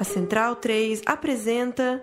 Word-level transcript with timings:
A 0.00 0.04
Central 0.04 0.56
3 0.56 1.02
apresenta 1.04 2.02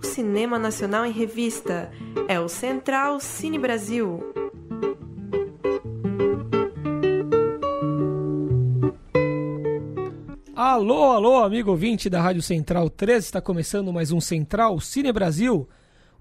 o 0.00 0.06
Cinema 0.06 0.60
Nacional 0.60 1.04
em 1.04 1.10
Revista. 1.10 1.90
É 2.28 2.38
o 2.38 2.48
Central 2.48 3.18
Cine 3.18 3.58
Brasil. 3.58 4.32
Alô, 10.54 11.10
alô, 11.10 11.42
amigo 11.42 11.72
ouvinte 11.72 12.08
da 12.08 12.22
Rádio 12.22 12.42
Central 12.42 12.88
3, 12.88 13.24
está 13.24 13.40
começando 13.40 13.92
mais 13.92 14.12
um 14.12 14.20
Central 14.20 14.78
Cine 14.78 15.10
Brasil, 15.10 15.68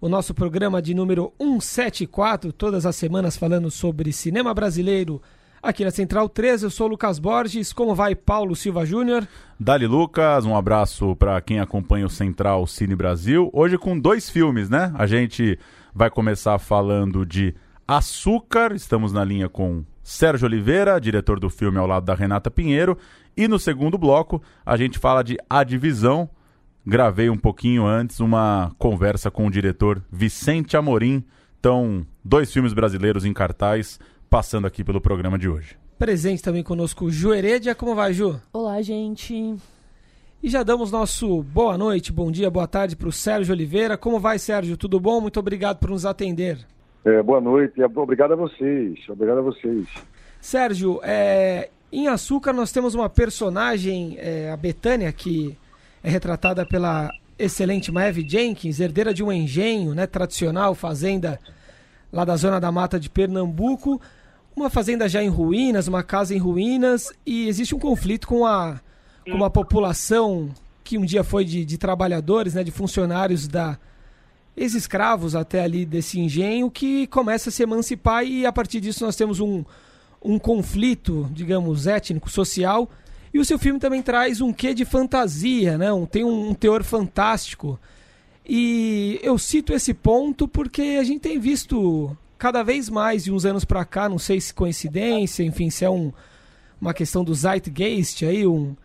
o 0.02 0.10
nosso 0.10 0.34
programa 0.34 0.82
de 0.82 0.96
número 0.96 1.32
174, 1.40 2.52
todas 2.52 2.84
as 2.84 2.96
semanas 2.96 3.38
falando 3.38 3.70
sobre 3.70 4.12
cinema 4.12 4.56
brasileiro, 4.56 5.22
Aqui 5.64 5.86
na 5.86 5.92
Central 5.92 6.28
13, 6.28 6.66
eu 6.66 6.70
sou 6.72 6.88
o 6.88 6.90
Lucas 6.90 7.20
Borges. 7.20 7.72
Como 7.72 7.94
vai, 7.94 8.16
Paulo 8.16 8.56
Silva 8.56 8.84
Júnior? 8.84 9.28
Dali 9.60 9.86
Lucas, 9.86 10.44
um 10.44 10.56
abraço 10.56 11.16
para 11.16 11.40
quem 11.40 11.60
acompanha 11.60 12.08
o 12.08 12.10
Central 12.10 12.66
Cine 12.66 12.96
Brasil. 12.96 13.48
Hoje 13.54 13.78
com 13.78 14.00
dois 14.00 14.28
filmes, 14.28 14.72
né? 14.72 14.92
A 14.96 15.06
gente 15.06 15.60
vai 15.94 16.10
começar 16.10 16.58
falando 16.58 17.24
de 17.24 17.54
Açúcar, 17.88 18.74
estamos 18.74 19.14
na 19.14 19.24
linha 19.24 19.48
com 19.48 19.86
Sérgio 20.02 20.48
Oliveira, 20.48 21.00
diretor 21.00 21.40
do 21.40 21.48
filme 21.48 21.78
ao 21.78 21.86
lado 21.86 22.08
da 22.08 22.16
Renata 22.16 22.50
Pinheiro. 22.50 22.98
E 23.38 23.48
no 23.48 23.60
segundo 23.60 24.00
bloco, 24.00 24.42
a 24.66 24.76
gente 24.76 24.98
fala 24.98 25.24
de 25.24 25.38
A 25.48 25.64
Divisão. 25.64 26.28
Gravei 26.84 27.30
um 27.30 27.38
pouquinho 27.38 27.86
antes 27.86 28.20
uma 28.20 28.72
conversa 28.80 29.30
com 29.30 29.46
o 29.46 29.52
diretor 29.52 30.02
Vicente 30.12 30.76
Amorim. 30.76 31.24
Então, 31.60 32.04
dois 32.26 32.52
filmes 32.52 32.74
brasileiros 32.74 33.26
em 33.26 33.32
cartaz 33.32 34.00
passando 34.32 34.66
aqui 34.66 34.82
pelo 34.82 35.02
programa 35.02 35.38
de 35.38 35.50
hoje. 35.50 35.76
Presente 36.00 36.42
também 36.42 36.64
conosco 36.64 37.04
o 37.04 37.12
Ju 37.12 37.34
Heredia. 37.34 37.76
Como 37.76 37.94
vai, 37.94 38.14
Ju? 38.14 38.40
Olá, 38.54 38.82
gente. 38.82 39.58
E 40.42 40.50
já 40.50 40.64
damos 40.64 40.90
nosso 40.90 41.44
boa 41.44 41.78
noite, 41.78 42.14
bom 42.14 42.32
dia, 42.32 42.50
boa 42.50 42.66
tarde 42.66 42.96
para 42.96 43.10
o 43.10 43.12
Sérgio 43.12 43.54
Oliveira. 43.54 43.98
Como 43.98 44.22
vai, 44.22 44.40
Sérgio? 44.40 44.78
Tudo 44.78 45.02
bom? 45.02 45.20
Muito 45.20 45.38
obrigado 45.38 45.80
por 45.80 45.90
nos 45.90 46.06
atender. 46.06 46.60
É, 47.04 47.22
boa 47.22 47.42
noite, 47.42 47.84
obrigado 47.84 48.32
a 48.32 48.36
vocês. 48.38 48.98
Obrigado 49.10 49.40
a 49.40 49.42
vocês. 49.42 49.86
Sérgio, 50.40 51.02
é, 51.04 51.70
em 51.92 52.08
Açúcar 52.08 52.54
nós 52.54 52.72
temos 52.72 52.96
uma 52.96 53.10
personagem, 53.10 54.16
é, 54.18 54.50
a 54.50 54.56
Betânia, 54.56 55.12
que 55.12 55.58
é 56.02 56.10
retratada 56.10 56.66
pela 56.66 57.10
excelente 57.38 57.92
Maeve 57.92 58.26
Jenkins, 58.26 58.80
herdeira 58.80 59.14
de 59.14 59.24
um 59.24 59.32
engenho 59.32 59.94
né, 59.94 60.08
tradicional, 60.08 60.74
fazenda 60.74 61.38
lá 62.14 62.24
da 62.24 62.38
zona 62.38 62.62
da 62.62 62.72
mata 62.72 62.98
de 62.98 63.10
Pernambuco 63.10 64.02
uma 64.62 64.70
fazenda 64.70 65.10
já 65.10 65.22
em 65.24 65.30
ruínas, 65.30 65.88
uma 65.88 66.04
casa 66.04 66.34
em 66.34 66.38
ruínas, 66.38 67.12
e 67.26 67.48
existe 67.48 67.76
um 67.76 67.80
conflito 67.80 68.28
com 68.28 68.46
a, 68.46 68.80
com 69.26 69.36
uma 69.36 69.50
população 69.50 70.50
que 70.84 70.98
um 70.98 71.06
dia 71.06 71.24
foi 71.24 71.46
de, 71.46 71.66
de 71.66 71.78
trabalhadores, 71.78 72.54
né, 72.54 72.64
de 72.64 72.72
funcionários 72.72 73.48
da 73.48 73.78
ex-escravos 74.56 75.36
até 75.36 75.64
ali 75.64 75.86
desse 75.86 76.20
engenho, 76.20 76.70
que 76.70 77.08
começa 77.08 77.50
a 77.50 77.52
se 77.52 77.64
emancipar 77.64 78.26
e 78.26 78.46
a 78.46 78.52
partir 78.52 78.80
disso 78.80 79.06
nós 79.06 79.16
temos 79.16 79.40
um, 79.40 79.64
um 80.24 80.38
conflito, 80.38 81.30
digamos, 81.34 81.88
étnico, 81.88 82.30
social. 82.30 82.90
E 83.34 83.40
o 83.40 83.46
seu 83.46 83.58
filme 83.58 83.80
também 83.80 84.02
traz 84.02 84.42
um 84.42 84.52
quê 84.52 84.74
de 84.74 84.84
fantasia, 84.84 85.78
né? 85.78 85.88
Tem 86.12 86.24
um, 86.24 86.50
um 86.50 86.54
teor 86.54 86.84
fantástico. 86.84 87.80
E 88.46 89.20
eu 89.24 89.38
cito 89.38 89.74
esse 89.74 89.94
ponto 89.94 90.48
porque 90.48 90.98
a 91.00 91.04
gente 91.04 91.22
tem 91.22 91.40
visto 91.40 92.16
cada 92.42 92.64
vez 92.64 92.90
mais 92.90 93.24
de 93.24 93.32
uns 93.32 93.46
anos 93.46 93.64
para 93.64 93.86
cá, 93.86 94.10
não 94.10 94.18
sei 94.18 94.42
se 94.42 94.52
coincidência, 94.52 95.44
enfim, 95.44 95.70
se 95.70 95.86
é 95.86 95.90
um, 95.92 96.12
uma 96.82 96.92
questão 96.92 97.24
do 97.24 97.36
zeitgeist 97.36 98.26
aí, 98.26 98.48
um, 98.48 98.76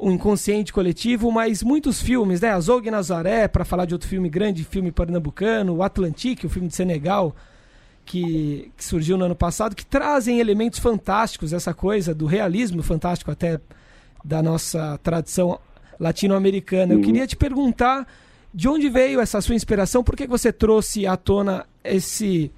um 0.00 0.12
inconsciente 0.12 0.72
coletivo, 0.72 1.30
mas 1.30 1.62
muitos 1.62 2.00
filmes, 2.00 2.40
né? 2.40 2.48
Azog 2.48 2.90
Nazaré, 2.90 3.46
para 3.46 3.62
falar 3.62 3.84
de 3.84 3.92
outro 3.92 4.08
filme 4.08 4.30
grande, 4.30 4.64
filme 4.64 4.90
pernambucano, 4.90 5.74
o 5.74 5.82
Atlantique, 5.82 6.46
o 6.46 6.48
filme 6.48 6.66
de 6.66 6.74
Senegal, 6.74 7.36
que, 8.06 8.72
que, 8.74 8.82
surgiu 8.82 9.18
no 9.18 9.26
ano 9.26 9.36
passado, 9.36 9.76
que 9.76 9.84
trazem 9.84 10.40
elementos 10.40 10.78
fantásticos, 10.78 11.52
essa 11.52 11.74
coisa 11.74 12.14
do 12.14 12.24
realismo 12.24 12.82
fantástico 12.82 13.30
até 13.30 13.60
da 14.24 14.42
nossa 14.42 14.98
tradição 15.02 15.60
latino-americana. 16.00 16.94
Eu 16.94 17.00
uhum. 17.00 17.04
queria 17.04 17.26
te 17.26 17.36
perguntar 17.36 18.08
de 18.54 18.66
onde 18.66 18.88
veio 18.88 19.20
essa 19.20 19.42
sua 19.42 19.54
inspiração, 19.54 20.02
por 20.02 20.16
que 20.16 20.26
você 20.26 20.50
trouxe 20.50 21.06
à 21.06 21.18
tona 21.18 21.66
esse 21.84 22.50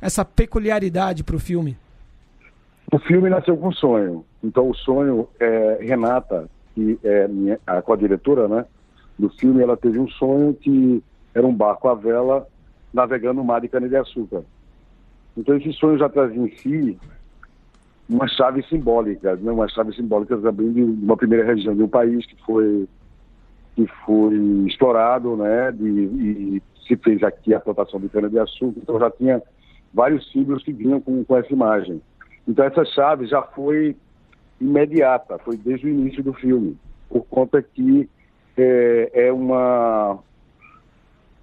essa 0.00 0.24
peculiaridade 0.24 1.24
para 1.24 1.36
o 1.36 1.40
filme? 1.40 1.76
O 2.90 2.98
filme 2.98 3.28
nasceu 3.28 3.56
com 3.56 3.68
um 3.68 3.72
sonho. 3.72 4.24
Então, 4.42 4.70
o 4.70 4.74
sonho, 4.74 5.28
é, 5.38 5.78
Renata, 5.80 6.48
que 6.74 6.98
é 7.04 7.28
minha, 7.28 7.58
a 7.66 7.82
co-diretora 7.82 8.48
né, 8.48 8.64
do 9.18 9.28
filme, 9.30 9.62
ela 9.62 9.76
teve 9.76 9.98
um 9.98 10.08
sonho 10.08 10.54
que 10.54 11.02
era 11.34 11.46
um 11.46 11.54
barco 11.54 11.88
à 11.88 11.94
vela 11.94 12.46
navegando 12.92 13.34
no 13.34 13.44
mar 13.44 13.60
de 13.60 13.68
cana-de-açúcar. 13.68 14.42
Então, 15.36 15.56
esse 15.56 15.72
sonho 15.74 15.98
já 15.98 16.08
trazia 16.08 16.42
em 16.42 16.50
si 16.56 16.98
uma 18.08 18.26
chave 18.26 18.62
simbólica, 18.62 19.36
né, 19.36 19.52
uma 19.52 19.68
chave 19.68 19.94
simbólica 19.94 20.36
também 20.38 20.72
de 20.72 20.82
uma 20.82 21.16
primeira 21.16 21.44
região 21.44 21.76
de 21.76 21.82
um 21.82 21.88
país 21.88 22.24
que 22.24 22.36
foi 22.44 22.88
que 23.76 23.86
foi 24.04 24.34
explorado, 24.66 25.36
né, 25.36 25.70
de, 25.70 25.84
e 25.86 26.62
se 26.86 26.96
fez 26.96 27.22
aqui 27.22 27.54
a 27.54 27.60
plantação 27.60 28.00
de 28.00 28.08
cana-de-açúcar. 28.08 28.80
Então, 28.82 28.98
já 28.98 29.10
tinha 29.10 29.40
vários 29.92 30.30
símbolos 30.30 30.62
que 30.62 30.72
vinham 30.72 31.00
com, 31.00 31.24
com 31.24 31.36
essa 31.36 31.52
imagem. 31.52 32.00
Então 32.46 32.64
essa 32.64 32.84
chave 32.84 33.26
já 33.26 33.42
foi 33.42 33.96
imediata, 34.60 35.38
foi 35.38 35.56
desde 35.56 35.86
o 35.86 35.90
início 35.90 36.22
do 36.22 36.32
filme, 36.32 36.76
por 37.08 37.24
conta 37.26 37.62
que 37.62 38.08
é, 38.56 39.10
é 39.26 39.32
uma 39.32 40.18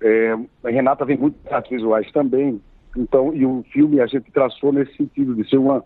é, 0.02 0.36
Renata 0.64 1.06
vem 1.06 1.18
muito 1.18 1.36
artes 1.52 1.72
visuais 1.72 2.12
também, 2.12 2.62
então 2.96 3.34
e 3.34 3.46
o 3.46 3.64
filme 3.72 4.02
a 4.02 4.08
gente 4.08 4.32
traçou 4.32 4.74
nesse 4.74 4.96
sentido 4.98 5.34
de 5.36 5.48
ser 5.50 5.58
uma 5.58 5.84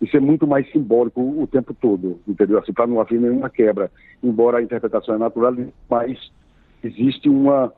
de 0.00 0.10
ser 0.10 0.20
muito 0.20 0.48
mais 0.48 0.68
simbólico 0.72 1.20
o 1.20 1.46
tempo 1.46 1.72
todo, 1.72 2.18
entendeu? 2.26 2.58
Assim, 2.58 2.72
para 2.72 2.88
não 2.88 3.00
haver 3.00 3.20
nenhuma 3.20 3.48
quebra, 3.48 3.88
embora 4.20 4.58
a 4.58 4.62
interpretação 4.62 5.14
é 5.14 5.18
natural, 5.18 5.54
mas 5.88 6.18
existe 6.82 7.28
uma 7.28 7.72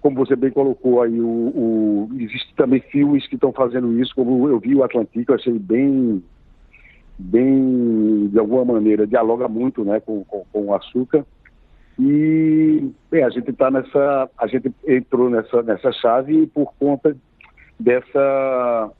como 0.00 0.16
você 0.16 0.34
bem 0.34 0.50
colocou 0.50 1.02
aí, 1.02 1.20
o, 1.20 1.26
o 1.26 2.08
existe 2.18 2.54
também 2.54 2.80
filmes 2.80 3.26
que 3.26 3.34
estão 3.34 3.52
fazendo 3.52 4.00
isso, 4.00 4.14
como 4.14 4.48
eu 4.48 4.58
vi 4.58 4.74
o 4.74 4.82
Atlântico, 4.82 5.34
achei 5.34 5.58
bem, 5.58 6.22
bem, 7.18 8.28
de 8.28 8.38
alguma 8.38 8.64
maneira, 8.64 9.06
dialoga 9.06 9.46
muito 9.46 9.84
né, 9.84 10.00
com, 10.00 10.24
com, 10.24 10.44
com 10.52 10.66
o 10.66 10.74
açúcar. 10.74 11.24
E, 11.98 12.90
bem, 13.10 13.22
a 13.24 13.28
gente 13.28 13.50
está 13.50 13.70
nessa, 13.70 14.30
a 14.38 14.46
gente 14.46 14.72
entrou 14.86 15.28
nessa, 15.28 15.62
nessa 15.62 15.92
chave 15.92 16.46
por 16.46 16.72
conta 16.78 17.14
dessa, 17.78 18.90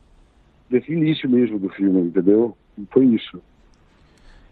desse 0.69 0.93
início 0.93 1.29
mesmo 1.29 1.59
do 1.59 1.71
filme, 1.71 2.03
entendeu? 2.03 2.55
Foi 2.91 3.07
isso. 3.07 3.41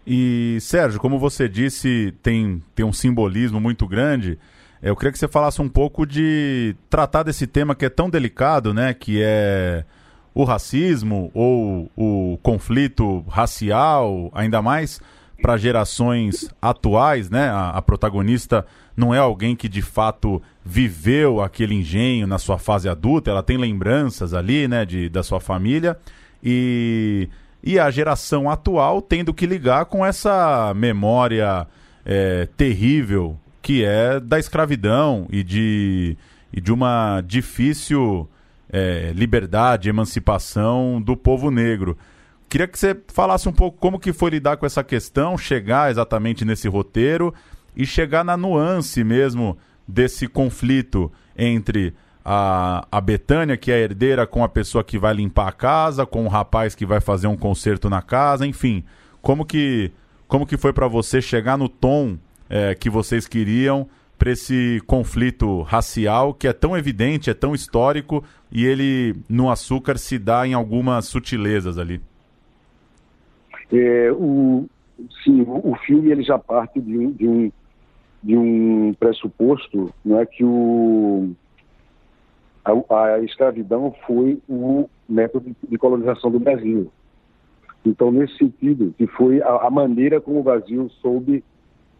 E, 0.05 0.57
Sérgio, 0.61 0.99
como 0.99 1.19
você 1.19 1.47
disse, 1.47 2.11
tem, 2.23 2.63
tem 2.73 2.83
um 2.83 2.93
simbolismo 2.93 3.59
muito 3.59 3.85
grande. 3.87 4.39
Eu 4.81 4.95
queria 4.95 5.11
que 5.11 5.19
você 5.19 5.27
falasse 5.27 5.61
um 5.61 5.67
pouco 5.67 6.05
de 6.05 6.75
tratar 6.89 7.23
desse 7.23 7.45
tema 7.45 7.75
que 7.75 7.85
é 7.85 7.89
tão 7.89 8.09
delicado, 8.09 8.73
né? 8.73 8.93
Que 8.93 9.21
é 9.21 9.83
o 10.33 10.45
racismo 10.45 11.29
ou 11.33 11.91
o 11.97 12.39
conflito 12.41 13.25
racial, 13.27 14.31
ainda 14.33 14.61
mais 14.61 15.01
para 15.41 15.57
gerações 15.57 16.49
atuais, 16.61 17.29
né? 17.29 17.49
A, 17.49 17.71
a, 17.71 17.81
protagonista 17.81 18.65
não 18.95 19.13
é 19.13 19.17
alguém 19.17 19.55
que 19.55 19.67
de 19.67 19.81
fato 19.81 20.41
viveu 20.63 21.41
aquele 21.41 21.75
engenho 21.75 22.25
na 22.27 22.37
sua 22.37 22.57
fase 22.57 22.87
adulta, 22.87 23.31
ela 23.31 23.43
tem 23.43 23.57
lembranças 23.57 24.33
ali, 24.33 24.67
né, 24.67 24.85
de, 24.85 25.09
da 25.09 25.23
sua 25.23 25.39
família 25.39 25.97
e, 26.43 27.29
e 27.63 27.79
a 27.79 27.89
geração 27.89 28.49
atual 28.49 29.01
tendo 29.01 29.33
que 29.33 29.45
ligar 29.45 29.85
com 29.85 30.05
essa 30.05 30.73
memória 30.75 31.65
é, 32.05 32.47
terrível 32.57 33.37
que 33.61 33.83
é 33.83 34.19
da 34.19 34.39
escravidão 34.39 35.27
e 35.29 35.43
de, 35.43 36.17
e 36.51 36.61
de 36.61 36.71
uma 36.71 37.21
difícil 37.21 38.29
é, 38.71 39.11
liberdade, 39.15 39.89
emancipação 39.89 41.01
do 41.01 41.17
povo 41.17 41.49
negro. 41.51 41.97
Queria 42.47 42.67
que 42.67 42.79
você 42.79 42.97
falasse 43.13 43.47
um 43.47 43.53
pouco 43.53 43.77
como 43.77 43.99
que 43.99 44.11
foi 44.11 44.31
lidar 44.31 44.57
com 44.57 44.65
essa 44.65 44.83
questão, 44.83 45.37
chegar 45.37 45.91
exatamente 45.91 46.43
nesse 46.43 46.67
roteiro 46.67 47.33
e 47.75 47.85
chegar 47.85 48.23
na 48.23 48.35
nuance 48.35 49.03
mesmo 49.03 49.57
desse 49.87 50.27
conflito 50.27 51.11
entre 51.37 51.93
a, 52.23 52.87
a 52.91 53.01
Betânia, 53.01 53.57
que 53.57 53.71
é 53.71 53.75
a 53.75 53.79
herdeira, 53.79 54.27
com 54.27 54.43
a 54.43 54.49
pessoa 54.49 54.83
que 54.83 54.97
vai 54.97 55.13
limpar 55.13 55.47
a 55.47 55.51
casa, 55.51 56.05
com 56.05 56.25
o 56.25 56.27
rapaz 56.27 56.75
que 56.75 56.85
vai 56.85 56.99
fazer 56.99 57.27
um 57.27 57.37
concerto 57.37 57.89
na 57.89 58.01
casa, 58.01 58.45
enfim. 58.45 58.83
Como 59.21 59.45
que, 59.45 59.91
como 60.27 60.45
que 60.45 60.57
foi 60.57 60.73
para 60.73 60.87
você 60.87 61.21
chegar 61.21 61.57
no 61.57 61.69
tom 61.69 62.17
é, 62.49 62.73
que 62.75 62.89
vocês 62.89 63.27
queriam 63.27 63.87
para 64.17 64.31
esse 64.31 64.81
conflito 64.85 65.61
racial 65.61 66.33
que 66.33 66.47
é 66.47 66.53
tão 66.53 66.77
evidente, 66.77 67.29
é 67.29 67.33
tão 67.33 67.55
histórico 67.55 68.23
e 68.51 68.65
ele 68.65 69.15
no 69.29 69.49
açúcar 69.49 69.97
se 69.97 70.19
dá 70.19 70.45
em 70.45 70.53
algumas 70.53 71.05
sutilezas 71.05 71.77
ali. 71.77 72.01
É, 73.71 74.11
o, 74.11 74.67
sim, 75.23 75.41
o, 75.41 75.71
o 75.71 75.75
filme 75.85 76.11
ele 76.11 76.23
já 76.23 76.37
parte 76.37 76.81
de 76.81 76.97
um, 76.97 77.11
de 77.11 77.27
um, 77.27 77.51
de 78.21 78.37
um 78.37 78.93
pressuposto, 78.99 79.93
não 80.03 80.19
é 80.19 80.25
que 80.25 80.43
o 80.43 81.31
a, 82.65 83.03
a 83.15 83.19
escravidão 83.21 83.95
foi 84.05 84.39
o 84.47 84.89
método 85.07 85.55
de 85.67 85.77
colonização 85.77 86.29
do 86.29 86.39
Brasil. 86.39 86.91
Então, 87.85 88.11
nesse 88.11 88.37
sentido, 88.37 88.93
que 88.97 89.07
foi 89.07 89.41
a, 89.41 89.67
a 89.67 89.69
maneira 89.69 90.19
como 90.19 90.39
o 90.39 90.43
Brasil 90.43 90.89
soube 91.01 91.43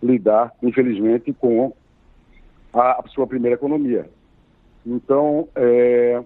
lidar, 0.01 0.53
infelizmente, 0.61 1.33
com 1.33 1.73
a, 2.73 3.03
sua 3.07 3.27
primeira 3.27 3.55
economia. 3.55 4.09
Então, 4.85 5.47
é, 5.55 6.23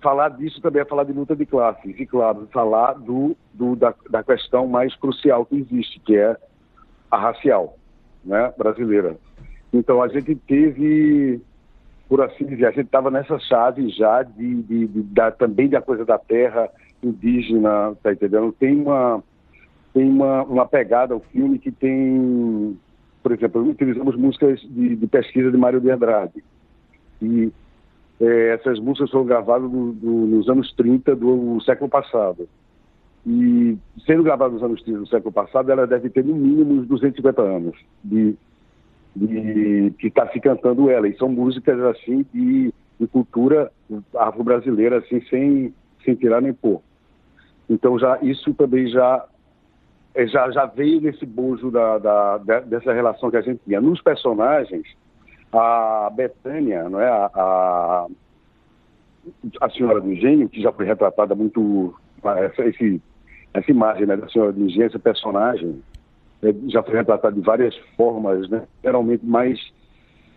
falar 0.00 0.30
disso 0.30 0.60
também 0.60 0.82
é 0.82 0.84
falar 0.84 1.04
de 1.04 1.12
luta 1.12 1.34
de 1.34 1.46
classes, 1.46 1.98
e 1.98 2.06
claro, 2.06 2.48
falar 2.52 2.94
do, 2.94 3.36
do 3.52 3.74
da, 3.74 3.94
da, 4.10 4.22
questão 4.22 4.66
mais 4.66 4.94
crucial 4.96 5.46
que 5.46 5.56
existe, 5.56 6.00
que 6.00 6.16
é 6.16 6.36
a 7.10 7.16
racial 7.16 7.76
né, 8.24 8.52
brasileira. 8.56 9.16
Então, 9.72 10.02
a 10.02 10.08
gente 10.08 10.34
teve 10.34 11.40
por 12.12 12.20
assim 12.20 12.44
dizer, 12.44 12.66
a 12.66 12.70
gente 12.70 12.84
estava 12.84 13.10
nessa 13.10 13.38
chave 13.38 13.88
já 13.88 14.22
de, 14.22 14.62
de, 14.64 14.86
de, 14.86 15.30
também 15.38 15.66
da 15.66 15.80
coisa 15.80 16.04
da 16.04 16.18
terra 16.18 16.68
indígena, 17.02 17.96
tá 18.02 18.12
entendendo? 18.12 18.52
Tem 18.52 18.76
uma 18.76 19.24
tem 19.94 20.10
uma, 20.10 20.42
uma 20.42 20.66
pegada 20.66 21.14
ao 21.14 21.20
filme 21.20 21.58
que 21.58 21.72
tem, 21.72 22.78
por 23.22 23.32
exemplo, 23.32 23.62
utilizamos 23.62 24.16
músicas 24.16 24.60
de, 24.60 24.96
de 24.96 25.06
pesquisa 25.06 25.50
de 25.50 25.56
Mário 25.56 25.80
de 25.80 25.90
Andrade. 25.90 26.42
E 27.20 27.52
é, 28.20 28.54
essas 28.54 28.78
músicas 28.78 29.10
foram 29.10 29.26
gravadas 29.26 29.70
nos 29.70 30.48
anos 30.48 30.72
30 30.74 31.14
do 31.14 31.60
século 31.60 31.88
passado. 31.88 32.48
E 33.24 33.78
sendo 34.04 34.22
gravadas 34.22 34.54
nos 34.54 34.62
anos 34.62 34.82
30 34.82 34.98
do 34.98 35.06
século 35.06 35.32
passado, 35.32 35.70
ela 35.70 35.86
deve 35.86 36.10
ter 36.10 36.24
no 36.24 36.34
mínimo 36.34 36.74
uns 36.74 36.86
250 36.88 37.40
anos 37.40 37.76
de, 38.02 38.34
de, 39.14 39.92
que 39.98 40.08
está 40.08 40.28
se 40.28 40.40
cantando 40.40 40.90
ela. 40.90 41.06
E 41.06 41.16
são 41.16 41.28
músicas 41.28 41.78
assim 41.80 42.26
de, 42.34 42.72
de 42.98 43.06
cultura 43.06 43.70
afro-brasileira, 44.16 44.98
assim, 44.98 45.20
sem, 45.30 45.74
sem 46.04 46.16
tirar 46.16 46.40
nem 46.40 46.52
pôr. 46.52 46.80
Então 47.70 47.98
já 47.98 48.18
isso 48.22 48.52
também 48.54 48.88
já 48.88 49.24
já, 50.26 50.50
já 50.50 50.66
veio 50.66 51.00
desse 51.00 51.24
bojo 51.24 51.70
da, 51.70 51.98
da, 51.98 52.38
dessa 52.60 52.92
relação 52.92 53.30
que 53.30 53.36
a 53.36 53.42
gente 53.42 53.60
tinha. 53.64 53.80
Nos 53.80 54.00
personagens, 54.02 54.86
a 55.52 56.10
Betânia, 56.14 56.88
não 56.88 57.00
é? 57.00 57.08
A, 57.08 57.30
a, 57.34 58.06
a 59.60 59.70
Senhora 59.70 60.00
do 60.00 60.12
Engenho, 60.12 60.48
que 60.48 60.60
já 60.60 60.72
foi 60.72 60.86
retratada 60.86 61.34
muito, 61.34 61.94
essa, 62.24 62.64
esse, 62.64 63.00
essa 63.54 63.70
imagem 63.70 64.06
né, 64.06 64.16
da 64.16 64.28
Senhora 64.28 64.52
do 64.52 64.64
Engenho, 64.64 64.86
esse 64.86 64.98
personagem, 64.98 65.82
é, 66.42 66.52
já 66.68 66.82
foi 66.82 66.94
retratado 66.94 67.36
de 67.36 67.46
várias 67.46 67.76
formas, 67.96 68.48
né? 68.50 68.64
geralmente 68.82 69.24
mais 69.24 69.58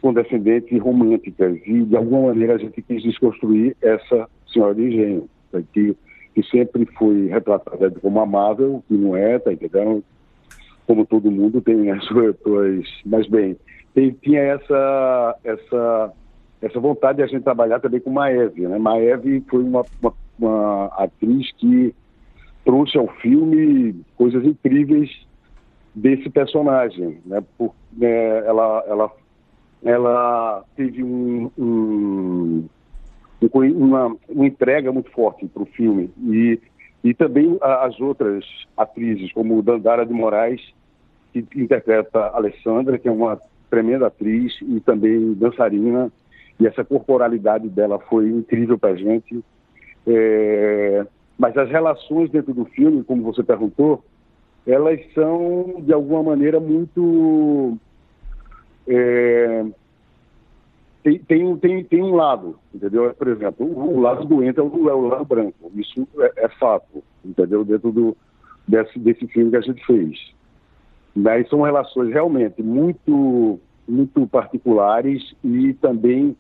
condescendentes 0.02 0.72
e 0.72 0.78
românticas. 0.78 1.58
E, 1.66 1.84
de 1.84 1.98
alguma 1.98 2.28
maneira, 2.28 2.56
a 2.56 2.58
gente 2.58 2.82
quis 2.82 3.02
desconstruir 3.02 3.76
essa 3.82 4.30
senhora 4.54 4.76
de 4.76 4.84
engenho, 4.84 5.30
tá? 5.52 5.60
que, 5.74 5.98
que 6.36 6.44
sempre 6.44 6.86
foi 6.98 7.28
retratada 7.28 7.90
como 8.02 8.20
amável, 8.20 8.84
que 8.88 8.94
não 8.94 9.16
é, 9.16 9.40
tá 9.40 9.54
entendendo? 9.54 10.04
Como 10.86 11.06
todo 11.06 11.32
mundo 11.32 11.62
tem 11.62 11.90
as 11.90 12.04
suas... 12.06 12.36
Mas, 13.06 13.26
bem, 13.28 13.58
tem, 13.94 14.12
tinha 14.12 14.42
essa, 14.42 15.38
essa, 15.44 16.14
essa 16.62 16.80
vontade 16.80 17.18
de 17.18 17.24
a 17.24 17.28
gente 17.28 17.44
trabalhar 17.44 17.80
também 17.80 18.02
com 18.02 18.12
Maeve. 18.12 18.68
Né? 18.68 18.78
Maeve 18.78 19.42
foi 19.50 19.64
uma, 19.64 19.86
uma, 20.02 20.14
uma 20.38 20.86
atriz 20.98 21.50
que 21.54 21.96
trouxe 22.66 22.98
ao 22.98 23.08
filme 23.22 23.96
coisas 24.18 24.44
incríveis 24.44 25.10
desse 25.96 26.30
personagem, 26.30 27.22
né? 27.26 27.42
Por, 27.58 27.74
né, 27.94 28.40
ela, 28.46 28.84
ela, 28.86 29.12
ela 29.84 30.66
teve 30.76 31.02
um, 31.02 31.50
um, 31.58 32.66
uma, 33.42 34.16
uma 34.28 34.46
entrega 34.46 34.92
muito 34.92 35.12
forte 35.12 35.46
para 35.48 35.64
o 35.64 35.68
filme 35.68 36.10
e 36.24 36.60
e 37.06 37.14
também 37.14 37.56
as 37.62 38.00
outras 38.00 38.44
atrizes, 38.76 39.32
como 39.32 39.62
Dandara 39.62 40.04
de 40.08 40.12
Moraes, 40.12 40.60
que 41.32 41.46
interpreta 41.56 42.20
a 42.20 42.38
Alessandra, 42.38 42.98
que 42.98 43.08
é 43.08 43.12
uma 43.12 43.40
tremenda 43.70 44.08
atriz 44.08 44.58
e 44.64 44.80
também 44.80 45.36
dançarina, 45.36 46.12
e 46.60 46.66
essa 46.66 46.84
corporalidade 46.84 47.70
dela 47.70 48.00
foi 48.00 48.28
incrível 48.30 48.76
para 48.80 48.94
a 48.94 48.96
gente. 48.96 49.40
É... 50.08 51.06
Mas 51.38 51.56
as 51.56 51.70
relações 51.70 52.32
dentro 52.32 52.56
do 52.56 52.66
filme, 52.66 53.04
como 53.04 53.22
você 53.22 53.44
perguntou, 53.44 54.04
elas 54.66 55.00
são, 55.14 55.76
de 55.86 55.94
alguma 55.94 56.24
maneira, 56.24 56.60
muito. 56.60 57.78
É, 58.88 59.64
tem, 61.06 61.20
tem, 61.20 61.58
tem, 61.58 61.84
tem 61.84 62.02
um 62.02 62.16
lado, 62.16 62.58
entendeu? 62.74 63.14
Por 63.14 63.28
exemplo, 63.28 63.64
o, 63.64 63.98
o 63.98 64.02
lado 64.02 64.26
doente 64.26 64.60
é 64.60 64.64
o, 64.64 64.90
é 64.90 64.94
o 64.94 65.08
lado 65.08 65.24
branco. 65.24 65.72
Isso 65.76 66.08
é, 66.18 66.46
é, 66.46 66.50
fato, 66.50 67.04
entendeu? 67.24 67.64
Dentro 67.64 67.92
do, 67.92 68.18
desse, 68.68 68.98
desse 68.98 69.28
filme 69.28 69.52
que 69.52 69.58
a 69.58 69.62
gente 69.62 69.86
fez. 69.86 70.18
Mas 71.16 71.48
são 71.48 71.62
relações 71.62 72.12
realmente 72.12 72.64
muito, 72.64 73.60
muito 73.88 74.26
particulares 74.26 75.36
e 75.44 75.76
também, 75.76 76.36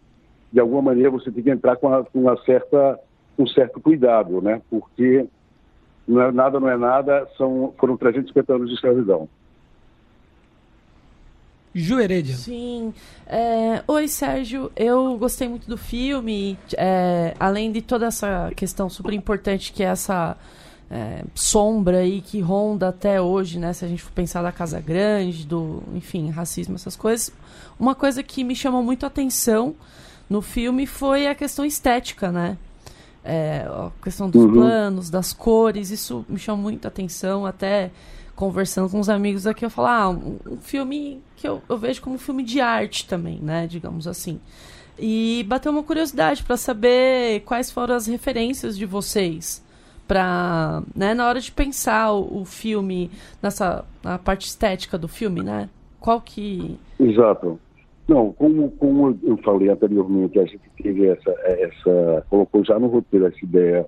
de 0.52 0.60
alguma 0.60 0.82
maneira, 0.82 1.12
você 1.12 1.32
tem 1.32 1.44
que 1.44 1.52
entrar 1.52 1.76
com, 1.76 1.94
a, 1.94 2.04
com 2.04 2.22
uma 2.22 2.36
certa, 2.38 3.00
um 3.38 3.46
certo 3.46 3.80
cuidado, 3.80 4.42
né? 4.42 4.64
Porque 4.68 5.28
não 6.08 6.24
é 6.24 6.32
nada, 6.32 6.60
não 6.60 6.70
é 6.70 6.76
nada, 6.76 7.28
são, 7.38 7.72
foram 7.78 7.98
350 7.98 8.56
anos 8.56 8.70
de 8.70 8.74
escravidão. 8.74 9.30
Ju 11.76 12.00
Heredia. 12.00 12.36
Sim. 12.38 12.94
É... 13.28 13.84
Oi, 13.86 14.08
Sérgio. 14.08 14.72
Eu 14.76 15.18
gostei 15.18 15.48
muito 15.48 15.68
do 15.68 15.78
filme. 15.78 16.58
É... 16.78 17.36
Além 17.40 17.72
de 17.72 17.82
toda 17.82 18.06
essa 18.06 18.52
questão 18.56 18.90
super 18.90 19.14
importante 19.14 19.74
que 19.74 19.84
é 19.84 19.88
essa 19.88 20.38
é... 20.90 21.24
sombra 21.36 21.98
aí 21.98 22.22
que 22.22 22.40
ronda 22.40 22.88
até 22.88 23.20
hoje, 23.20 23.60
né? 23.60 23.74
Se 23.74 23.84
a 23.84 23.88
gente 23.88 24.02
for 24.02 24.14
pensar 24.14 24.42
da 24.42 24.52
Casa 24.52 24.80
Grande, 24.80 25.46
do, 25.46 25.84
enfim, 25.94 26.30
racismo, 26.30 26.76
essas 26.76 26.96
coisas. 26.96 27.32
Uma 27.78 27.94
coisa 27.94 28.24
que 28.24 28.44
me 28.44 28.56
chamou 28.56 28.82
muito 28.82 29.04
a 29.04 29.08
atenção 29.08 29.76
no 30.30 30.42
filme 30.42 30.88
foi 30.88 31.28
a 31.28 31.36
questão 31.36 31.66
estética, 31.66 32.32
né? 32.32 32.58
é, 33.26 33.66
a 33.68 33.92
questão 34.04 34.30
dos 34.30 34.44
uhum. 34.44 34.54
planos, 34.54 35.10
das 35.10 35.34
cores, 35.34 35.90
isso 35.90 36.24
me 36.30 36.38
chamou 36.38 36.62
muita 36.62 36.88
atenção, 36.88 37.46
até 37.46 37.90
conversando 38.36 38.90
com 38.90 39.00
os 39.00 39.10
amigos 39.10 39.48
aqui, 39.48 39.64
eu 39.64 39.70
falo, 39.70 39.88
ah, 39.88 40.10
um, 40.10 40.58
filme 40.58 41.22
que 41.38 41.48
eu, 41.48 41.62
eu, 41.70 41.78
vejo 41.78 42.02
como 42.02 42.16
um 42.16 42.20
filme 42.20 42.44
de 42.44 42.60
arte 42.60 43.08
também, 43.08 43.40
né, 43.42 43.66
digamos 43.68 44.08
assim. 44.08 44.40
E 45.00 45.46
bateu 45.48 45.72
uma 45.72 45.84
curiosidade 45.84 46.44
para 46.44 46.58
saber 46.58 47.42
quais 47.42 47.72
foram 47.72 47.96
as 47.96 48.08
referências 48.08 48.78
de 48.78 48.86
vocês 48.86 49.64
para, 50.08 50.84
né, 50.96 51.14
na 51.14 51.28
hora 51.28 51.40
de 51.40 51.52
pensar 51.52 52.12
o, 52.12 52.42
o, 52.42 52.46
filme, 52.46 53.10
nessa 53.42 53.86
na 54.04 54.18
parte 54.18 54.48
estética 54.48 54.98
do 54.98 55.08
filme, 55.08 55.42
né? 55.42 55.70
Qual 56.00 56.22
que... 56.22 56.78
Exato. 57.00 57.60
Não, 58.08 58.32
como, 58.34 58.70
como 58.72 59.18
eu 59.24 59.38
falei 59.38 59.70
anteriormente, 59.70 60.38
a 60.40 60.46
gente 60.46 60.62
teve 60.82 61.08
essa, 61.08 61.32
essa, 61.44 62.26
colocou 62.30 62.64
já 62.64 62.78
no 62.78 62.88
roteiro 62.88 63.26
essa 63.26 63.44
ideia 63.44 63.86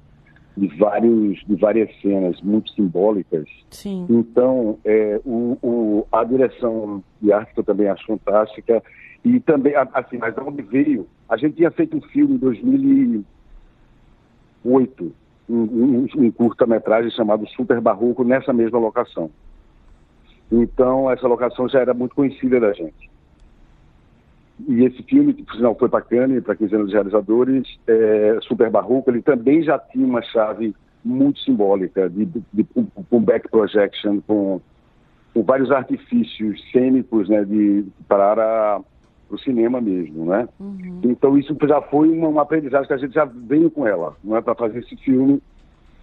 de, 0.58 0.68
vários, 0.76 1.40
de 1.46 1.56
várias 1.56 1.90
cenas 2.02 2.42
muito 2.42 2.74
simbólicas. 2.74 3.48
Sim. 3.70 4.06
Então, 4.10 4.80
é, 4.84 5.22
o, 5.24 5.56
o, 5.62 6.08
a 6.12 6.24
direção 6.24 7.04
de 7.22 7.32
arte 7.32 7.54
que 7.54 7.60
eu 7.60 7.64
também 7.64 7.88
acho 7.88 8.04
fantástica. 8.08 8.84
E 9.24 9.40
também, 9.40 9.76
assim, 9.76 10.18
mas 10.18 10.34
de 10.34 10.42
onde 10.42 10.64
veio? 10.64 11.08
A 11.30 11.38
gente 11.38 11.58
tinha 11.58 11.70
feito 11.72 11.96
um 11.96 12.02
filme 12.02 12.34
em 12.36 12.38
2008, 12.38 15.14
um, 15.50 15.56
um, 15.56 16.06
um 16.16 16.32
curta-metragem 16.32 17.12
chamado 17.12 17.48
Super 17.50 17.80
Barroco, 17.80 18.24
nessa 18.24 18.52
mesma 18.52 18.80
locação. 18.80 19.30
Então, 20.52 21.12
essa 21.12 21.28
locação 21.28 21.70
já 21.70 21.82
era 21.82 21.94
muito 21.94 22.16
conhecida 22.16 22.60
da 22.60 22.74
gente. 22.74 23.12
E 24.68 24.84
esse 24.84 25.04
filme, 25.04 25.34
que 25.34 25.44
por 25.44 25.56
sinal 25.56 25.76
foi 25.76 25.90
Cannes, 26.02 26.44
para 26.44 26.56
15 26.56 26.76
anos 26.76 26.88
de 26.88 26.94
realizadores, 26.94 27.80
é, 27.88 28.40
Super 28.42 28.70
Barroco, 28.70 29.12
ele 29.12 29.22
também 29.22 29.62
já 29.62 29.78
tinha 29.78 30.06
uma 30.06 30.22
chave 30.22 30.74
muito 31.06 31.40
simbólica, 31.42 32.10
de, 32.10 32.26
de, 32.26 32.44
de 32.54 32.64
com 33.10 33.22
back 33.22 33.48
projection, 33.50 34.20
com, 34.28 34.60
com, 35.34 35.44
vários 35.44 35.72
artifícios 35.72 36.60
cênicos 36.72 37.30
né, 37.30 37.44
de, 37.46 37.86
para 38.08 38.82
o 39.30 39.38
cinema 39.38 39.80
mesmo, 39.80 40.26
né? 40.26 40.48
Uhum. 40.60 41.02
Então 41.04 41.38
isso 41.38 41.56
já 41.64 41.82
foi 41.82 42.10
uma, 42.10 42.28
uma 42.28 42.42
aprendizagem 42.42 42.88
que 42.88 42.94
a 42.94 42.98
gente 42.98 43.14
já 43.14 43.26
veio 43.26 43.70
com 43.70 43.86
ela, 43.88 44.16
não 44.24 44.36
é 44.36 44.42
para 44.42 44.56
fazer 44.56 44.80
esse 44.80 44.96
filme, 44.98 45.42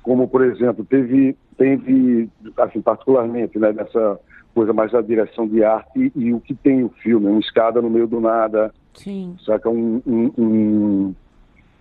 como 0.03 0.29
por 0.29 0.45
exemplo 0.45 0.85
teve 0.85 1.37
teve 1.57 2.29
assim 2.59 2.81
particularmente 2.81 3.59
né, 3.59 3.73
nessa 3.73 4.21
coisa 4.55 4.73
mais 4.73 4.93
da 4.93 5.01
direção 5.01 5.47
de 5.47 5.65
arte 5.65 6.13
e, 6.15 6.33
o 6.33 6.41
que 6.41 6.55
tem 6.55 6.85
o 6.85 6.89
filme, 6.89 7.27
uma 7.27 7.41
escada 7.41 7.83
no 7.83 7.91
meio 7.91 8.07
do 8.07 8.21
nada, 8.21 8.73
Sim. 8.95 9.37
saca 9.45 9.69
um, 9.69 10.01
um, 10.07 10.33
um, 10.39 11.15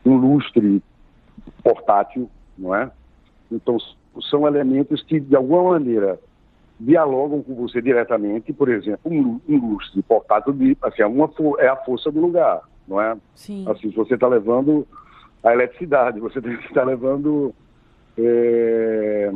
um 0.06 0.16
lustre 0.18 0.82
portátil, 1.64 2.30
não 2.58 2.74
é? 2.76 2.92
Então 3.52 3.78
são 4.30 4.48
elementos 4.48 5.02
que 5.04 5.20
de 5.20 5.36
alguma 5.36 5.72
maneira 5.72 6.20
dialogam 6.80 7.42
com 7.42 7.56
você 7.56 7.82
diretamente, 7.82 8.52
por 8.52 8.70
exemplo, 8.70 9.12
um, 9.12 9.40
um 9.48 9.74
lustre 9.74 10.02
portátil 10.02 10.54
de, 10.54 10.78
assim, 10.82 11.02
é 11.02 11.08
uma, 11.08 11.30
é 11.60 11.68
a 11.68 11.76
força 11.78 12.12
do 12.12 12.20
lugar, 12.20 12.62
não 12.88 13.00
é? 13.00 13.16
Sim. 13.36 13.66
Assim, 13.68 13.90
se 13.90 13.96
você 13.96 14.16
está 14.16 14.28
levando 14.28 14.88
a 15.44 15.54
eletricidade, 15.54 16.20
você 16.20 16.40
está 16.68 16.84
levando 16.84 17.54
é, 18.18 19.32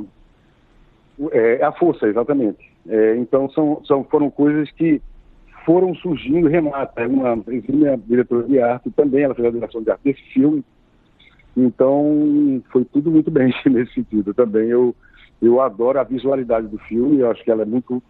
é, 1.32 1.64
a 1.64 1.72
força, 1.72 2.08
exatamente. 2.08 2.76
É, 2.88 3.18
então 3.18 3.50
são, 3.50 3.84
são, 3.86 4.04
foram 4.04 4.30
coisas 4.30 4.70
que 4.72 5.02
foram 5.66 5.94
surgindo. 5.96 6.48
Renata 6.48 7.02
é 7.02 7.08
uma 7.08 7.44
exímia 7.48 8.00
diretora 8.08 8.48
de 8.48 8.60
arte 8.60 8.90
também, 8.92 9.24
ela 9.24 9.36
fez 9.36 9.48
a 9.48 9.52
direção 9.52 9.84
de 9.84 9.92
arte 9.92 10.04
desse 10.04 10.22
filme. 10.34 10.64
Então 11.56 12.62
foi 12.72 12.86
tudo 12.86 13.12
muito 13.12 13.32
bem 13.32 13.54
nesse 13.66 13.94
sentido 13.94 14.34
também. 14.34 14.70
Eu 14.70 14.96
eu 15.42 15.62
adoro 15.62 16.00
a 16.00 16.04
visualidade 16.04 16.68
do 16.68 16.78
filme, 16.80 17.20
eu 17.20 17.30
acho 17.30 17.44
que 17.44 17.52
ela 17.52 17.62
é 17.62 17.66
muito 17.66 18.02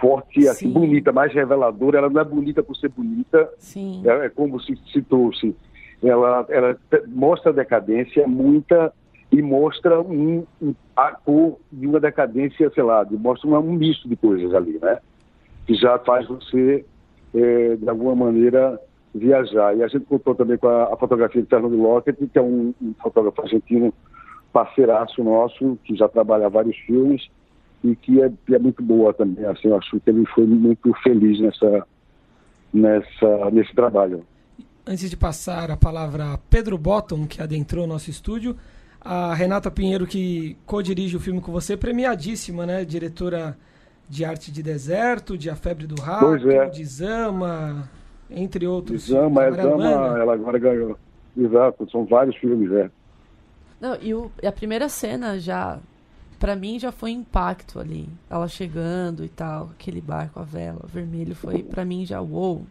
forte, 0.00 0.46
assim, 0.46 0.68
Sim. 0.68 0.72
bonita, 0.72 1.12
mais 1.12 1.32
reveladora. 1.32 1.98
Ela 1.98 2.10
não 2.10 2.20
é 2.20 2.24
bonita 2.24 2.62
por 2.62 2.76
ser 2.76 2.90
bonita, 2.90 3.50
Sim. 3.58 4.02
É, 4.04 4.26
é 4.26 4.28
como 4.28 4.60
se 4.60 4.76
citou-se. 4.92 5.54
Ela, 6.02 6.46
ela 6.48 6.78
mostra 7.08 7.50
a 7.50 7.54
decadência 7.54 8.26
muita 8.28 8.92
e 9.30 9.42
mostra 9.42 10.00
um, 10.00 10.46
um, 10.60 10.74
a 10.96 11.12
cor 11.12 11.58
de 11.70 11.86
uma 11.86 12.00
decadência, 12.00 12.70
sei 12.74 12.82
lá, 12.82 13.06
mostra 13.10 13.48
um, 13.48 13.72
misto 13.72 14.08
de 14.08 14.16
coisas 14.16 14.54
ali, 14.54 14.78
né? 14.80 14.98
Que 15.66 15.74
já 15.74 15.98
faz 15.98 16.26
você, 16.26 16.84
é, 17.34 17.76
de 17.76 17.88
alguma 17.88 18.14
maneira, 18.14 18.80
viajar. 19.14 19.76
E 19.76 19.82
a 19.82 19.88
gente 19.88 20.06
contou 20.06 20.34
também 20.34 20.56
com 20.56 20.68
a, 20.68 20.94
a 20.94 20.96
fotografia 20.96 21.42
de 21.42 21.48
Fernando 21.48 21.76
Lockett, 21.76 22.26
que 22.26 22.38
é 22.38 22.42
um, 22.42 22.72
um 22.80 22.94
fotógrafo 23.02 23.42
argentino 23.42 23.92
parceiraço 24.52 25.22
nosso, 25.22 25.78
que 25.84 25.94
já 25.94 26.08
trabalha 26.08 26.48
vários 26.48 26.76
filmes 26.78 27.28
e 27.84 27.94
que 27.94 28.22
é, 28.22 28.32
que 28.46 28.54
é 28.54 28.58
muito 28.58 28.82
boa 28.82 29.12
também. 29.12 29.44
Assim, 29.44 29.68
eu 29.68 29.76
acho 29.76 30.00
que 30.00 30.10
ele 30.10 30.24
foi 30.26 30.46
muito 30.46 30.92
feliz 31.02 31.38
nessa, 31.38 31.86
nessa, 32.72 33.50
nesse 33.52 33.74
trabalho. 33.74 34.24
Antes 34.86 35.10
de 35.10 35.16
passar 35.16 35.70
a 35.70 35.76
palavra 35.76 36.32
a 36.32 36.38
Pedro 36.38 36.78
Bottom, 36.78 37.26
que 37.26 37.42
adentrou 37.42 37.86
nosso 37.86 38.08
estúdio, 38.08 38.56
a 39.08 39.32
Renata 39.32 39.70
Pinheiro, 39.70 40.06
que 40.06 40.54
co-dirige 40.66 41.16
o 41.16 41.20
filme 41.20 41.40
com 41.40 41.50
você, 41.50 41.78
premiadíssima, 41.78 42.66
né? 42.66 42.84
Diretora 42.84 43.56
de 44.06 44.22
Arte 44.22 44.52
de 44.52 44.62
Deserto, 44.62 45.38
de 45.38 45.48
A 45.48 45.56
Febre 45.56 45.86
do 45.86 45.98
Rato, 45.98 46.50
é. 46.50 46.66
de 46.68 46.84
Zama, 46.84 47.88
entre 48.30 48.66
outros. 48.66 49.06
Zama, 49.06 49.44
é 49.44 49.52
Zama, 49.52 50.18
ela 50.18 50.34
agora 50.34 50.58
ganhou. 50.58 50.98
Exato, 51.34 51.90
são 51.90 52.04
vários 52.04 52.36
filmes, 52.36 52.70
é. 52.70 52.90
Não, 53.80 53.96
e 54.02 54.12
o, 54.12 54.30
a 54.46 54.52
primeira 54.52 54.90
cena 54.90 55.38
já, 55.38 55.78
para 56.38 56.54
mim, 56.54 56.78
já 56.78 56.92
foi 56.92 57.10
impacto 57.12 57.80
ali. 57.80 58.10
Ela 58.28 58.46
chegando 58.46 59.24
e 59.24 59.28
tal, 59.30 59.70
aquele 59.74 60.02
barco, 60.02 60.38
a 60.38 60.42
vela, 60.42 60.82
vermelho, 60.84 61.34
foi 61.34 61.62
para 61.62 61.82
mim 61.82 62.04
já 62.04 62.20
uou. 62.20 62.66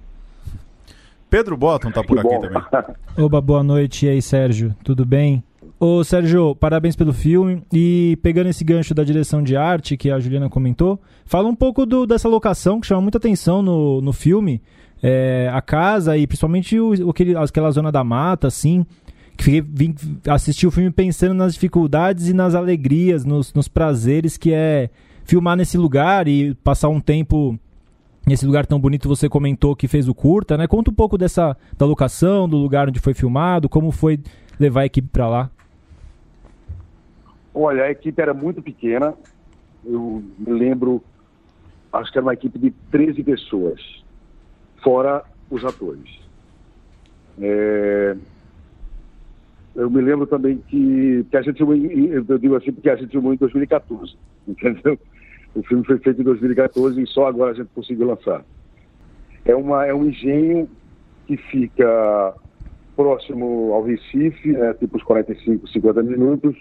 Pedro 1.31 1.57
Bottom 1.57 1.91
tá 1.91 2.03
por 2.03 2.19
aqui 2.19 2.39
também. 2.39 2.61
Oba, 3.17 3.41
boa 3.41 3.63
noite. 3.63 4.05
E 4.05 4.09
aí, 4.09 4.21
Sérgio? 4.21 4.75
Tudo 4.83 5.03
bem? 5.03 5.43
Ô, 5.79 6.03
Sérgio, 6.03 6.55
parabéns 6.55 6.95
pelo 6.95 7.13
filme. 7.13 7.61
E 7.71 8.17
pegando 8.23 8.49
esse 8.49 8.63
gancho 8.63 8.95
da 8.95 9.03
direção 9.03 9.43
de 9.43 9.55
arte 9.55 9.95
que 9.95 10.09
a 10.09 10.19
Juliana 10.19 10.49
comentou, 10.49 10.99
fala 11.23 11.47
um 11.47 11.55
pouco 11.55 11.85
do, 11.85 12.07
dessa 12.07 12.27
locação 12.27 12.79
que 12.81 12.87
chama 12.87 13.01
muita 13.01 13.19
atenção 13.19 13.61
no, 13.61 14.01
no 14.01 14.11
filme. 14.11 14.61
É, 15.03 15.47
a 15.53 15.61
casa 15.61 16.17
e 16.17 16.25
principalmente 16.25 16.79
o, 16.79 17.11
aquele, 17.11 17.35
aquela 17.37 17.69
zona 17.69 17.91
da 17.91 18.03
mata, 18.03 18.47
assim 18.47 18.83
que 19.37 19.61
vim 19.61 19.93
assistir 20.27 20.65
o 20.65 20.71
filme 20.71 20.89
pensando 20.89 21.35
nas 21.35 21.53
dificuldades 21.53 22.27
e 22.27 22.33
nas 22.33 22.55
alegrias, 22.55 23.23
nos, 23.23 23.53
nos 23.53 23.67
prazeres 23.67 24.35
que 24.35 24.51
é 24.51 24.89
filmar 25.23 25.55
nesse 25.55 25.77
lugar 25.77 26.27
e 26.27 26.55
passar 26.55 26.89
um 26.89 26.99
tempo 26.99 27.55
nesse 28.25 28.47
lugar 28.47 28.65
tão 28.65 28.79
bonito 28.79 29.07
você 29.07 29.29
comentou 29.29 29.75
que 29.75 29.87
fez 29.87 30.07
o 30.07 30.15
curta, 30.15 30.57
né? 30.57 30.65
Conta 30.65 30.89
um 30.89 30.93
pouco 30.93 31.19
dessa 31.19 31.55
da 31.77 31.85
locação, 31.85 32.49
do 32.49 32.57
lugar 32.57 32.89
onde 32.89 32.99
foi 32.99 33.13
filmado, 33.13 33.69
como 33.69 33.91
foi 33.91 34.19
levar 34.59 34.81
a 34.81 34.85
equipe 34.87 35.07
para 35.07 35.27
lá. 35.27 35.51
Olha, 37.59 37.85
a 37.85 37.91
equipe 37.91 38.21
era 38.21 38.35
muito 38.35 38.61
pequena. 38.61 39.15
Eu 39.83 40.23
me 40.37 40.53
lembro, 40.53 41.01
acho 41.91 42.11
que 42.11 42.19
era 42.19 42.25
uma 42.25 42.35
equipe 42.35 42.59
de 42.59 42.69
13 42.91 43.23
pessoas, 43.23 43.81
fora 44.83 45.23
os 45.49 45.65
atores. 45.65 46.19
É, 47.41 48.15
eu 49.75 49.89
me 49.89 50.01
lembro 50.01 50.27
também 50.27 50.59
que, 50.67 51.25
que 51.31 51.35
a 51.35 51.41
gente 51.41 51.57
filmou, 51.57 51.75
eu 51.75 52.37
digo 52.37 52.55
assim, 52.55 52.71
porque 52.71 52.91
a 52.91 52.95
gente 52.95 53.09
filmou 53.09 53.33
em 53.33 53.37
2014, 53.37 54.15
entendeu? 54.47 54.99
O 55.55 55.63
filme 55.63 55.83
foi 55.83 55.97
feito 55.97 56.21
em 56.21 56.25
2014 56.25 57.01
e 57.01 57.07
só 57.07 57.25
agora 57.25 57.53
a 57.53 57.55
gente 57.55 57.69
conseguiu 57.73 58.05
lançar. 58.05 58.45
É, 59.45 59.55
uma, 59.55 59.83
é 59.83 59.95
um 59.95 60.05
engenho 60.05 60.69
que 61.25 61.35
fica 61.37 62.35
próximo 62.95 63.73
ao 63.73 63.81
Recife, 63.81 64.51
né, 64.51 64.75
tipo 64.75 64.95
uns 64.95 65.03
45, 65.03 65.67
50 65.67 66.03
minutos, 66.03 66.55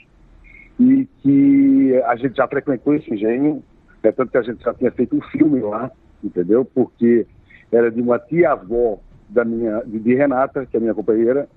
e 0.78 1.09
que 1.23 2.02
a 2.06 2.16
gente 2.16 2.37
já 2.37 2.47
frequentou 2.47 2.95
esse 2.95 3.12
engenho, 3.12 3.62
é 4.02 4.12
tanto 4.12 4.30
que 4.30 4.38
a 4.38 4.42
gente 4.42 4.62
já 4.62 4.75
tinha 4.75 4.90
feito 4.90 5.16
um 5.16 5.21
filme 5.23 5.61
lá, 5.61 5.90
entendeu? 6.23 6.64
Porque 6.64 7.26
era 7.73 7.90
de 7.90 8.00
uma 8.00 8.18
tia-avó 8.18 8.99
da 9.28 9.45
minha, 9.45 9.83
de, 9.85 10.14
Renata, 10.14 10.66
que 10.66 10.76
é 10.76 10.80
minha 10.80 10.95
companheira, 10.95 11.49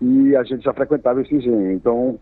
e 0.00 0.34
a 0.34 0.42
gente 0.42 0.64
já 0.64 0.72
frequentava 0.72 1.20
esse 1.20 1.34
engenho. 1.34 1.72
Então, 1.72 2.18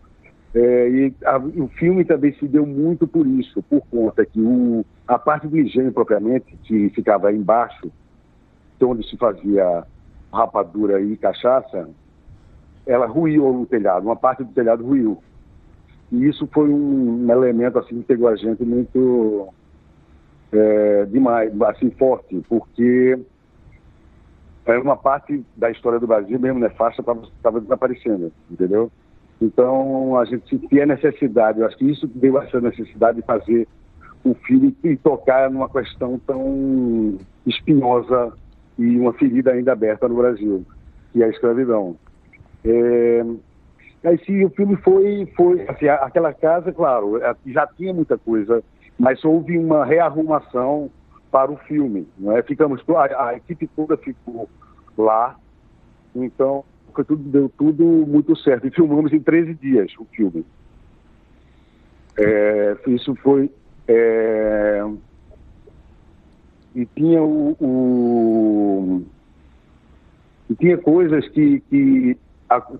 é, 0.53 0.89
e 0.89 1.13
a, 1.23 1.37
o 1.37 1.67
filme 1.69 2.03
também 2.03 2.33
se 2.33 2.47
deu 2.47 2.65
muito 2.65 3.07
por 3.07 3.25
isso, 3.25 3.63
por 3.63 3.81
conta 3.89 4.25
que 4.25 4.41
o, 4.41 4.85
a 5.07 5.17
parte 5.17 5.47
do 5.47 5.57
engenho 5.57 5.91
propriamente, 5.91 6.57
que 6.63 6.89
ficava 6.89 7.31
embaixo, 7.31 7.91
onde 8.83 9.07
se 9.07 9.15
fazia 9.15 9.85
rapadura 10.33 10.99
e 10.99 11.15
cachaça, 11.15 11.87
ela 12.85 13.05
ruiu 13.05 13.51
no 13.53 13.65
telhado, 13.65 14.05
uma 14.05 14.15
parte 14.15 14.43
do 14.43 14.51
telhado 14.51 14.83
ruiu. 14.83 15.21
E 16.11 16.27
isso 16.27 16.47
foi 16.53 16.69
um, 16.69 17.25
um 17.25 17.31
elemento 17.31 17.79
assim 17.79 17.99
que 17.99 18.07
pegou 18.07 18.27
a 18.27 18.35
gente 18.35 18.63
muito 18.63 19.47
é, 20.51 21.05
demais, 21.05 21.51
assim 21.61 21.89
forte, 21.91 22.41
porque 22.49 23.17
é 24.65 24.77
uma 24.77 24.97
parte 24.97 25.43
da 25.55 25.71
história 25.71 25.99
do 25.99 26.07
Brasil 26.07 26.39
mesmo 26.39 26.59
nefasta 26.59 27.01
estava 27.01 27.61
desaparecendo, 27.61 28.31
entendeu? 28.49 28.91
Então 29.41 30.17
a 30.17 30.25
gente 30.25 30.47
sentia 30.49 30.85
necessidade, 30.85 31.59
eu 31.59 31.65
acho 31.65 31.77
que 31.77 31.89
isso 31.89 32.07
deu 32.07 32.39
essa 32.39 32.61
necessidade 32.61 33.19
de 33.19 33.25
fazer 33.25 33.67
um 34.23 34.35
filme 34.35 34.75
e 34.83 34.95
tocar 34.97 35.49
numa 35.49 35.67
questão 35.67 36.19
tão 36.27 37.17
espinhosa 37.45 38.33
e 38.77 38.99
uma 38.99 39.13
ferida 39.13 39.51
ainda 39.51 39.71
aberta 39.71 40.07
no 40.07 40.15
Brasil, 40.15 40.63
que 41.11 41.23
é 41.23 41.25
a 41.25 41.29
escravidão. 41.29 41.95
É, 42.63 43.25
aí 44.03 44.17
sim, 44.25 44.43
o 44.43 44.49
filme 44.49 44.75
foi, 44.77 45.31
foi 45.35 45.65
assim, 45.67 45.87
aquela 45.87 46.33
casa, 46.33 46.71
claro, 46.71 47.17
é, 47.23 47.35
já 47.47 47.67
tinha 47.67 47.93
muita 47.93 48.17
coisa, 48.17 48.63
mas 48.97 49.23
houve 49.23 49.57
uma 49.57 49.85
rearrumação 49.85 50.89
para 51.31 51.51
o 51.51 51.57
filme. 51.57 52.07
Não 52.17 52.35
é? 52.35 52.43
Ficamos, 52.43 52.83
a, 52.89 53.29
a 53.29 53.35
equipe 53.35 53.67
toda 53.67 53.97
ficou 53.97 54.49
lá, 54.97 55.35
então 56.15 56.63
foi 56.93 57.03
tudo, 57.05 57.23
deu 57.23 57.49
tudo 57.57 57.83
muito 57.83 58.35
certo. 58.35 58.67
E 58.67 58.71
filmamos 58.71 59.13
em 59.13 59.19
13 59.19 59.53
dias 59.55 59.91
o 59.97 60.05
filme. 60.05 60.45
É, 62.17 62.77
isso 62.87 63.15
foi. 63.15 63.49
É, 63.87 64.83
e 66.75 66.85
tinha 66.85 67.21
o, 67.21 67.55
o, 67.59 69.03
e 70.49 70.55
tinha 70.55 70.77
coisas 70.77 71.27
que, 71.29 71.59
que, 71.61 72.17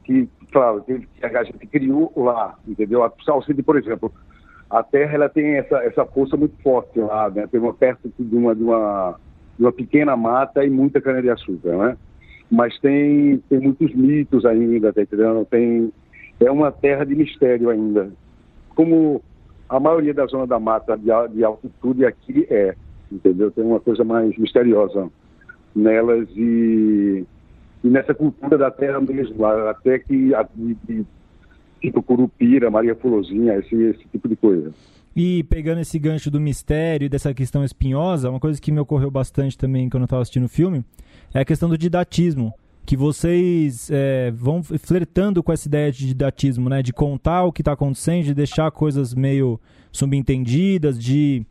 que, 0.03 0.27
claro, 0.51 0.83
que 0.83 1.07
a 1.23 1.43
gente 1.43 1.67
criou 1.67 2.11
lá, 2.15 2.57
entendeu? 2.67 3.03
A 3.03 3.11
Salside, 3.23 3.63
por 3.63 3.77
exemplo, 3.77 4.11
a 4.69 4.81
Terra 4.83 5.13
ela 5.15 5.29
tem 5.29 5.57
essa, 5.57 5.77
essa 5.83 6.05
força 6.05 6.35
muito 6.35 6.55
forte 6.61 6.99
lá, 6.99 7.29
né? 7.29 7.47
Tem 7.47 7.59
uma 7.59 7.73
perto 7.73 8.11
de 8.17 8.35
uma, 8.35 8.55
de 8.55 8.63
uma, 8.63 9.15
de 9.57 9.63
uma 9.65 9.71
pequena 9.71 10.15
mata 10.15 10.65
e 10.65 10.69
muita 10.69 11.01
cana-de-açúcar, 11.01 11.77
né? 11.77 11.97
Mas 12.49 12.77
tem, 12.79 13.37
tem 13.49 13.59
muitos 13.59 13.93
mitos 13.93 14.45
ainda, 14.45 14.91
tá 14.91 15.01
entendendo? 15.01 15.45
Tem, 15.45 15.91
é 16.39 16.51
uma 16.51 16.71
terra 16.71 17.05
de 17.05 17.15
mistério 17.15 17.69
ainda. 17.69 18.11
Como 18.75 19.21
a 19.69 19.79
maioria 19.79 20.13
da 20.13 20.25
zona 20.25 20.47
da 20.47 20.59
mata 20.59 20.97
de, 20.97 21.09
de 21.33 21.43
altitude 21.43 22.05
aqui 22.05 22.45
é, 22.49 22.75
entendeu? 23.11 23.51
Tem 23.51 23.63
uma 23.63 23.79
coisa 23.79 24.03
mais 24.03 24.37
misteriosa 24.37 25.09
nelas 25.75 26.27
e, 26.35 27.25
e 27.83 27.89
nessa 27.89 28.13
cultura 28.13 28.57
da 28.57 28.69
terra 28.69 28.99
mesmo, 29.01 29.45
até 29.45 29.99
que 29.99 30.33
a, 30.35 30.47
de, 30.53 31.05
tipo 31.81 32.03
Curupira, 32.03 32.69
Maria 32.69 32.95
Fulozinha, 32.95 33.55
esse, 33.55 33.75
esse 33.75 34.05
tipo 34.11 34.27
de 34.29 34.35
coisa. 34.35 34.71
E 35.15 35.43
pegando 35.43 35.81
esse 35.81 35.99
gancho 35.99 36.31
do 36.31 36.39
mistério 36.39 37.05
e 37.05 37.09
dessa 37.09 37.33
questão 37.33 37.63
espinhosa, 37.65 38.29
uma 38.29 38.39
coisa 38.39 38.61
que 38.61 38.71
me 38.71 38.79
ocorreu 38.79 39.11
bastante 39.11 39.57
também 39.57 39.89
quando 39.89 40.03
eu 40.03 40.05
estava 40.05 40.21
assistindo 40.21 40.45
o 40.45 40.49
filme 40.49 40.85
é 41.33 41.41
a 41.41 41.45
questão 41.45 41.67
do 41.67 41.77
didatismo. 41.77 42.53
Que 42.83 42.97
vocês 42.97 43.91
é, 43.91 44.31
vão 44.31 44.63
flertando 44.63 45.43
com 45.43 45.53
essa 45.53 45.67
ideia 45.67 45.91
de 45.91 46.07
didatismo, 46.07 46.67
né? 46.67 46.81
De 46.81 46.91
contar 46.91 47.43
o 47.43 47.51
que 47.51 47.61
está 47.61 47.73
acontecendo, 47.73 48.25
de 48.25 48.33
deixar 48.33 48.71
coisas 48.71 49.13
meio 49.13 49.59
subentendidas, 49.91 50.99
de 50.99 51.45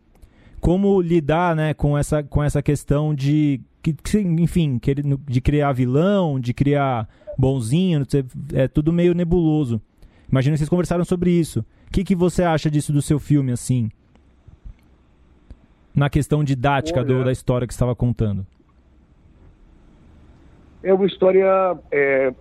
como 0.61 1.01
lidar, 1.01 1.57
né, 1.57 1.73
com 1.73 1.97
essa, 1.97 2.23
com 2.23 2.43
essa 2.43 2.63
questão 2.63 3.15
de, 3.15 3.61
que, 3.83 3.93
que, 3.95 4.19
enfim, 4.19 4.79
que 4.79 4.91
ele- 4.91 5.03
de 5.27 5.41
criar 5.41 5.73
vilão, 5.73 6.39
de 6.39 6.53
criar 6.53 7.09
bonzinho, 7.39 8.05
é 8.53 8.69
tudo 8.69 8.93
meio 8.93 9.15
nebuloso. 9.15 9.81
Imagino 10.31 10.55
que 10.55 10.59
vocês 10.59 10.69
conversaram 10.69 11.05
sobre 11.05 11.31
isso. 11.31 11.61
O 11.89 11.93
que, 11.93 12.05
que 12.05 12.15
você 12.15 12.43
acha 12.43 12.71
disso 12.71 12.93
do 12.93 13.03
seu 13.03 13.19
filme, 13.19 13.51
assim? 13.53 13.91
Na 15.95 16.09
questão 16.09 16.45
didática 16.45 17.03
do- 17.03 17.15
Olha. 17.17 17.25
da 17.25 17.33
história 17.33 17.67
que 17.67 17.73
você 17.75 17.77
estava 17.79 17.97
contando. 17.97 18.47
É 20.83 20.95
uma 20.95 21.05
história 21.07 21.77
é, 21.91 22.33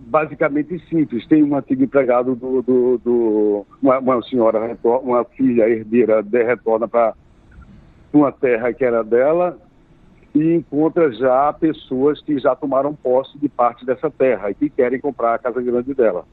basicamente 0.00 0.78
simples. 0.88 1.26
Tem 1.26 1.42
um 1.42 1.56
antigo 1.56 1.82
empregado 1.82 2.34
do. 2.36 2.62
do, 2.62 2.98
do- 2.98 3.66
uma, 3.82 3.98
uma 3.98 4.22
senhora, 4.22 4.76
uma 5.02 5.24
filha 5.24 5.68
herdeira, 5.68 6.22
de- 6.22 6.44
retorna 6.44 6.86
para 6.86 7.14
uma 8.12 8.30
terra 8.30 8.72
que 8.72 8.84
era 8.84 9.02
dela 9.02 9.58
e 10.34 10.54
encontra 10.54 11.10
já 11.12 11.52
pessoas 11.52 12.20
que 12.22 12.38
já 12.38 12.54
tomaram 12.54 12.94
posse 12.94 13.38
de 13.38 13.48
parte 13.48 13.84
dessa 13.84 14.10
terra 14.10 14.50
e 14.50 14.54
que 14.54 14.70
querem 14.70 15.00
comprar 15.00 15.34
a 15.34 15.38
casa 15.38 15.60
grande 15.60 15.94
dela. 15.94 16.24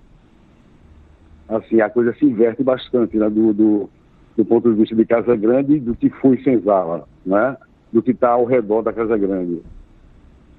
Assim, 1.48 1.80
a 1.80 1.90
coisa 1.90 2.14
se 2.14 2.26
inverte 2.26 2.64
bastante 2.64 3.18
né, 3.18 3.30
do, 3.30 3.54
do, 3.54 3.90
do 4.36 4.46
ponto 4.46 4.70
de 4.72 4.80
vista 4.80 4.96
de 4.96 5.06
Casa 5.06 5.36
Grande 5.36 5.76
e 5.76 5.80
do 5.80 5.96
que 5.96 6.10
foi 6.10 6.42
Senzala, 6.42 7.08
né? 7.26 7.56
do 7.92 8.02
que 8.02 8.12
está 8.12 8.32
ao 8.32 8.46
redor 8.46 8.82
da 8.82 8.92
Casa 8.92 9.18
Grande. 9.18 9.62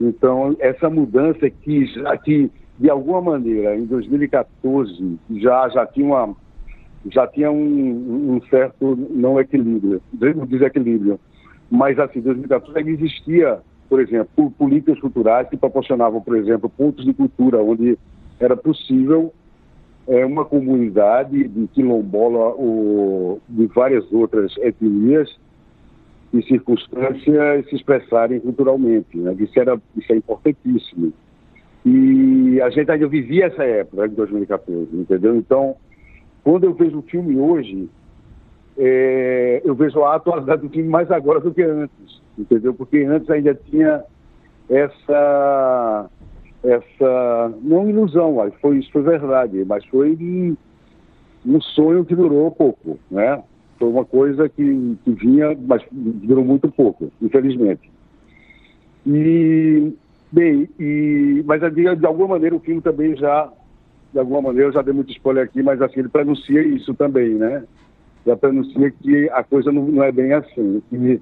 Então, 0.00 0.56
essa 0.60 0.88
mudança 0.88 1.50
que, 1.50 1.86
que 2.24 2.50
de 2.78 2.90
alguma 2.90 3.20
maneira, 3.20 3.76
em 3.76 3.84
2014, 3.84 5.18
já, 5.36 5.68
já 5.70 5.86
tinha, 5.86 6.06
uma, 6.06 6.36
já 7.10 7.26
tinha 7.26 7.50
um, 7.50 8.36
um 8.36 8.40
certo 8.48 8.96
não 9.10 9.40
equilíbrio, 9.40 10.00
desequilíbrio. 10.12 11.18
Mas, 11.70 11.98
assim, 11.98 12.20
em 12.20 12.22
2014 12.22 12.78
ainda 12.78 12.90
existia, 12.90 13.58
por 13.88 14.00
exemplo, 14.00 14.50
políticas 14.52 15.00
culturais 15.00 15.48
que 15.48 15.56
proporcionavam, 15.56 16.20
por 16.20 16.36
exemplo, 16.36 16.68
pontos 16.68 17.04
de 17.04 17.12
cultura 17.12 17.62
onde 17.62 17.98
era 18.38 18.56
possível 18.56 19.32
é, 20.06 20.24
uma 20.24 20.44
comunidade 20.44 21.48
de 21.48 21.66
quilombola 21.68 22.54
ou 22.54 23.40
de 23.48 23.66
várias 23.66 24.10
outras 24.12 24.56
etnias 24.58 25.28
e 26.32 26.42
circunstâncias 26.42 27.68
se 27.68 27.76
expressarem 27.76 28.40
culturalmente. 28.40 29.16
Né? 29.16 29.34
Isso, 29.38 29.58
era, 29.58 29.80
isso 29.96 30.12
é 30.12 30.16
importantíssimo. 30.16 31.12
E 31.84 32.60
a 32.60 32.70
gente 32.70 32.90
ainda 32.90 33.06
vivia 33.08 33.46
essa 33.46 33.64
época 33.64 34.08
de 34.08 34.16
2014, 34.16 34.88
entendeu? 34.92 35.36
Então, 35.36 35.76
quando 36.42 36.64
eu 36.64 36.74
vejo 36.74 36.98
o 36.98 37.02
filme 37.02 37.36
hoje, 37.36 37.88
é, 38.78 39.62
eu 39.64 39.74
vejo 39.74 40.02
a 40.02 40.16
atualidade 40.16 40.62
do 40.62 40.68
filme 40.68 40.88
mais 40.88 41.10
agora 41.10 41.40
do 41.40 41.52
que 41.52 41.62
antes, 41.62 42.20
entendeu? 42.38 42.74
Porque 42.74 42.98
antes 42.98 43.28
ainda 43.30 43.54
tinha 43.54 44.04
essa 44.68 46.10
essa 46.62 47.54
não 47.62 47.88
ilusão, 47.88 48.36
foi 48.60 48.78
isso 48.78 48.90
foi 48.90 49.02
verdade, 49.02 49.64
mas 49.64 49.84
foi 49.86 50.16
um, 51.46 51.60
sonho 51.60 52.04
que 52.04 52.14
durou 52.14 52.50
pouco, 52.50 52.98
né? 53.10 53.42
Foi 53.78 53.88
uma 53.88 54.04
coisa 54.04 54.48
que, 54.48 54.96
que 55.04 55.10
vinha, 55.12 55.56
mas 55.66 55.82
durou 55.92 56.44
muito 56.44 56.68
pouco, 56.70 57.12
infelizmente. 57.22 57.88
E 59.06 59.92
bem, 60.32 60.68
e 60.80 61.44
mas 61.46 61.60
de 61.72 62.06
alguma 62.06 62.28
maneira 62.30 62.56
o 62.56 62.60
filme 62.60 62.80
também 62.80 63.14
já 63.16 63.50
de 64.12 64.18
alguma 64.18 64.42
maneira 64.42 64.68
eu 64.68 64.72
já 64.72 64.82
dei 64.82 64.94
muito 64.94 65.12
spoiler 65.12 65.44
aqui, 65.44 65.62
mas 65.62 65.80
assim 65.80 66.00
ele 66.00 66.08
pronuncia 66.08 66.62
isso 66.62 66.92
também, 66.94 67.34
né? 67.34 67.62
Já 68.26 68.36
pronuncia 68.36 68.90
que 68.90 69.30
a 69.30 69.44
coisa 69.44 69.70
não, 69.70 69.86
não 69.86 70.02
é 70.02 70.10
bem 70.10 70.32
assim, 70.32 70.82
que 70.90 71.20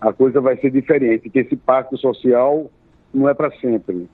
a 0.00 0.12
coisa 0.12 0.40
vai 0.40 0.56
ser 0.58 0.70
diferente, 0.70 1.28
que 1.28 1.38
esse 1.40 1.56
pacto 1.56 1.98
social 1.98 2.70
não 3.12 3.28
é 3.28 3.34
para 3.34 3.50
sempre. 3.58 4.08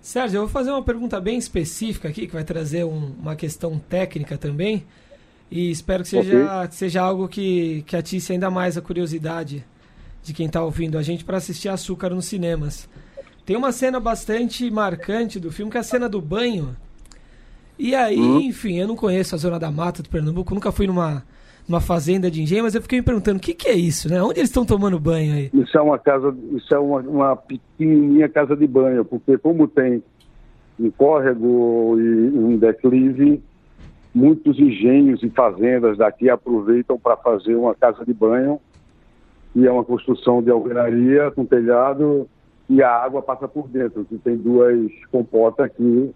Sérgio, 0.00 0.38
eu 0.38 0.40
vou 0.42 0.50
fazer 0.50 0.70
uma 0.70 0.82
pergunta 0.82 1.20
bem 1.20 1.38
específica 1.38 2.08
aqui, 2.08 2.26
que 2.26 2.32
vai 2.34 2.44
trazer 2.44 2.84
um- 2.84 3.14
uma 3.20 3.36
questão 3.36 3.78
técnica 3.78 4.36
também. 4.36 4.84
E 5.50 5.70
espero 5.70 6.02
que 6.02 6.08
seja, 6.08 6.66
que 6.68 6.74
seja 6.74 7.00
algo 7.02 7.28
que, 7.28 7.82
que 7.86 7.96
atisse 7.96 8.32
ainda 8.32 8.50
mais 8.50 8.76
a 8.76 8.82
curiosidade 8.82 9.64
de 10.22 10.32
quem 10.32 10.46
está 10.46 10.62
ouvindo 10.62 10.98
a 10.98 11.02
gente 11.02 11.24
para 11.24 11.36
assistir 11.36 11.68
Açúcar 11.68 12.10
nos 12.10 12.26
cinemas. 12.26 12.88
Tem 13.46 13.56
uma 13.56 13.72
cena 13.72 14.00
bastante 14.00 14.70
marcante 14.70 15.38
do 15.38 15.52
filme, 15.52 15.70
que 15.70 15.76
é 15.76 15.80
a 15.80 15.84
cena 15.84 16.08
do 16.08 16.20
banho. 16.20 16.74
E 17.78 17.94
aí, 17.94 18.18
enfim, 18.18 18.78
eu 18.78 18.86
não 18.86 18.96
conheço 18.96 19.34
a 19.34 19.38
Zona 19.38 19.58
da 19.58 19.70
Mata 19.70 20.02
do 20.02 20.08
Pernambuco, 20.08 20.54
nunca 20.54 20.70
fui 20.70 20.86
numa, 20.86 21.24
numa 21.68 21.80
fazenda 21.80 22.30
de 22.30 22.40
engenho, 22.40 22.64
mas 22.64 22.74
eu 22.74 22.82
fiquei 22.82 23.00
me 23.00 23.04
perguntando, 23.04 23.38
o 23.38 23.40
que, 23.40 23.54
que 23.54 23.68
é 23.68 23.74
isso, 23.74 24.08
né? 24.08 24.22
Onde 24.22 24.38
eles 24.38 24.50
estão 24.50 24.64
tomando 24.64 24.98
banho 24.98 25.34
aí? 25.34 25.50
Isso 25.52 25.76
é 25.76 25.80
uma 25.80 25.98
casa, 25.98 26.34
isso 26.52 26.74
é 26.74 26.78
uma, 26.78 27.00
uma 27.00 27.36
pequenininha 27.36 28.28
casa 28.28 28.56
de 28.56 28.66
banho, 28.66 29.04
porque 29.04 29.36
como 29.38 29.66
tem 29.66 30.02
um 30.78 30.90
córrego 30.90 31.96
e 31.98 32.38
um 32.38 32.56
declive, 32.56 33.42
muitos 34.14 34.58
engenhos 34.58 35.22
e 35.22 35.30
fazendas 35.30 35.98
daqui 35.98 36.30
aproveitam 36.30 36.98
para 36.98 37.16
fazer 37.16 37.56
uma 37.56 37.74
casa 37.74 38.04
de 38.04 38.14
banho 38.14 38.60
e 39.54 39.66
é 39.66 39.70
uma 39.70 39.84
construção 39.84 40.42
de 40.42 40.50
alvenaria 40.50 41.30
com 41.32 41.44
telhado 41.44 42.28
e 42.68 42.82
a 42.82 42.90
água 42.90 43.20
passa 43.22 43.46
por 43.46 43.68
dentro, 43.68 44.04
que 44.04 44.16
tem 44.18 44.36
duas 44.36 44.90
comportas 45.10 45.70
que 45.72 46.14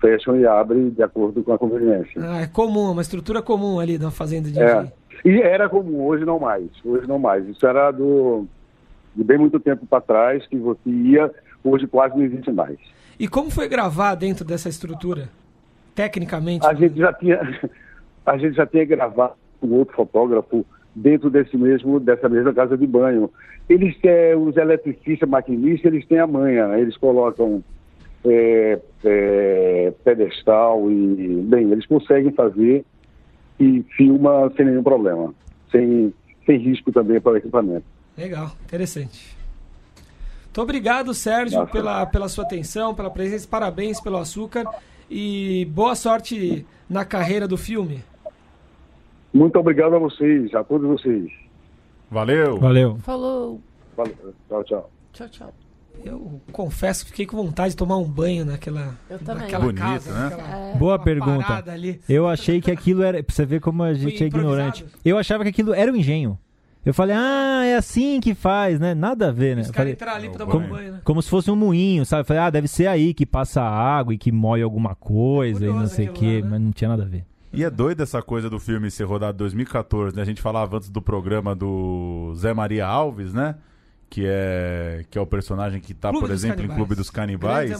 fecham 0.00 0.38
e 0.38 0.46
abrem 0.46 0.90
de 0.90 1.02
acordo 1.02 1.42
com 1.42 1.52
a 1.52 1.58
conveniência. 1.58 2.20
Ah, 2.22 2.40
é 2.42 2.46
comum, 2.46 2.92
uma 2.92 3.02
estrutura 3.02 3.42
comum 3.42 3.78
ali 3.78 3.98
da 3.98 4.10
fazenda 4.10 4.50
de 4.50 4.60
É. 4.60 4.92
E 5.24 5.40
era 5.40 5.68
comum, 5.68 6.04
hoje 6.06 6.24
não 6.24 6.38
mais. 6.38 6.68
Hoje 6.84 7.06
não 7.06 7.18
mais. 7.18 7.46
Isso 7.48 7.66
era 7.66 7.90
do 7.90 8.46
de 9.14 9.24
bem 9.24 9.36
muito 9.36 9.58
tempo 9.58 9.84
para 9.84 10.00
trás 10.00 10.46
que 10.46 10.56
você 10.56 10.88
ia, 10.88 11.30
hoje 11.64 11.88
quase 11.88 12.16
não 12.16 12.24
existe 12.24 12.52
mais. 12.52 12.78
E 13.18 13.26
como 13.26 13.50
foi 13.50 13.68
gravar 13.68 14.14
dentro 14.14 14.44
dessa 14.44 14.68
estrutura? 14.68 15.28
Tecnicamente? 15.94 16.64
A 16.64 16.72
gente 16.72 16.96
já 16.96 17.12
tinha 17.12 17.40
a 18.24 18.38
gente 18.38 18.54
já 18.54 18.66
tinha 18.66 18.84
gravado 18.84 19.34
com 19.60 19.68
outro 19.70 19.94
fotógrafo 19.96 20.64
dentro 20.94 21.28
desse 21.30 21.56
mesmo 21.56 21.98
dessa 21.98 22.28
mesma 22.28 22.52
casa 22.52 22.78
de 22.78 22.86
banho. 22.86 23.28
Eles 23.68 23.98
têm 23.98 24.36
os 24.36 24.56
eletricistas, 24.56 25.28
maquinistas, 25.28 25.92
eles 25.92 26.06
têm 26.06 26.18
a 26.18 26.26
manha, 26.26 26.68
né? 26.68 26.80
eles 26.80 26.96
colocam 26.96 27.62
é, 28.24 28.80
é, 29.04 29.92
pedestal 30.04 30.90
e 30.90 31.42
bem, 31.42 31.70
eles 31.70 31.86
conseguem 31.86 32.32
fazer 32.32 32.84
e 33.58 33.84
filma 33.96 34.52
sem 34.56 34.66
nenhum 34.66 34.82
problema, 34.82 35.34
sem 35.70 36.12
sem 36.46 36.56
risco 36.56 36.90
também 36.90 37.20
para 37.20 37.32
o 37.32 37.36
equipamento. 37.36 37.84
Legal, 38.16 38.50
interessante. 38.64 39.36
Muito 40.46 40.62
obrigado, 40.62 41.12
Sérgio, 41.12 41.60
Nossa. 41.60 41.70
pela, 41.70 42.06
pela 42.06 42.28
sua 42.28 42.42
atenção, 42.44 42.94
pela 42.94 43.10
presença. 43.10 43.46
Parabéns 43.46 44.00
pelo 44.00 44.16
açúcar. 44.16 44.64
E 45.10 45.66
boa 45.66 45.94
sorte 45.94 46.66
na 46.88 47.04
carreira 47.04 47.46
do 47.46 47.56
filme. 47.56 48.02
Muito 49.32 49.56
obrigado 49.58 49.94
a 49.94 49.98
vocês, 49.98 50.52
a 50.54 50.64
todos 50.64 50.88
vocês. 50.88 51.30
Valeu. 52.10 52.58
Valeu. 52.58 52.96
Falou. 52.98 53.60
Valeu. 53.96 54.34
Tchau, 54.48 54.64
tchau. 54.64 54.90
Tchau, 55.12 55.28
tchau. 55.28 55.67
Eu 56.04 56.40
confesso 56.52 57.04
que 57.04 57.10
fiquei 57.10 57.26
com 57.26 57.36
vontade 57.36 57.70
de 57.70 57.76
tomar 57.76 57.96
um 57.98 58.04
banho 58.08 58.44
naquela, 58.44 58.94
Eu 59.10 59.18
também. 59.18 59.42
naquela 59.42 59.64
Bonito, 59.64 59.78
casa. 59.80 60.12
né? 60.12 60.30
naquela- 60.36 60.58
É. 60.58 60.74
Boa 60.76 60.98
pergunta. 60.98 61.64
Eu 62.08 62.26
achei 62.28 62.60
que 62.60 62.70
aquilo 62.70 63.02
era. 63.02 63.22
Pra 63.22 63.34
você 63.34 63.44
ver 63.44 63.60
como 63.60 63.82
a 63.82 63.92
gente 63.94 64.22
é 64.22 64.26
ignorante. 64.26 64.84
Eu 65.04 65.18
achava 65.18 65.42
que 65.44 65.50
aquilo 65.50 65.74
era 65.74 65.92
o 65.92 65.96
engenho. 65.96 66.38
Eu 66.86 66.94
falei, 66.94 67.14
ah, 67.18 67.64
é 67.66 67.76
assim 67.76 68.18
que 68.20 68.34
faz, 68.34 68.80
né? 68.80 68.94
Nada 68.94 69.28
a 69.28 69.32
ver, 69.32 69.56
né? 69.56 69.62
Os 69.62 69.68
falei, 69.70 69.92
entraram 69.92 70.16
ali 70.16 70.28
pra 70.30 70.38
tomar 70.38 70.52
Como- 70.52 70.66
um 70.66 70.70
banho, 70.70 70.92
né? 70.92 71.00
como 71.04 71.20
se 71.20 71.28
fosse 71.28 71.50
um 71.50 71.56
moinho, 71.56 72.06
sabe? 72.06 72.20
Eu 72.22 72.24
falei, 72.24 72.42
ah, 72.42 72.50
deve 72.50 72.68
ser 72.68 72.86
aí 72.86 73.12
que 73.12 73.26
passa 73.26 73.60
água 73.60 74.14
e 74.14 74.18
que 74.18 74.32
moe 74.32 74.62
alguma 74.62 74.94
coisa 74.94 75.66
e 75.66 75.68
não 75.68 75.86
sei 75.86 76.08
o 76.08 76.12
quê, 76.12 76.40
né? 76.40 76.48
mas 76.50 76.60
não 76.60 76.70
tinha 76.72 76.88
nada 76.88 77.02
a 77.02 77.06
ver. 77.06 77.24
E 77.52 77.64
é 77.64 77.68
doido 77.68 78.02
essa 78.02 78.22
coisa 78.22 78.48
do 78.48 78.58
filme 78.60 78.90
ser 78.90 79.04
rodado 79.04 79.34
em 79.34 79.38
2014, 79.38 80.14
né? 80.16 80.22
A 80.22 80.24
gente 80.24 80.40
falava 80.40 80.76
antes 80.76 80.88
do 80.88 81.02
programa 81.02 81.54
do 81.54 82.32
Zé 82.36 82.54
Maria 82.54 82.86
Alves, 82.86 83.34
né? 83.34 83.56
Que 84.10 84.24
é, 84.26 85.04
que 85.10 85.18
é 85.18 85.20
o 85.20 85.26
personagem 85.26 85.80
que 85.80 85.92
tá, 85.92 86.08
Clube 86.08 86.26
por 86.26 86.32
dos 86.32 86.42
exemplo, 86.42 86.64
em. 86.64 86.68
Clube 86.68 86.94
dos 86.94 87.10
Canibais. 87.10 87.70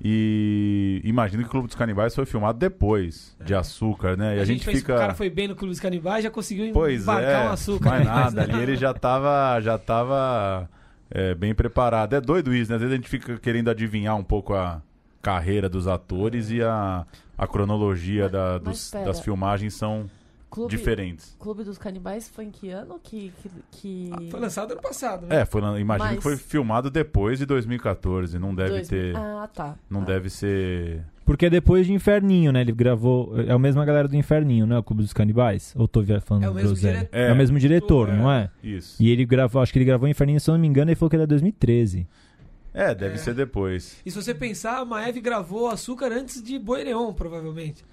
E 0.00 1.00
imagino 1.04 1.42
que 1.42 1.48
o 1.48 1.50
Clube 1.50 1.66
dos 1.66 1.76
Canibais 1.76 2.14
foi 2.14 2.24
filmado 2.24 2.58
depois 2.58 3.36
de 3.44 3.54
Açúcar, 3.54 4.16
né? 4.16 4.36
E 4.38 4.40
a, 4.40 4.44
gente, 4.44 4.64
fez- 4.64 4.78
fica. 4.78 4.94
O 4.94 4.98
cara 4.98 5.14
foi 5.14 5.28
bem 5.28 5.48
no 5.48 5.54
Clube 5.56 5.70
dos 5.72 5.80
Canibais 5.80 6.22
já 6.24 6.30
conseguiu 6.30 6.72
Pois 6.72 7.02
embarcar 7.02 7.46
é, 7.46 7.48
um 7.48 7.52
açúcar. 7.52 7.90
mais 7.90 8.04
né? 8.06 8.10
nada. 8.10 8.42
Ali 8.44 8.62
ele 8.62 8.76
já 8.76 8.94
tava, 8.94 9.60
já 9.60 9.76
tava 9.76 10.70
é, 11.10 11.34
bem 11.34 11.54
preparado. 11.54 12.14
É 12.14 12.20
doido 12.20 12.54
isso, 12.54 12.70
né? 12.70 12.76
Às 12.76 12.80
vezes 12.82 12.92
a 12.94 12.96
gente 12.96 13.08
fica 13.08 13.36
querendo 13.38 13.68
adivinhar 13.68 14.16
um 14.16 14.24
pouco 14.24 14.54
a 14.54 14.80
carreira 15.20 15.68
dos 15.68 15.86
atores 15.88 16.50
e 16.50 16.62
a, 16.62 17.04
a 17.36 17.46
cronologia 17.46 18.28
da- 18.28 18.52
Mas 18.54 18.62
dos- 18.62 18.84
espera. 18.84 19.04
das 19.04 19.20
filmagens 19.20 19.74
são 19.74 20.08
Clube, 20.50 20.70
diferentes. 20.70 21.36
Clube 21.38 21.62
dos 21.62 21.76
Canibais 21.76 22.28
foi 22.28 22.44
em 22.46 22.50
que 22.50 22.70
ano 22.70 22.98
que. 23.02 23.32
que, 23.42 23.50
que... 23.70 24.10
Ah, 24.12 24.30
foi 24.30 24.40
lançado 24.40 24.72
ano 24.72 24.80
passado, 24.80 25.26
né? 25.26 25.40
É, 25.42 25.44
foi, 25.44 25.60
imagino 25.78 26.08
Mas- 26.10 26.16
que 26.16 26.22
foi 26.22 26.36
filmado 26.36 26.90
depois 26.90 27.38
de 27.38 27.44
2014. 27.46 28.38
Não 28.38 28.54
deve 28.54 28.70
Dois- 28.70 28.88
ter. 28.88 29.14
Ah, 29.16 29.48
tá. 29.52 29.76
Não 29.90 30.00
Ah. 30.02 30.04
deve 30.04 30.30
ser. 30.30 31.04
Porque 31.26 31.44
é 31.46 31.50
depois 31.50 31.86
de 31.86 31.92
Inferninho, 31.92 32.50
né? 32.50 32.62
Ele 32.62 32.72
gravou. 32.72 33.38
É 33.38 33.52
a 33.52 33.58
mesma 33.58 33.84
galera 33.84 34.08
do 34.08 34.16
Inferninho, 34.16 34.66
né? 34.66 34.78
O 34.78 34.82
Clube 34.82 35.02
dos 35.02 35.12
Canibais? 35.12 35.74
Ou 35.76 35.86
tô 35.86 36.02
falando 36.22 36.44
É 36.44 36.48
o 36.48 36.54
mesmo 36.54 36.74
diretor. 36.74 37.08
É, 37.18 37.32
o 37.32 37.36
mesmo 37.36 37.58
diretor, 37.58 38.08
É. 38.08 38.16
não 38.16 38.32
é? 38.32 38.50
Isso. 38.62 39.02
E 39.02 39.10
ele 39.10 39.26
gravou, 39.26 39.60
acho 39.60 39.70
que 39.70 39.78
ele 39.78 39.84
gravou 39.84 40.08
Inferninho, 40.08 40.40
se 40.40 40.48
eu 40.48 40.54
não 40.54 40.60
me 40.60 40.66
engano, 40.66 40.90
ele 40.90 40.96
falou 40.96 41.10
que 41.10 41.16
era 41.16 41.26
2013. 41.26 42.06
É, 42.72 42.94
deve 42.94 43.14
É. 43.14 43.18
ser 43.18 43.34
depois. 43.34 43.98
E 44.06 44.10
se 44.10 44.16
você 44.22 44.32
pensar, 44.34 44.78
a 44.78 44.84
Maeve 44.84 45.20
gravou 45.20 45.68
Açúcar 45.68 46.12
antes 46.12 46.42
de 46.42 46.58
Boireon, 46.58 47.12
provavelmente. 47.12 47.84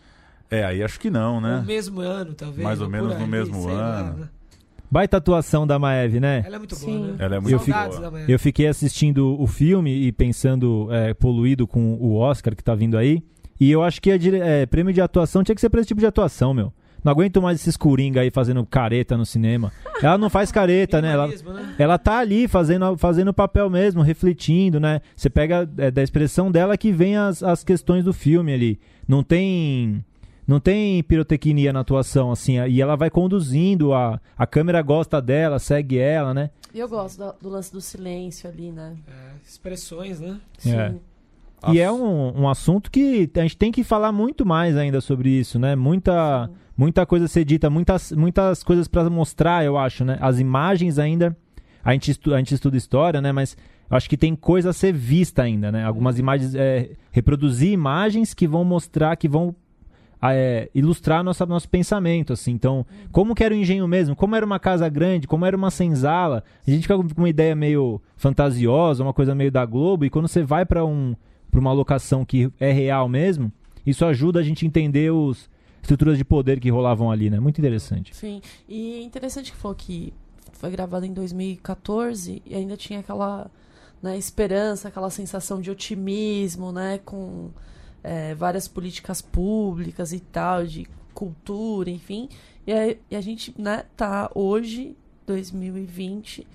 É, 0.49 0.63
aí 0.63 0.83
acho 0.83 0.99
que 0.99 1.09
não, 1.09 1.41
né? 1.41 1.57
No 1.57 1.65
mesmo 1.65 2.01
ano, 2.01 2.33
talvez. 2.33 2.63
Mais 2.63 2.81
ou 2.81 2.89
menos 2.89 3.13
no 3.15 3.23
aí, 3.23 3.27
mesmo 3.27 3.63
sei 3.63 3.73
lá, 3.73 3.99
ano. 3.99 4.17
né? 4.19 4.29
Baita 4.89 5.17
atuação 5.17 5.65
da 5.65 5.79
Maeve, 5.79 6.19
né? 6.19 6.43
Ela 6.45 6.55
é 6.55 6.59
muito 6.59 6.75
Sim. 6.75 6.85
boa, 6.99 7.07
né? 7.07 7.15
Ela 7.19 7.35
é 7.35 7.39
muito 7.39 7.53
Eu 7.53 7.59
Saudades 7.59 7.99
boa. 7.99 8.21
Eu 8.27 8.39
fiquei 8.39 8.67
assistindo 8.67 9.41
o 9.41 9.47
filme 9.47 9.91
e 9.91 10.11
pensando, 10.11 10.87
é, 10.91 11.13
poluído 11.13 11.67
com 11.67 11.95
o 11.95 12.15
Oscar 12.15 12.55
que 12.55 12.63
tá 12.63 12.75
vindo 12.75 12.97
aí. 12.97 13.23
E 13.59 13.71
eu 13.71 13.81
acho 13.83 14.01
que 14.01 14.11
a 14.11 14.17
dire- 14.17 14.39
é, 14.39 14.65
prêmio 14.65 14.93
de 14.93 15.01
atuação 15.01 15.43
tinha 15.43 15.55
que 15.55 15.61
ser 15.61 15.69
pra 15.69 15.79
esse 15.81 15.87
tipo 15.87 15.99
de 15.99 16.05
atuação, 16.05 16.53
meu. 16.53 16.71
Não 17.03 17.11
aguento 17.11 17.39
mais 17.41 17.59
esses 17.59 17.77
coringa 17.77 18.21
aí 18.21 18.31
fazendo 18.31 18.65
careta 18.65 19.15
no 19.15 19.25
cinema. 19.25 19.71
Ela 20.01 20.17
não 20.17 20.29
faz 20.29 20.51
careta, 20.51 21.01
né? 21.01 21.11
Ela, 21.11 21.27
né? 21.27 21.75
ela 21.77 21.97
tá 21.99 22.17
ali 22.19 22.47
fazendo 22.47 22.97
fazendo 22.97 23.27
o 23.29 23.33
papel 23.33 23.69
mesmo, 23.69 24.01
refletindo, 24.01 24.79
né? 24.79 25.01
Você 25.15 25.29
pega 25.29 25.69
é, 25.77 25.91
da 25.91 26.01
expressão 26.01 26.51
dela 26.51 26.75
que 26.77 26.91
vem 26.91 27.15
as, 27.15 27.43
as 27.43 27.63
questões 27.63 28.03
do 28.03 28.11
filme 28.11 28.53
ali. 28.53 28.79
Não 29.07 29.21
tem 29.23 30.03
não 30.47 30.59
tem 30.59 31.01
pirotecnia 31.03 31.73
na 31.73 31.79
atuação, 31.79 32.31
assim, 32.31 32.59
e 32.67 32.81
ela 32.81 32.95
vai 32.95 33.09
conduzindo, 33.09 33.93
a, 33.93 34.19
a 34.37 34.45
câmera 34.45 34.81
gosta 34.81 35.21
dela, 35.21 35.57
segue 35.59 35.97
ela, 35.97 36.33
né? 36.33 36.49
E 36.73 36.79
eu 36.79 36.87
gosto 36.87 37.17
do, 37.17 37.35
do 37.41 37.49
lance 37.49 37.71
do 37.71 37.81
silêncio 37.81 38.49
ali, 38.49 38.71
né? 38.71 38.95
É, 39.07 39.31
expressões, 39.47 40.19
né? 40.19 40.39
Sim. 40.57 40.75
É. 40.75 40.95
E 41.71 41.79
é 41.79 41.91
um, 41.91 42.41
um 42.41 42.49
assunto 42.49 42.91
que 42.91 43.29
a 43.35 43.41
gente 43.41 43.57
tem 43.57 43.71
que 43.71 43.83
falar 43.83 44.11
muito 44.11 44.45
mais 44.45 44.77
ainda 44.77 45.01
sobre 45.01 45.29
isso, 45.29 45.57
né? 45.57 45.75
Muita, 45.75 46.49
muita 46.77 47.05
coisa 47.05 47.25
a 47.25 47.27
ser 47.27 47.43
dita, 47.43 47.69
muitas, 47.69 48.11
muitas 48.11 48.63
coisas 48.63 48.87
pra 48.87 49.09
mostrar, 49.09 49.65
eu 49.65 49.77
acho, 49.77 50.05
né? 50.05 50.17
As 50.21 50.39
imagens 50.39 50.99
ainda. 50.99 51.35
A 51.83 51.93
gente, 51.93 52.11
estu, 52.11 52.33
a 52.33 52.37
gente 52.37 52.53
estuda 52.53 52.77
história, 52.77 53.21
né? 53.21 53.31
Mas 53.31 53.57
acho 53.89 54.09
que 54.09 54.17
tem 54.17 54.35
coisa 54.35 54.71
a 54.71 54.73
ser 54.73 54.93
vista 54.93 55.43
ainda, 55.43 55.71
né? 55.71 55.85
Algumas 55.85 56.19
imagens. 56.19 56.53
é, 56.53 56.91
reproduzir 57.11 57.71
imagens 57.71 58.33
que 58.33 58.47
vão 58.47 58.63
mostrar, 58.63 59.15
que 59.15 59.27
vão 59.27 59.55
é, 60.33 60.69
ilustrar 60.73 61.23
nossa, 61.23 61.45
nosso 61.45 61.67
pensamento, 61.69 62.33
assim. 62.33 62.51
Então, 62.51 62.85
como 63.11 63.35
que 63.35 63.43
era 63.43 63.53
o 63.53 63.57
engenho 63.57 63.87
mesmo? 63.87 64.15
Como 64.15 64.35
era 64.35 64.45
uma 64.45 64.59
casa 64.59 64.87
grande? 64.87 65.27
Como 65.27 65.45
era 65.45 65.55
uma 65.55 65.69
senzala? 65.69 66.43
A 66.65 66.71
gente 66.71 66.83
fica 66.83 66.97
com 66.97 67.03
uma 67.17 67.29
ideia 67.29 67.55
meio 67.55 68.01
fantasiosa, 68.15 69.03
uma 69.03 69.13
coisa 69.13 69.35
meio 69.35 69.51
da 69.51 69.65
Globo, 69.65 70.05
e 70.05 70.09
quando 70.09 70.27
você 70.27 70.43
vai 70.43 70.65
para 70.65 70.85
um, 70.85 71.15
uma 71.53 71.73
locação 71.73 72.23
que 72.23 72.51
é 72.59 72.71
real 72.71 73.09
mesmo, 73.09 73.51
isso 73.85 74.05
ajuda 74.05 74.39
a 74.39 74.43
gente 74.43 74.65
a 74.65 74.67
entender 74.67 75.11
os 75.11 75.49
estruturas 75.81 76.17
de 76.17 76.25
poder 76.25 76.59
que 76.59 76.69
rolavam 76.69 77.11
ali, 77.11 77.29
né? 77.29 77.39
Muito 77.39 77.59
interessante. 77.59 78.15
Sim. 78.15 78.41
E 78.67 79.03
interessante 79.03 79.51
que 79.51 79.57
falou 79.57 79.75
que 79.75 80.13
foi 80.53 80.71
gravado 80.71 81.05
em 81.05 81.13
2014 81.13 82.41
e 82.45 82.55
ainda 82.55 82.75
tinha 82.75 82.99
aquela 82.99 83.49
né, 84.01 84.17
esperança, 84.17 84.87
aquela 84.87 85.09
sensação 85.09 85.61
de 85.61 85.69
otimismo, 85.69 86.71
né? 86.71 86.99
Com 87.05 87.51
é, 88.07 88.35
várias 88.35 88.67
políticas 88.67 89.19
públicas 89.19 90.13
e 90.13 90.19
tal, 90.19 90.63
de 90.63 90.87
cultura, 91.11 91.89
enfim. 91.89 92.29
E 92.67 92.71
a, 92.71 92.95
e 93.09 93.15
a 93.15 93.21
gente, 93.21 93.53
né, 93.59 93.85
tá 93.97 94.29
hoje, 94.35 94.95
2020, 95.25 96.45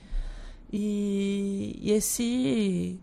e, 0.72 1.76
e 1.82 1.90
esse. 1.90 2.98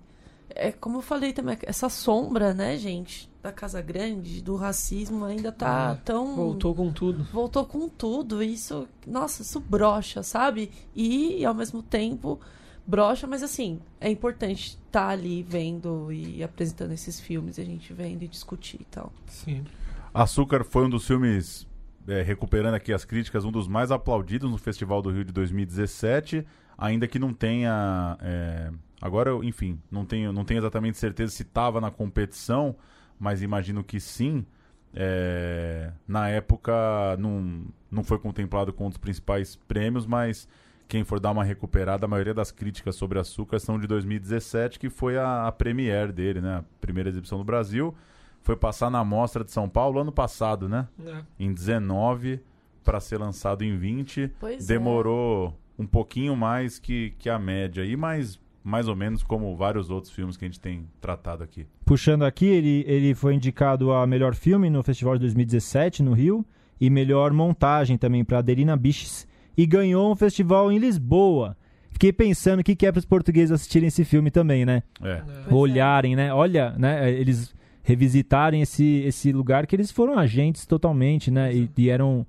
É 0.49 0.71
como 0.71 0.99
eu 0.99 1.01
falei 1.01 1.33
também, 1.33 1.57
essa 1.63 1.89
sombra, 1.89 2.53
né, 2.53 2.77
gente, 2.77 3.29
da 3.43 3.51
Casa 3.51 3.81
Grande, 3.81 4.41
do 4.41 4.55
racismo, 4.55 5.25
ainda 5.25 5.51
tá 5.51 5.97
É, 5.99 6.01
tão 6.05 6.33
Voltou 6.36 6.73
com 6.73 6.91
tudo. 6.91 7.25
voltou 7.25 7.65
com 7.65 7.89
tudo. 7.89 8.41
Isso, 8.41 8.88
nossa, 9.05 9.41
isso 9.41 9.60
brocha, 9.60 10.23
sabe? 10.23 10.71
E 10.95 11.45
ao 11.45 11.53
mesmo 11.53 11.83
tempo 11.83 12.39
brocha, 12.88 13.28
mas 13.28 13.43
assim, 13.43 13.82
é 14.00 14.10
importante 14.10 14.78
estar 14.86 15.10
ali 15.10 15.43
vendo 15.43 16.12
e 16.12 16.41
apresentando 16.41 16.93
esses 16.93 17.19
filmes, 17.19 17.60
a 17.60 17.63
gente 17.63 17.91
vendo 17.93 18.23
e 18.23 18.28
discutir 18.28 18.82
e 18.82 18.86
tal. 18.86 19.12
Sim. 19.28 19.65
Açúcar 20.13 20.63
foi 20.63 20.86
um 20.86 20.89
dos 20.89 21.06
filmes, 21.06 21.67
é, 22.08 22.21
recuperando 22.21 22.76
aqui 22.76 22.93
as 22.93 23.04
críticas, 23.04 23.43
um 23.43 23.52
dos 23.52 23.67
mais 23.67 23.91
aplaudidos 23.91 24.50
no 24.50 24.58
Festival 24.58 25.02
do 25.02 25.12
Rio 25.12 25.26
de 25.26 25.34
2017, 25.34 26.45
ainda 26.78 27.08
que 27.08 27.19
não 27.19 27.34
tenha. 27.34 28.17
é, 28.21 28.71
agora, 29.02 29.32
eu, 29.32 29.43
enfim, 29.43 29.80
não 29.91 30.06
tenho, 30.06 30.32
não 30.32 30.45
tenho 30.45 30.60
exatamente 30.60 30.97
certeza 30.97 31.34
se 31.34 31.43
estava 31.43 31.82
na 31.82 31.91
competição, 31.91 32.76
mas 33.19 33.41
imagino 33.41 33.84
que 33.84 34.00
sim. 34.00 34.45
É, 34.93 35.91
na 36.08 36.30
época 36.30 36.73
não, 37.19 37.65
não 37.91 38.04
foi 38.04 38.17
contemplado 38.17 38.71
com 38.71 38.88
um 38.88 38.89
dos 38.89 38.97
principais 38.97 39.56
prêmios, 39.56 40.08
mas 40.08 40.47
quem 40.88 41.04
for 41.04 41.19
dar 41.19 41.32
uma 41.32 41.43
recuperada, 41.43 42.06
a 42.06 42.08
maioria 42.08 42.34
das 42.34 42.52
críticas 42.52 42.95
sobre 42.95 43.19
açúcar 43.19 43.60
são 43.60 43.80
de 43.80 43.86
2017, 43.88 44.80
que 44.80 44.89
foi 44.89 45.17
a, 45.17 45.47
a 45.47 45.52
premiere 45.52 46.12
dele, 46.12 46.41
né? 46.41 46.58
A 46.58 46.63
primeira 46.80 47.10
exibição 47.10 47.38
no 47.38 47.43
Brasil. 47.43 47.93
Foi 48.41 48.56
passar 48.56 48.89
na 48.89 49.04
Mostra 49.04 49.43
de 49.43 49.52
São 49.52 49.67
Paulo 49.67 50.00
ano 50.00 50.12
passado, 50.12 50.69
né? 50.69 50.88
É. 51.06 51.21
Em 51.38 51.54
19, 51.54 52.39
para 52.84 53.00
ser 53.02 53.17
lançado 53.17 53.63
em 53.63 53.78
20. 53.78 54.32
Pois 54.39 54.63
é. 54.63 54.73
Demorou 54.73 55.54
um 55.78 55.86
pouquinho 55.86 56.36
mais 56.36 56.80
que, 56.80 57.13
que 57.19 57.30
a 57.30 57.38
média 57.38 57.84
aí, 57.84 57.97
mas 57.97 58.39
mais 58.63 58.88
ou 58.88 58.95
menos 58.95 59.23
como 59.23 59.56
vários 59.56 59.89
outros 59.89 60.12
filmes 60.12 60.36
que 60.36 60.43
a 60.43 60.47
gente 60.47 60.60
tem 60.60 60.88
tratado 61.00 61.43
aqui. 61.43 61.65
Puxando 61.86 62.23
aqui, 62.23 62.45
ele, 62.45 62.84
ele 62.86 63.15
foi 63.15 63.34
indicado 63.34 63.93
a 63.93 64.06
melhor 64.06 64.36
filme 64.36 64.69
no 64.69 64.84
Festival 64.84 65.15
de 65.15 65.21
2017 65.21 66.04
no 66.04 66.12
Rio 66.13 66.45
e 66.80 66.89
melhor 66.89 67.32
montagem 67.32 67.97
também 67.97 68.26
para 68.26 68.39
Adelina 68.39 68.76
Biches 68.76 69.28
e 69.58 69.65
ganhou 69.65 70.12
um 70.12 70.15
festival 70.15 70.72
em 70.72 70.78
Lisboa. 70.78 71.58
Fiquei 71.89 72.13
pensando 72.13 72.60
o 72.60 72.63
que, 72.63 72.76
que 72.76 72.86
é 72.86 72.91
para 72.91 73.00
os 73.00 73.06
portugueses 73.06 73.52
assistirem 73.52 73.88
esse 73.88 74.06
filme 74.06 74.30
também, 74.30 74.65
né? 74.65 74.84
É. 75.02 75.10
É. 75.10 75.24
É. 75.50 75.54
Olharem, 75.54 76.15
né? 76.15 76.32
Olha, 76.32 76.76
né? 76.78 77.12
Eles 77.12 77.56
revisitarem 77.82 78.62
esse, 78.62 79.02
esse 79.06 79.32
lugar 79.32 79.65
que 79.65 79.76
eles 79.76 79.89
foram 79.89 80.20
agentes 80.20 80.65
totalmente, 80.65 81.32
né? 81.32 81.54
E, 81.54 81.70
e 81.76 81.89
eram 81.89 82.26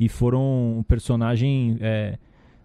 e 0.00 0.08
foram 0.08 0.78
um 0.78 0.82
personagem 0.82 1.78
é, 1.80 2.18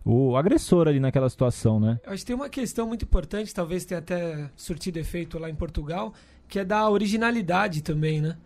o 0.04 0.38
agressor 0.38 0.88
ali 0.88 1.00
naquela 1.00 1.30
situação, 1.30 1.80
né? 1.80 2.00
Eu 2.04 2.14
acho 2.14 2.24
que 2.24 2.28
tem 2.28 2.36
uma 2.36 2.50
questão 2.50 2.88
muito 2.88 3.04
importante, 3.04 3.54
talvez 3.54 3.84
tenha 3.84 4.00
até 4.00 4.50
surtido 4.56 4.98
efeito 4.98 5.38
lá 5.38 5.50
em 5.50 5.54
Portugal, 5.56 6.14
que 6.48 6.58
é 6.58 6.64
da 6.64 6.90
originalidade 6.90 7.84
também, 7.84 8.22
né? 8.22 8.38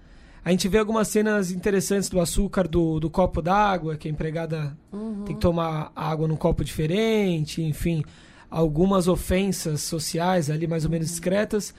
A 0.44 0.50
gente 0.52 0.68
vê 0.68 0.80
algumas 0.80 1.08
cenas 1.08 1.52
interessantes 1.52 2.10
do 2.10 2.20
açúcar 2.20 2.68
do, 2.68 3.00
do 3.00 3.10
copo 3.10 3.42
d'água, 3.42 3.96
que 3.96 4.08
a 4.08 4.12
empregada 4.12 4.76
Uhum. 4.92 5.24
tem 5.24 5.36
que 5.36 5.42
tomar 5.42 5.92
água 5.96 6.28
num 6.28 6.36
copo 6.36 6.64
diferente, 6.64 7.62
enfim, 7.62 8.04
algumas 8.50 9.08
ofensas 9.08 9.82
sociais 9.82 10.50
ali 10.50 10.66
mais 10.68 10.84
ou 10.84 10.90
menos 10.92 11.08
discretas, 11.08 11.74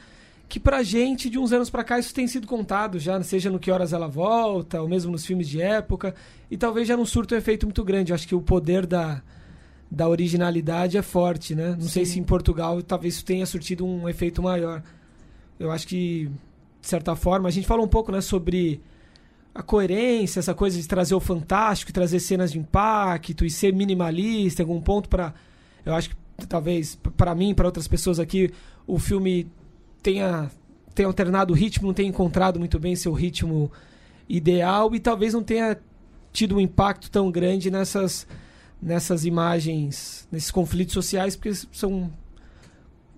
que 0.48 0.60
pra 0.60 0.82
gente, 0.82 1.28
de 1.28 1.38
uns 1.38 1.52
anos 1.52 1.70
pra 1.70 1.82
cá, 1.82 1.98
isso 1.98 2.14
tem 2.14 2.26
sido 2.28 2.46
contado 2.46 2.98
já, 3.00 3.20
seja 3.22 3.50
no 3.50 3.58
Que 3.58 3.70
Horas 3.70 3.92
Ela 3.92 4.06
Volta, 4.06 4.80
ou 4.80 4.88
mesmo 4.88 5.10
nos 5.10 5.26
filmes 5.26 5.48
de 5.48 5.60
época, 5.60 6.14
e 6.50 6.56
talvez 6.56 6.86
já 6.86 6.96
não 6.96 7.04
surta 7.06 7.34
um 7.34 7.38
efeito 7.38 7.66
muito 7.66 7.82
grande. 7.82 8.12
Eu 8.12 8.14
acho 8.14 8.28
que 8.28 8.34
o 8.34 8.40
poder 8.40 8.86
da, 8.86 9.22
da 9.90 10.08
originalidade 10.08 10.96
é 10.96 11.02
forte, 11.02 11.54
né? 11.54 11.70
Não 11.80 11.88
sei 11.88 12.04
Sim. 12.06 12.12
se 12.12 12.20
em 12.20 12.22
Portugal 12.22 12.80
talvez 12.82 13.14
isso 13.14 13.24
tenha 13.24 13.44
surtido 13.46 13.84
um 13.84 14.08
efeito 14.08 14.42
maior. 14.42 14.82
Eu 15.58 15.70
acho 15.70 15.86
que, 15.88 16.30
de 16.82 16.88
certa 16.88 17.14
forma, 17.14 17.48
a 17.48 17.52
gente 17.52 17.66
falou 17.66 17.86
um 17.86 17.88
pouco 17.88 18.10
né, 18.10 18.20
sobre 18.20 18.80
a 19.54 19.62
coerência, 19.62 20.40
essa 20.40 20.52
coisa 20.52 20.78
de 20.78 20.86
trazer 20.86 21.14
o 21.14 21.20
fantástico, 21.20 21.92
trazer 21.92 22.18
cenas 22.18 22.50
de 22.50 22.58
impacto 22.58 23.44
e 23.44 23.50
ser 23.50 23.72
minimalista 23.72 24.62
em 24.62 24.64
algum 24.64 24.80
ponto 24.80 25.08
para 25.08 25.32
eu 25.86 25.94
acho 25.94 26.10
que 26.10 26.46
talvez 26.48 26.98
para 27.16 27.34
mim, 27.34 27.54
para 27.54 27.66
outras 27.66 27.86
pessoas 27.86 28.18
aqui, 28.18 28.50
o 28.86 28.98
filme 28.98 29.46
tenha 30.02 30.50
tenha 30.94 31.06
alternado 31.06 31.52
o 31.52 31.56
ritmo, 31.56 31.86
não 31.86 31.94
tenha 31.94 32.08
encontrado 32.08 32.58
muito 32.58 32.78
bem 32.78 32.94
seu 32.96 33.12
ritmo 33.12 33.70
ideal 34.28 34.94
e 34.94 35.00
talvez 35.00 35.32
não 35.32 35.42
tenha 35.42 35.78
tido 36.32 36.56
um 36.56 36.60
impacto 36.60 37.10
tão 37.10 37.30
grande 37.30 37.70
nessas 37.70 38.26
nessas 38.80 39.24
imagens, 39.24 40.26
nesses 40.32 40.50
conflitos 40.50 40.94
sociais, 40.94 41.36
porque 41.36 41.54
são 41.70 42.10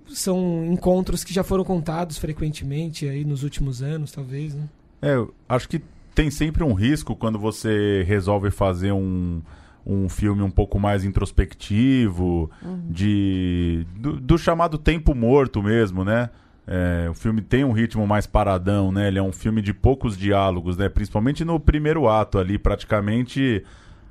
são 0.09 0.67
encontros 0.67 1.25
que 1.25 1.33
já 1.33 1.43
foram 1.43 1.64
contados 1.64 2.19
frequentemente 2.19 3.09
aí 3.09 3.25
nos 3.25 3.43
últimos 3.43 3.83
anos, 3.83 4.12
talvez, 4.12 4.55
né? 4.55 4.69
É, 5.01 5.14
eu 5.14 5.35
acho 5.49 5.69
que 5.69 5.83
tem 6.14 6.31
sempre 6.31 6.62
um 6.62 6.73
risco 6.73 7.17
quando 7.17 7.38
você 7.38 8.05
resolve 8.07 8.51
fazer 8.51 8.93
um, 8.93 9.43
um 9.85 10.09
filme 10.09 10.43
um 10.43 10.51
pouco 10.51 10.79
mais 10.79 11.05
introspectivo, 11.05 12.51
de 12.88 13.87
do, 13.97 14.21
do 14.21 14.38
chamado 14.38 14.79
tempo 14.79 15.14
morto 15.14 15.62
mesmo, 15.62 16.05
né? 16.05 16.31
É, 16.67 17.09
o 17.11 17.14
filme 17.14 17.43
tem 17.43 17.62
um 17.62 17.73
ritmo 17.73 18.07
mais 18.07 18.27
paradão, 18.27 18.90
né? 18.90 19.09
Ele 19.09 19.19
é 19.19 19.23
um 19.23 19.33
filme 19.33 19.61
de 19.61 19.75
poucos 19.75 20.17
diálogos, 20.17 20.77
né? 20.77 20.88
Principalmente 20.88 21.45
no 21.45 21.61
primeiro 21.61 22.09
ato 22.09 22.38
ali, 22.38 22.59
praticamente 22.59 23.62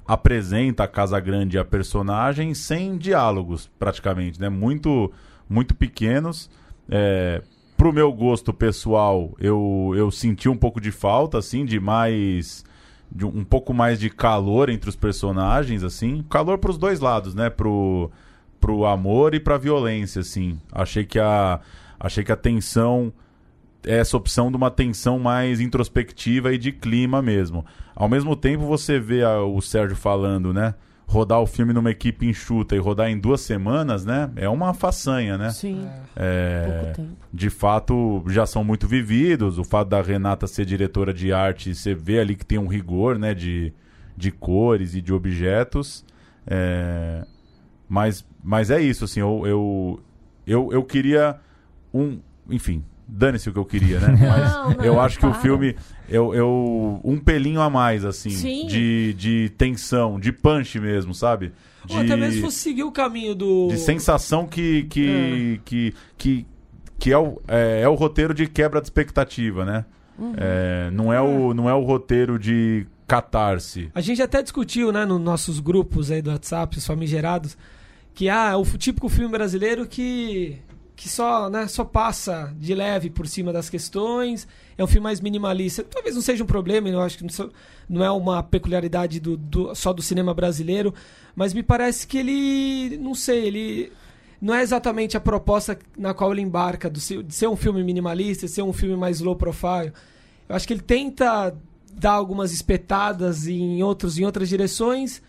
apresenta 0.06 0.84
a 0.84 0.88
Casa 0.88 1.20
Grande 1.20 1.58
e 1.58 1.60
a 1.60 1.66
personagem 1.66 2.54
sem 2.54 2.98
diálogos, 2.98 3.70
praticamente, 3.80 4.40
né? 4.40 4.50
Muito, 4.50 5.12
muito 5.54 5.76
pequenos. 5.76 6.50
É, 6.90 7.42
pro 7.78 7.94
meu 7.94 8.12
gosto 8.12 8.52
pessoal, 8.52 9.34
eu, 9.40 9.94
eu 9.96 10.10
senti 10.10 10.50
um 10.50 10.58
pouco 10.58 10.82
de 10.82 10.92
falta, 10.92 11.38
assim, 11.38 11.64
de 11.64 11.80
mais... 11.80 12.66
De 13.16 13.24
um 13.26 13.44
pouco 13.44 13.76
mais 13.76 14.00
de 14.00 14.10
calor 14.10 14.70
entre 14.70 14.90
os 14.90 14.96
personagens, 14.96 15.84
assim. 15.84 16.26
Calor 16.28 16.58
pros 16.58 16.80
dois 16.80 17.00
lados, 17.00 17.36
né? 17.36 17.48
Pro, 17.48 18.10
pro 18.60 18.86
amor 18.86 19.36
e 19.36 19.40
pra 19.40 19.56
violência, 19.56 20.22
assim. 20.22 20.60
Achei 20.72 21.06
que 21.06 21.20
a, 21.20 21.60
achei 22.00 22.24
que 22.24 22.32
a 22.32 22.36
tensão 22.36 23.14
essa 23.86 24.18
opção 24.18 24.50
de 24.50 24.58
uma 24.58 24.72
tensão 24.72 25.20
mais 25.20 25.60
introspectiva 25.60 26.54
e 26.54 26.58
de 26.58 26.72
clima 26.72 27.22
mesmo. 27.22 27.66
Ao 27.96 28.10
mesmo 28.10 28.36
tempo, 28.36 28.66
você 28.66 29.00
vê 29.00 29.24
a, 29.24 29.42
o 29.42 29.62
Sérgio 29.62 29.96
falando, 29.96 30.54
né? 30.54 30.74
Rodar 31.14 31.40
o 31.40 31.46
filme 31.46 31.74
numa 31.74 31.92
equipe 31.92 32.26
enxuta 32.26 32.76
e 32.76 32.80
rodar 32.80 33.08
em 33.08 33.20
duas 33.20 33.42
semanas, 33.42 34.04
né? 34.04 34.32
É 34.36 34.50
uma 34.50 34.74
façanha, 34.74 35.38
né? 35.38 35.52
Sim. 35.52 35.88
É, 36.16 36.66
Pouco 36.82 36.96
tempo. 36.96 37.18
de 37.32 37.50
fato, 37.52 38.24
já 38.30 38.48
são 38.48 38.64
muito 38.64 38.88
vividos. 38.88 39.60
O 39.60 39.64
fato 39.64 39.90
da 39.90 40.02
Renata 40.02 40.48
ser 40.48 40.66
diretora 40.66 41.14
de 41.14 41.32
arte, 41.32 41.76
você 41.76 41.94
vê 41.94 42.20
ali 42.20 42.36
que 42.36 42.44
tem 42.44 42.58
um 42.58 42.66
rigor, 42.68 43.20
né? 43.20 43.36
De, 43.36 43.72
de 44.18 44.32
cores 44.32 44.96
e 44.96 45.02
de 45.02 45.14
objetos. 45.14 46.04
É, 46.48 47.24
mas, 47.88 48.26
mas 48.44 48.72
é 48.72 48.82
isso, 48.82 49.06
assim, 49.06 49.20
eu, 49.20 49.44
eu, 49.46 50.00
eu, 50.48 50.70
eu 50.74 50.84
queria 50.84 51.36
um... 51.94 52.20
Enfim, 52.50 52.84
dane-se 53.08 53.50
o 53.50 53.54
que 53.54 53.60
eu 53.60 53.66
queria, 53.66 54.00
né? 54.00 54.08
Mas 54.20 54.52
Não, 54.52 54.70
não, 54.72 54.84
eu 54.84 55.00
acho 55.00 55.20
que 55.20 55.26
o 55.28 55.34
filme... 55.36 55.76
Eu, 56.10 56.34
eu, 56.34 57.02
um 57.04 57.18
pelinho 57.18 57.62
a 57.62 57.70
mais, 57.70 58.04
assim, 58.04 58.30
Sim. 58.30 58.68
de, 58.68 59.14
de 59.14 59.52
tensão, 59.58 60.20
de 60.20 60.32
punch 60.32 60.80
mesmo, 60.80 61.14
sabe? 61.14 61.54
De, 61.86 61.96
Ou 61.96 62.02
até 62.02 62.16
mesmo 62.16 62.36
se 62.36 62.42
fosse 62.42 62.58
seguir 62.58 62.84
o 62.84 62.92
caminho 62.92 63.34
do. 63.34 63.68
de 63.70 63.78
sensação 63.78 64.46
que 64.46 64.84
que, 64.84 65.62
que, 65.66 65.94
que, 66.18 66.46
que 67.00 67.12
é, 67.12 67.18
o, 67.18 67.42
é, 67.48 67.82
é 67.82 67.90
o 67.90 67.96
roteiro 67.96 68.34
de 68.34 68.48
quebra 68.48 68.80
de 68.82 68.88
expectativa, 68.88 69.66
né? 69.66 69.86
É, 70.38 70.92
não, 70.92 71.12
é 71.12 71.20
o, 71.20 71.54
não 71.54 71.70
é 71.70 71.74
o 71.74 71.82
roteiro 71.82 72.38
de 72.38 72.86
catarse. 73.08 73.90
A 73.94 74.02
gente 74.02 74.22
até 74.22 74.42
discutiu, 74.42 74.92
né, 74.92 75.06
nos 75.06 75.20
nossos 75.20 75.60
grupos 75.60 76.12
aí 76.12 76.22
do 76.22 76.30
WhatsApp, 76.30 76.78
os 76.78 76.86
famigerados, 76.86 77.58
que 78.14 78.30
ah, 78.30 78.52
é 78.52 78.56
o 78.56 78.64
típico 78.64 79.10
filme 79.10 79.32
brasileiro 79.32 79.86
que 79.86 80.60
que 80.96 81.10
só, 81.10 81.50
né, 81.50 81.68
só 81.68 81.84
passa 81.84 82.54
de 82.58 82.74
leve 82.76 83.10
por 83.10 83.28
cima 83.28 83.52
das 83.52 83.70
questões, 83.70 84.48
é 84.78 84.84
um 84.84 84.88
filme 84.88 85.04
mais 85.04 85.20
minimalista. 85.20 85.84
Talvez 85.84 86.16
não 86.16 86.22
seja 86.22 86.44
um 86.44 86.48
problema, 86.48 86.88
eu 86.88 87.02
acho 87.02 87.18
que 87.18 87.26
não 87.90 88.04
é 88.06 88.12
uma 88.12 88.44
peculiaridade 88.44 89.20
do, 89.20 89.36
do- 89.36 89.74
só 89.76 89.92
do 89.92 90.02
cinema 90.02 90.34
brasileiro, 90.34 90.94
mas 91.36 91.54
me 91.54 91.64
parece 91.64 92.06
que 92.06 92.18
ele, 92.18 92.98
não 92.98 93.16
sei, 93.16 93.46
ele 93.48 93.92
não 94.42 94.54
é 94.54 94.62
exatamente 94.62 95.18
a 95.18 95.20
proposta 95.20 95.78
na 95.98 96.14
qual 96.14 96.32
ele 96.32 96.42
embarca 96.42 96.90
do 96.90 97.00
de 97.00 97.34
ser 97.34 97.48
um 97.48 97.56
filme 97.56 97.84
minimalista, 97.84 98.46
de 98.46 98.52
ser 98.52 98.62
um 98.62 98.74
filme 98.74 98.96
mais 98.96 99.20
low 99.20 99.36
profile. 99.36 99.92
Eu 100.48 100.56
acho 100.56 100.68
que 100.68 100.74
ele 100.74 100.82
tenta 100.82 101.56
dar 101.92 102.12
algumas 102.12 102.52
espetadas 102.52 103.48
em 103.48 103.82
outros 103.82 104.18
em 104.18 104.26
outras 104.26 104.50
direções 104.50 105.22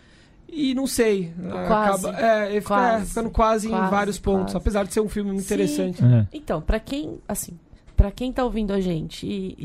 e 0.47 0.73
não 0.75 0.87
sei, 0.87 1.33
Quase. 1.67 2.07
acaba 2.07 2.19
é, 2.19 2.51
ele 2.51 2.61
fica, 2.61 2.67
Quase. 2.75 3.03
é, 3.03 3.05
ficando 3.07 3.29
quase, 3.29 3.67
em 3.67 3.71
Quase, 3.71 3.91
vários 3.91 4.19
pontos, 4.19 4.53
quase. 4.53 4.57
apesar 4.57 4.83
de 4.85 4.93
ser 4.93 5.01
um 5.01 5.09
filme 5.09 5.31
muito 5.31 5.41
Sim. 5.43 5.53
interessante. 5.53 6.03
É. 6.03 6.27
Então, 6.33 6.61
pra 6.61 6.79
quem, 6.79 7.19
assim, 7.27 7.57
para 7.97 8.11
quem 8.11 8.31
tá 8.31 8.43
ouvindo 8.43 8.71
a 8.73 8.79
gente 8.81 9.25
e, 9.25 9.55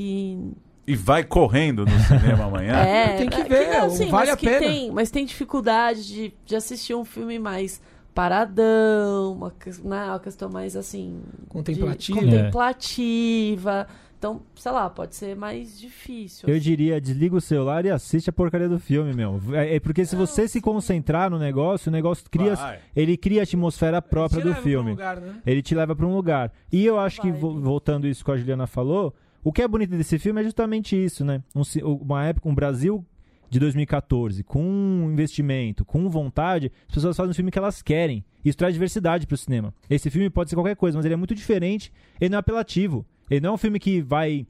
e 0.87 0.93
E 0.93 0.97
vai 0.97 1.23
correndo 1.25 1.85
no 1.85 2.01
cinema 2.01 2.45
amanhã. 2.45 2.75
É, 2.83 3.17
Tem 3.19 3.29
que 3.29 3.41
é 3.41 3.45
ver, 3.45 3.79
não, 3.81 3.91
sim, 3.91 4.07
vale 4.09 4.27
mas 4.27 4.31
a 4.31 4.37
que 4.37 4.47
pena. 4.47 4.59
Tem, 4.61 4.91
mas 4.91 5.11
tem 5.11 5.25
dificuldade 5.25 6.07
de, 6.07 6.35
de 6.45 6.57
assistir 6.57 6.95
um 6.95 7.05
filme 7.05 7.39
mais 7.39 7.81
paradão, 8.15 9.33
uma, 9.35 9.51
que- 9.51 9.71
né, 9.87 10.07
uma 10.07 10.19
questão 10.21 10.49
mais 10.51 10.77
assim. 10.77 11.21
de- 11.41 11.47
Contemplativa. 11.49 12.21
contemplativa. 12.21 13.87
Então, 14.21 14.43
sei 14.55 14.71
lá, 14.71 14.91
pode 14.91 15.17
ser 15.17 15.35
mais 15.35 15.81
difícil. 15.81 16.47
Eu 16.47 16.55
assim. 16.55 16.63
diria, 16.63 17.01
desliga 17.01 17.35
o 17.37 17.41
celular 17.41 17.87
e 17.87 17.91
assiste 17.91 18.29
a 18.29 18.33
porcaria 18.35 18.69
do 18.69 18.79
filme, 18.79 19.15
meu. 19.15 19.41
É, 19.55 19.77
é 19.77 19.81
porque 19.81 20.05
se 20.05 20.15
você 20.15 20.47
se 20.47 20.61
concentrar 20.61 21.31
no 21.31 21.39
negócio, 21.39 21.89
o 21.89 21.93
negócio 21.93 22.27
cria. 22.31 22.55
Vai. 22.55 22.81
Ele 22.95 23.17
cria 23.17 23.41
a 23.41 23.45
atmosfera 23.45 24.03
própria 24.03 24.43
Te 24.43 24.45
do 24.45 24.49
leva 24.51 24.61
pra 24.61 24.69
um 24.69 24.71
filme. 24.71 24.91
lugar, 24.91 25.17
né? 25.23 25.41
Ele 25.47 25.63
te 25.63 25.75
leva 25.75 25.97
pra 25.97 26.07
um 26.07 26.15
lugar. 26.15 26.53
E 26.71 26.85
eu 26.85 27.01
acho 27.01 27.23
que, 27.23 27.31
Vai. 27.31 27.41
vo- 27.41 27.59
voltando 27.63 28.07
isso 28.07 28.23
que 28.23 28.31
a 28.31 28.37
Juliana 28.37 28.67
falou, 28.67 29.15
o 29.43 29.51
que 29.51 29.63
é 29.63 29.67
bonito 29.67 29.97
desse 29.97 30.19
filme 30.19 30.43
é 30.43 30.45
justamente 30.45 31.03
isso, 31.03 31.25
né? 31.25 31.43
Um 31.57 31.63
uma 32.03 32.23
época, 32.27 32.47
um 32.47 32.55
Brasil 32.55 33.03
de 33.49 33.59
2014, 33.59 34.45
com 34.45 35.09
investimento, 35.11 35.83
com 35.83 36.11
vontade, 36.11 36.71
as 36.89 36.95
pessoas 36.95 37.17
fazem 37.17 37.31
um 37.31 37.35
filme 37.35 37.51
que 37.51 37.59
elas 37.59 37.81
querem. 37.81 38.23
Isso 38.45 38.59
traz 38.59 38.75
diversidade 38.75 39.27
pro 39.27 39.37
cinema. 39.39 39.73
Esse 39.89 40.11
filme 40.11 40.29
pode 40.29 40.51
ser 40.51 40.57
qualquer 40.57 40.77
coisa, 40.77 40.99
mas 40.99 41.07
ele 41.07 41.15
é 41.15 41.17
muito 41.17 41.35
diferente, 41.35 41.91
ele 42.21 42.29
não 42.29 42.37
é 42.37 42.41
apelativo. 42.41 43.07
Ele 43.31 43.41
não 43.41 43.51
é 43.51 43.53
um 43.53 43.59
filme 43.59 43.79
que 43.79 44.03
vai 44.03 44.47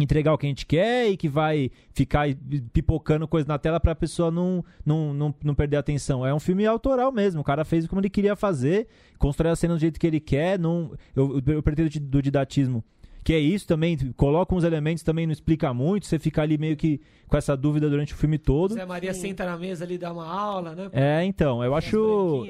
entregar 0.00 0.32
o 0.32 0.38
que 0.38 0.46
a 0.46 0.48
gente 0.48 0.64
quer 0.64 1.08
e 1.10 1.16
que 1.16 1.28
vai 1.28 1.70
ficar 1.92 2.26
pipocando 2.72 3.28
coisa 3.28 3.46
na 3.46 3.58
tela 3.58 3.78
pra 3.78 3.94
pessoa 3.94 4.30
não, 4.30 4.64
não, 4.86 5.12
não, 5.12 5.34
não 5.44 5.54
perder 5.54 5.76
a 5.76 5.80
atenção. 5.80 6.24
É 6.26 6.32
um 6.32 6.40
filme 6.40 6.64
autoral 6.64 7.12
mesmo. 7.12 7.40
O 7.40 7.44
cara 7.44 7.64
fez 7.64 7.86
como 7.86 8.00
ele 8.00 8.08
queria 8.08 8.34
fazer, 8.34 8.86
constrói 9.18 9.52
a 9.52 9.56
cena 9.56 9.74
do 9.74 9.80
jeito 9.80 10.00
que 10.00 10.06
ele 10.06 10.20
quer. 10.20 10.58
Não, 10.58 10.92
eu, 11.14 11.42
eu 11.46 11.62
pretendo 11.62 11.90
do 12.00 12.22
didatismo. 12.22 12.82
Que 13.24 13.34
é 13.34 13.38
isso 13.38 13.68
também, 13.68 13.96
coloca 14.16 14.52
uns 14.52 14.64
elementos 14.64 15.04
também, 15.04 15.26
não 15.26 15.32
explica 15.32 15.72
muito, 15.72 16.06
você 16.06 16.18
fica 16.18 16.42
ali 16.42 16.58
meio 16.58 16.76
que 16.76 17.00
com 17.28 17.36
essa 17.36 17.56
dúvida 17.56 17.88
durante 17.88 18.12
o 18.12 18.16
filme 18.16 18.36
todo. 18.36 18.74
Zé 18.74 18.84
Maria 18.84 19.14
Sim. 19.14 19.20
senta 19.28 19.46
na 19.46 19.56
mesa 19.56 19.84
ali 19.84 19.94
e 19.94 19.98
dá 19.98 20.12
uma 20.12 20.26
aula, 20.26 20.74
né? 20.74 20.90
É, 20.92 21.24
então, 21.24 21.62
eu 21.62 21.72
acho. 21.72 22.44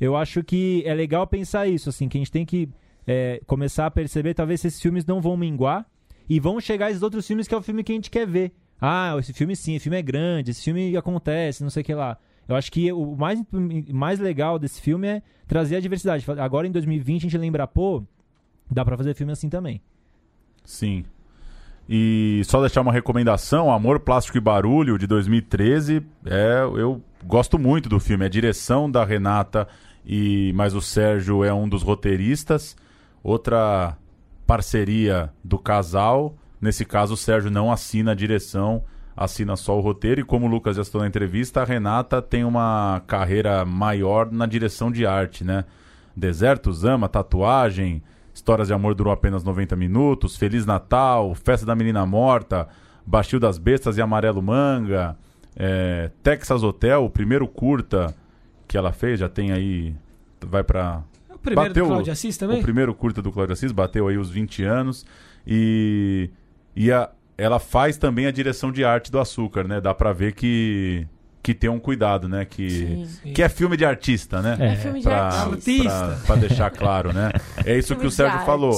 Eu 0.00 0.16
acho 0.16 0.42
que 0.42 0.82
é 0.86 0.94
legal 0.94 1.26
pensar 1.26 1.66
isso, 1.66 1.90
assim, 1.90 2.08
que 2.08 2.16
a 2.16 2.20
gente 2.20 2.32
tem 2.32 2.46
que 2.46 2.66
é, 3.06 3.40
começar 3.46 3.86
a 3.86 3.90
perceber, 3.90 4.34
talvez 4.34 4.64
esses 4.64 4.80
filmes 4.80 5.04
não 5.04 5.20
vão 5.20 5.36
minguar 5.36 5.86
e 6.28 6.40
vão 6.40 6.60
chegar 6.60 6.90
esses 6.90 7.02
outros 7.02 7.26
filmes 7.26 7.46
que 7.46 7.54
é 7.54 7.58
o 7.58 7.62
filme 7.62 7.84
que 7.84 7.92
a 7.92 7.94
gente 7.94 8.10
quer 8.10 8.26
ver. 8.26 8.52
Ah, 8.80 9.14
esse 9.18 9.32
filme 9.32 9.54
sim, 9.56 9.74
esse 9.74 9.84
filme 9.84 9.98
é 9.98 10.02
grande, 10.02 10.50
esse 10.50 10.62
filme 10.62 10.96
acontece, 10.96 11.62
não 11.62 11.70
sei 11.70 11.82
o 11.82 11.84
que 11.84 11.94
lá. 11.94 12.18
Eu 12.48 12.54
acho 12.54 12.70
que 12.70 12.92
o 12.92 13.16
mais, 13.16 13.40
mais 13.92 14.20
legal 14.20 14.58
desse 14.58 14.80
filme 14.80 15.08
é 15.08 15.22
trazer 15.46 15.76
a 15.76 15.80
diversidade. 15.80 16.24
Agora 16.38 16.66
em 16.66 16.70
2020 16.70 17.22
a 17.22 17.22
gente 17.22 17.38
lembra, 17.38 17.66
pô, 17.66 18.02
dá 18.70 18.84
pra 18.84 18.96
fazer 18.96 19.14
filme 19.14 19.32
assim 19.32 19.48
também. 19.48 19.80
Sim. 20.64 21.04
E 21.88 22.42
só 22.44 22.60
deixar 22.60 22.80
uma 22.80 22.92
recomendação: 22.92 23.72
Amor, 23.72 24.00
Plástico 24.00 24.38
e 24.38 24.40
Barulho, 24.40 24.98
de 24.98 25.06
2013. 25.06 26.02
É, 26.24 26.62
eu 26.62 27.00
gosto 27.24 27.58
muito 27.58 27.88
do 27.88 28.00
filme. 28.00 28.24
É 28.24 28.26
a 28.26 28.30
direção 28.30 28.90
da 28.90 29.04
Renata, 29.04 29.68
e 30.04 30.52
mas 30.54 30.74
o 30.74 30.80
Sérgio 30.80 31.44
é 31.44 31.54
um 31.54 31.68
dos 31.68 31.82
roteiristas. 31.82 32.76
Outra 33.26 33.98
parceria 34.46 35.32
do 35.42 35.58
casal. 35.58 36.36
Nesse 36.60 36.84
caso, 36.84 37.14
o 37.14 37.16
Sérgio 37.16 37.50
não 37.50 37.72
assina 37.72 38.12
a 38.12 38.14
direção, 38.14 38.84
assina 39.16 39.56
só 39.56 39.76
o 39.76 39.80
roteiro. 39.80 40.20
E 40.20 40.24
como 40.24 40.46
o 40.46 40.48
Lucas 40.48 40.76
já 40.76 40.84
citou 40.84 41.00
na 41.00 41.08
entrevista, 41.08 41.60
a 41.60 41.64
Renata 41.64 42.22
tem 42.22 42.44
uma 42.44 43.02
carreira 43.04 43.64
maior 43.64 44.30
na 44.30 44.46
direção 44.46 44.92
de 44.92 45.04
arte, 45.04 45.42
né? 45.42 45.64
Desertos, 46.14 46.84
Ama, 46.84 47.08
Tatuagem, 47.08 48.00
Histórias 48.32 48.68
de 48.68 48.74
Amor 48.74 48.94
Durou 48.94 49.12
Apenas 49.12 49.42
90 49.42 49.74
Minutos, 49.74 50.36
Feliz 50.36 50.64
Natal, 50.64 51.34
Festa 51.34 51.66
da 51.66 51.74
Menina 51.74 52.06
Morta, 52.06 52.68
Bastil 53.04 53.40
das 53.40 53.58
Bestas 53.58 53.98
e 53.98 54.00
Amarelo 54.00 54.40
Manga, 54.40 55.18
é, 55.56 56.12
Texas 56.22 56.62
Hotel, 56.62 57.04
o 57.04 57.10
primeiro 57.10 57.48
curta 57.48 58.14
que 58.68 58.78
ela 58.78 58.92
fez, 58.92 59.18
já 59.18 59.28
tem 59.28 59.50
aí, 59.50 59.96
vai 60.40 60.62
o 60.62 61.02
primeiro 61.46 61.70
Bateu 61.70 61.84
do 61.84 61.88
Cláudio 61.90 62.12
Assis 62.12 62.36
também? 62.36 62.58
o 62.60 62.62
primeiro 62.62 62.94
curta 62.94 63.22
do 63.22 63.32
Cláudio 63.32 63.52
Assis, 63.54 63.72
bateu 63.72 64.06
aí 64.08 64.18
os 64.18 64.30
20 64.30 64.62
anos. 64.64 65.04
E, 65.46 66.28
e 66.74 66.92
a- 66.92 67.08
ela 67.38 67.58
faz 67.58 67.96
também 67.96 68.26
a 68.26 68.30
direção 68.30 68.70
de 68.72 68.84
arte 68.84 69.10
do 69.10 69.18
açúcar, 69.18 69.66
né? 69.66 69.80
Dá 69.80 69.92
pra 69.94 70.12
ver 70.12 70.32
que, 70.32 71.06
que 71.42 71.54
tem 71.54 71.68
um 71.70 71.78
cuidado, 71.78 72.28
né? 72.28 72.44
Que, 72.44 73.06
Sim. 73.06 73.32
que 73.32 73.42
é 73.42 73.48
filme 73.48 73.76
de 73.76 73.84
artista, 73.84 74.40
né? 74.42 74.56
É. 74.58 74.66
É 74.72 74.76
filme 74.76 74.98
de 75.00 75.04
Pra, 75.04 75.28
artista. 75.28 75.88
pra, 75.90 76.16
pra 76.26 76.36
deixar 76.36 76.70
claro, 76.70 77.12
né? 77.12 77.30
É 77.64 77.76
isso 77.78 77.88
Filme 77.88 78.00
que 78.02 78.06
o 78.06 78.10
Sérgio 78.10 78.36
arte. 78.38 78.46
falou. 78.46 78.74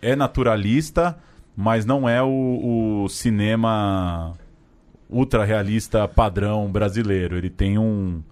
É 0.00 0.14
naturalista, 0.16 1.16
mas 1.56 1.84
não 1.86 2.08
é 2.08 2.20
o, 2.22 3.04
o 3.04 3.08
cinema 3.08 4.34
ultra 5.08 5.44
realista 5.44 6.08
padrão 6.08 6.70
brasileiro. 6.72 7.36
Ele 7.36 7.50
tem 7.50 7.78
um 7.78 8.22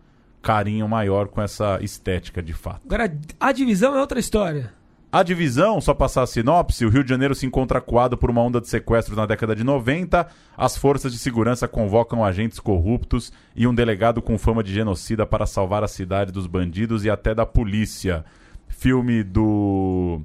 carinho 0.42 0.88
maior 0.88 1.28
com 1.28 1.40
essa 1.40 1.78
estética 1.82 2.42
de 2.42 2.52
fato. 2.52 2.80
Agora, 2.86 3.12
a 3.38 3.52
divisão 3.52 3.94
é 3.94 4.00
outra 4.00 4.18
história. 4.18 4.72
A 5.12 5.24
divisão, 5.24 5.80
só 5.80 5.92
passar 5.92 6.22
a 6.22 6.26
sinopse, 6.26 6.86
o 6.86 6.88
Rio 6.88 7.02
de 7.02 7.10
Janeiro 7.10 7.34
se 7.34 7.44
encontra 7.44 7.78
acuado 7.78 8.16
por 8.16 8.30
uma 8.30 8.42
onda 8.42 8.60
de 8.60 8.68
sequestros 8.68 9.16
na 9.16 9.26
década 9.26 9.56
de 9.56 9.64
90. 9.64 10.24
As 10.56 10.76
forças 10.76 11.12
de 11.12 11.18
segurança 11.18 11.66
convocam 11.66 12.24
agentes 12.24 12.60
corruptos 12.60 13.32
e 13.56 13.66
um 13.66 13.74
delegado 13.74 14.22
com 14.22 14.38
fama 14.38 14.62
de 14.62 14.72
genocida 14.72 15.26
para 15.26 15.46
salvar 15.46 15.82
a 15.82 15.88
cidade 15.88 16.30
dos 16.30 16.46
bandidos 16.46 17.04
e 17.04 17.10
até 17.10 17.34
da 17.34 17.44
polícia. 17.44 18.24
Filme 18.68 19.24
do, 19.24 20.20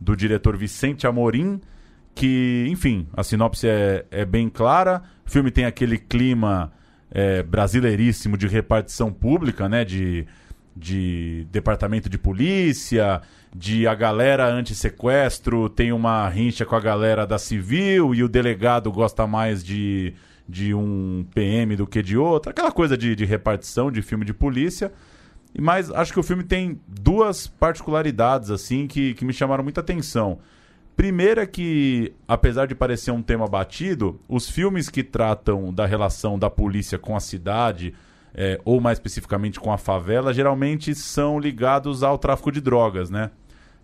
do 0.00 0.16
diretor 0.16 0.56
Vicente 0.56 1.06
Amorim, 1.06 1.60
que, 2.14 2.66
enfim, 2.70 3.06
a 3.14 3.22
sinopse 3.22 3.68
é, 3.68 4.06
é 4.10 4.24
bem 4.24 4.48
clara. 4.48 5.02
O 5.26 5.30
filme 5.30 5.50
tem 5.50 5.66
aquele 5.66 5.98
clima 5.98 6.72
é, 7.14 7.44
brasileiríssimo 7.44 8.36
de 8.36 8.48
repartição 8.48 9.12
pública, 9.12 9.68
né? 9.68 9.84
De, 9.84 10.26
de 10.76 11.46
departamento 11.52 12.08
de 12.08 12.18
polícia, 12.18 13.22
de 13.54 13.86
a 13.86 13.94
galera 13.94 14.52
anti-sequestro 14.52 15.68
tem 15.68 15.92
uma 15.92 16.28
rincha 16.28 16.66
com 16.66 16.74
a 16.74 16.80
galera 16.80 17.24
da 17.24 17.38
civil 17.38 18.12
e 18.12 18.24
o 18.24 18.28
delegado 18.28 18.90
gosta 18.90 19.24
mais 19.26 19.62
de, 19.62 20.12
de 20.48 20.74
um 20.74 21.24
PM 21.32 21.76
do 21.76 21.86
que 21.86 22.02
de 22.02 22.18
outro. 22.18 22.50
Aquela 22.50 22.72
coisa 22.72 22.98
de, 22.98 23.14
de 23.14 23.24
repartição 23.24 23.92
de 23.92 24.02
filme 24.02 24.24
de 24.24 24.34
polícia. 24.34 24.92
Mas 25.56 25.88
acho 25.92 26.12
que 26.12 26.18
o 26.18 26.22
filme 26.24 26.42
tem 26.42 26.80
duas 26.88 27.46
particularidades 27.46 28.50
assim 28.50 28.88
que, 28.88 29.14
que 29.14 29.24
me 29.24 29.32
chamaram 29.32 29.62
muita 29.62 29.80
atenção. 29.80 30.40
Primeiro 30.96 31.40
é 31.40 31.46
que, 31.46 32.12
apesar 32.26 32.66
de 32.66 32.74
parecer 32.74 33.10
um 33.10 33.22
tema 33.22 33.48
batido, 33.48 34.20
os 34.28 34.48
filmes 34.48 34.88
que 34.88 35.02
tratam 35.02 35.72
da 35.72 35.86
relação 35.86 36.38
da 36.38 36.48
polícia 36.48 36.98
com 36.98 37.16
a 37.16 37.20
cidade, 37.20 37.94
é, 38.32 38.60
ou 38.64 38.80
mais 38.80 38.98
especificamente 38.98 39.58
com 39.58 39.72
a 39.72 39.78
favela, 39.78 40.32
geralmente 40.32 40.94
são 40.94 41.38
ligados 41.38 42.02
ao 42.02 42.16
tráfico 42.16 42.52
de 42.52 42.60
drogas, 42.60 43.10
né? 43.10 43.30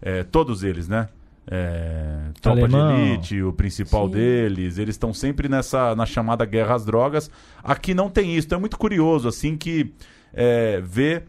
É, 0.01 0.23
todos 0.23 0.63
eles, 0.63 0.89
né? 0.89 1.09
É, 1.47 2.31
Tropa 2.41 2.69
de 2.69 2.77
Elite, 2.77 3.43
o 3.43 3.53
principal 3.53 4.07
Sim. 4.07 4.13
deles, 4.13 4.79
eles 4.79 4.95
estão 4.95 5.13
sempre 5.13 5.49
nessa 5.49 5.97
na 5.97 6.07
chamada 6.07 6.45
guerra 6.45 6.77
às 6.77 6.85
drogas. 6.85 7.29
Aqui 7.63 7.93
não 7.93 8.09
tem 8.09 8.37
isso, 8.37 8.47
então 8.47 8.59
é 8.59 8.61
muito 8.61 8.79
curioso 8.79 9.27
assim 9.27 9.57
que 9.57 9.93
é, 10.33 10.81
ver 10.81 11.25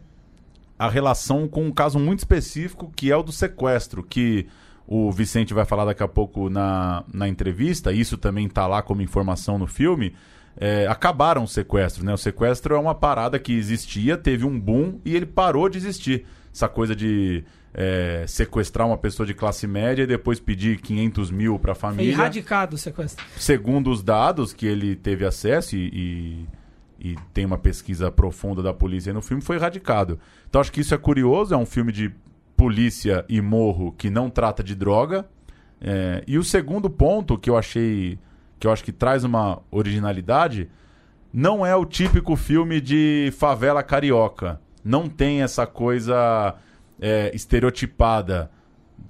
a 0.78 0.88
relação 0.88 1.48
com 1.48 1.64
um 1.64 1.72
caso 1.72 1.98
muito 1.98 2.20
específico 2.20 2.92
que 2.94 3.10
é 3.10 3.16
o 3.16 3.22
do 3.22 3.32
sequestro, 3.32 4.02
que 4.02 4.46
o 4.86 5.10
Vicente 5.12 5.54
vai 5.54 5.64
falar 5.64 5.84
daqui 5.84 6.02
a 6.02 6.08
pouco 6.08 6.50
na, 6.50 7.04
na 7.12 7.28
entrevista, 7.28 7.92
isso 7.92 8.16
também 8.18 8.46
está 8.46 8.66
lá 8.66 8.82
como 8.82 9.00
informação 9.02 9.58
no 9.58 9.66
filme. 9.66 10.14
é, 10.56 10.86
acabaram 10.86 11.44
os 11.44 11.52
sequestros, 11.52 12.04
né? 12.04 12.12
O 12.12 12.18
sequestro 12.18 12.74
é 12.74 12.78
uma 12.78 12.94
parada 12.94 13.38
que 13.38 13.54
existia, 13.54 14.16
teve 14.18 14.44
um 14.44 14.58
boom 14.60 15.00
e 15.04 15.14
ele 15.16 15.24
parou 15.26 15.68
de 15.68 15.78
existir. 15.78 16.26
Essa 16.54 16.68
coisa 16.68 16.94
de 16.94 17.42
é, 17.72 18.26
sequestrar 18.28 18.86
uma 18.86 18.98
pessoa 18.98 19.26
de 19.26 19.32
classe 19.32 19.66
média 19.66 20.02
e 20.02 20.06
depois 20.06 20.38
pedir 20.38 20.78
500 20.82 21.30
mil 21.30 21.58
para 21.58 21.72
a 21.72 21.74
Foi 21.74 21.88
família 21.90 22.12
erradicado 22.12 22.74
o 22.74 22.78
sequestro. 22.78 23.24
segundo 23.38 23.90
os 23.90 24.02
dados 24.02 24.52
que 24.52 24.66
ele 24.66 24.94
teve 24.94 25.24
acesso 25.24 25.74
e, 25.74 26.46
e, 27.00 27.12
e 27.12 27.16
tem 27.32 27.46
uma 27.46 27.56
pesquisa 27.56 28.10
profunda 28.12 28.62
da 28.62 28.74
polícia 28.74 29.08
aí 29.08 29.14
no 29.14 29.22
filme, 29.22 29.42
foi 29.42 29.56
erradicado. 29.56 30.20
Então 30.50 30.60
acho 30.60 30.70
que 30.70 30.82
isso 30.82 30.94
é 30.94 30.98
curioso, 30.98 31.54
é 31.54 31.56
um 31.56 31.64
filme 31.64 31.90
de 31.92 32.12
polícia 32.56 33.24
e 33.28 33.40
morro 33.40 33.92
que 33.92 34.10
não 34.10 34.30
trata 34.30 34.62
de 34.62 34.74
droga. 34.74 35.26
É, 35.80 36.22
e 36.26 36.38
o 36.38 36.44
segundo 36.44 36.88
ponto 36.88 37.36
que 37.36 37.50
eu 37.50 37.56
achei, 37.56 38.18
que 38.58 38.66
eu 38.66 38.72
acho 38.72 38.84
que 38.84 38.92
traz 38.92 39.24
uma 39.24 39.60
originalidade, 39.70 40.68
não 41.32 41.64
é 41.64 41.74
o 41.74 41.84
típico 41.84 42.36
filme 42.36 42.80
de 42.80 43.32
favela 43.36 43.82
carioca. 43.82 44.60
Não 44.84 45.08
tem 45.08 45.42
essa 45.42 45.66
coisa 45.66 46.54
é, 47.00 47.30
estereotipada. 47.34 48.50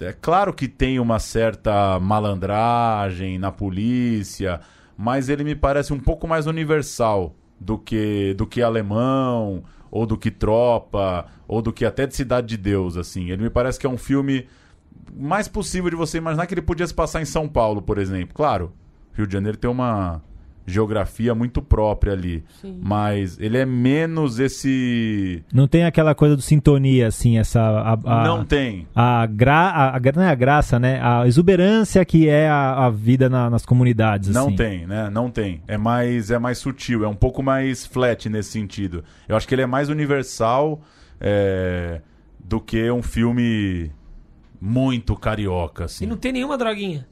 É 0.01 0.13
claro 0.13 0.55
que 0.55 0.69
tem 0.69 0.99
uma 0.99 1.19
certa 1.19 1.99
malandragem 2.01 3.39
na 3.39 3.53
polícia, 3.53 4.61
mas 4.97 5.29
ele 5.29 5.45
me 5.45 5.55
parece 5.55 5.93
um 5.93 6.01
pouco 6.01 6.27
mais 6.27 6.47
universal 6.47 7.35
do 7.61 7.79
que 7.79 8.35
do 8.35 8.47
que 8.47 8.63
alemão 8.63 9.63
ou 9.93 10.07
do 10.07 10.17
que 10.17 10.31
tropa 10.31 11.27
ou 11.47 11.61
do 11.61 11.73
que 11.73 11.85
até 11.85 12.07
de 12.07 12.17
Cidade 12.17 12.49
de 12.49 12.57
Deus, 12.57 12.97
assim. 12.97 13.31
Ele 13.31 13.43
me 13.43 13.51
parece 13.51 13.79
que 13.79 13.87
é 13.87 13.91
um 13.91 13.99
filme 13.99 14.49
mais 15.15 15.47
possível 15.47 15.91
de 15.91 15.97
você 15.97 16.17
imaginar 16.17 16.47
que 16.47 16.55
ele 16.55 16.63
podia 16.63 16.87
se 16.87 16.95
passar 16.95 17.21
em 17.21 17.27
São 17.27 17.47
Paulo, 17.47 17.83
por 17.83 17.99
exemplo. 17.99 18.35
Claro, 18.35 18.73
Rio 19.13 19.27
de 19.27 19.33
Janeiro 19.35 19.59
tem 19.59 19.71
uma 19.71 20.23
geografia 20.67 21.35
muito 21.35 21.61
própria 21.61 22.13
ali, 22.13 22.45
Sim. 22.61 22.79
mas 22.83 23.39
ele 23.41 23.59
é 23.59 23.67
menos 23.67 24.39
esse 24.39 25.43
Não 25.53 25.67
tem 25.67 25.85
aquela 25.85 26.15
coisa 26.15 26.37
do 26.37 26.43
sintonia, 26.43 27.09
assim, 27.09 27.39
essa. 27.39 27.61
A, 27.61 27.93
a- 27.93 28.25
não 28.25 28.45
tem. 28.45 28.87
A, 28.95 29.27
gra, 29.27 29.95
a, 29.97 30.01
não 30.15 30.23
é 30.23 30.29
a 30.29 30.35
graça, 30.35 30.79
né? 30.79 31.01
A 31.03 31.27
exuberância 31.27 32.05
que 32.05 32.29
é 32.29 32.49
a, 32.49 32.87
a 32.87 32.91
vida 32.91 33.29
na- 33.29 33.51
nas 33.51 33.67
comunidades. 33.67 34.29
Não 34.31 34.47
assim. 34.49 34.57
tem, 34.57 34.87
né? 34.87 35.11
Não 35.11 35.31
tem. 35.31 35.63
É 35.67 35.77
mais, 35.77 36.31
é 36.31 36.39
mais 36.39 36.59
sutil, 36.59 37.05
é 37.05 37.09
um 37.09 37.15
pouco 37.17 37.43
mais 37.43 37.85
flat 37.85 38.29
nesse 38.29 38.51
sentido. 38.51 39.03
Eu 39.29 39.37
acho 39.37 39.49
que 39.49 39.55
ele 39.55 39.63
é 39.63 39.67
mais 39.67 39.89
universal 39.89 40.81
é, 41.21 42.01
do 42.43 42.61
que 42.61 42.91
um 42.91 43.03
filme 43.03 43.91
muito 44.61 45.17
carioca, 45.17 45.87
assim. 45.87 46.05
E 46.05 46.07
não 46.07 46.17
tem 46.17 46.33
nenhuma 46.33 46.57
droguinha. 46.57 47.07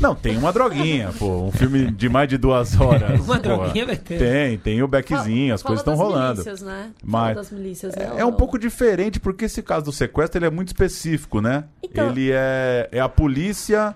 Não, 0.00 0.14
tem 0.14 0.36
uma 0.36 0.52
droguinha, 0.52 1.12
pô. 1.18 1.44
Um 1.44 1.52
filme 1.52 1.90
de 1.90 2.08
mais 2.08 2.28
de 2.28 2.36
duas 2.36 2.78
horas. 2.80 3.20
Uma 3.20 3.38
porra. 3.38 3.40
droguinha 3.40 3.86
vai 3.86 3.96
ter. 3.96 4.18
Tem, 4.18 4.58
tem 4.58 4.82
o 4.82 4.88
beckzinho, 4.88 5.54
as 5.54 5.62
Fala 5.62 5.76
coisas 5.76 5.80
estão 5.80 5.94
rolando. 5.94 6.40
Milícias, 6.40 6.62
né? 6.62 6.90
Mas- 7.04 7.50
milícias, 7.52 7.94
né? 7.94 8.12
É, 8.16 8.20
é 8.20 8.24
um 8.26 8.32
pouco 8.32 8.58
diferente, 8.58 9.20
porque 9.20 9.44
esse 9.44 9.62
caso 9.62 9.84
do 9.86 9.92
sequestro 9.92 10.38
ele 10.38 10.46
é 10.46 10.50
muito 10.50 10.68
específico, 10.68 11.40
né? 11.40 11.64
Então- 11.82 12.08
Ele 12.10 12.30
é, 12.32 12.88
é 12.90 13.00
a 13.00 13.08
polícia 13.08 13.94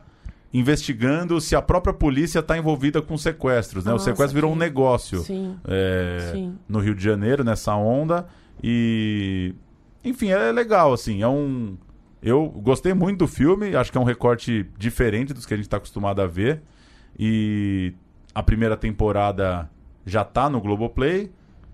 investigando 0.55 1.41
se 1.41 1.55
a 1.55 1.61
própria 1.61 1.93
polícia 1.93 2.39
está 2.39 2.57
envolvida 2.57 3.03
com 3.03 3.19
sequestros, 3.19 3.85
né? 3.85 3.91
o 3.91 3.95
Nossa, 3.95 4.07
sequestro 4.07 4.35
virou 4.35 4.53
um 4.53 4.57
negócio 4.57 5.21
Sim, 5.21 5.57
é, 5.67 6.31
sim. 6.33 6.55
no 6.69 6.79
Rio 6.79 6.95
de 6.95 7.03
Janeiro, 7.05 7.45
nessa 7.45 7.75
onda. 7.75 8.27
E. 8.63 9.55
Enfim, 10.05 10.31
é 10.31 10.51
legal, 10.53 10.93
assim. 10.93 11.23
É 11.23 11.29
um. 11.29 11.77
Eu 12.23 12.49
gostei 12.49 12.95
muito 12.95 13.19
do 13.19 13.29
filme, 13.29 13.77
acho 13.77 13.93
que 13.93 13.99
é 13.99 14.01
um 14.01 14.05
recorte 14.05 14.67
diferente 14.77 15.33
dos 15.33 15.47
que 15.47 15.55
a 15.55 15.57
gente 15.57 15.67
está 15.67 15.77
acostumado 15.77 16.21
a 16.21 16.27
ver. 16.27 16.63
E 17.19 17.95
a 18.35 18.43
primeira 18.43 18.77
temporada 18.77 19.71
já 20.05 20.25
tá 20.25 20.49
no 20.49 20.61
Globoplay. 20.61 21.31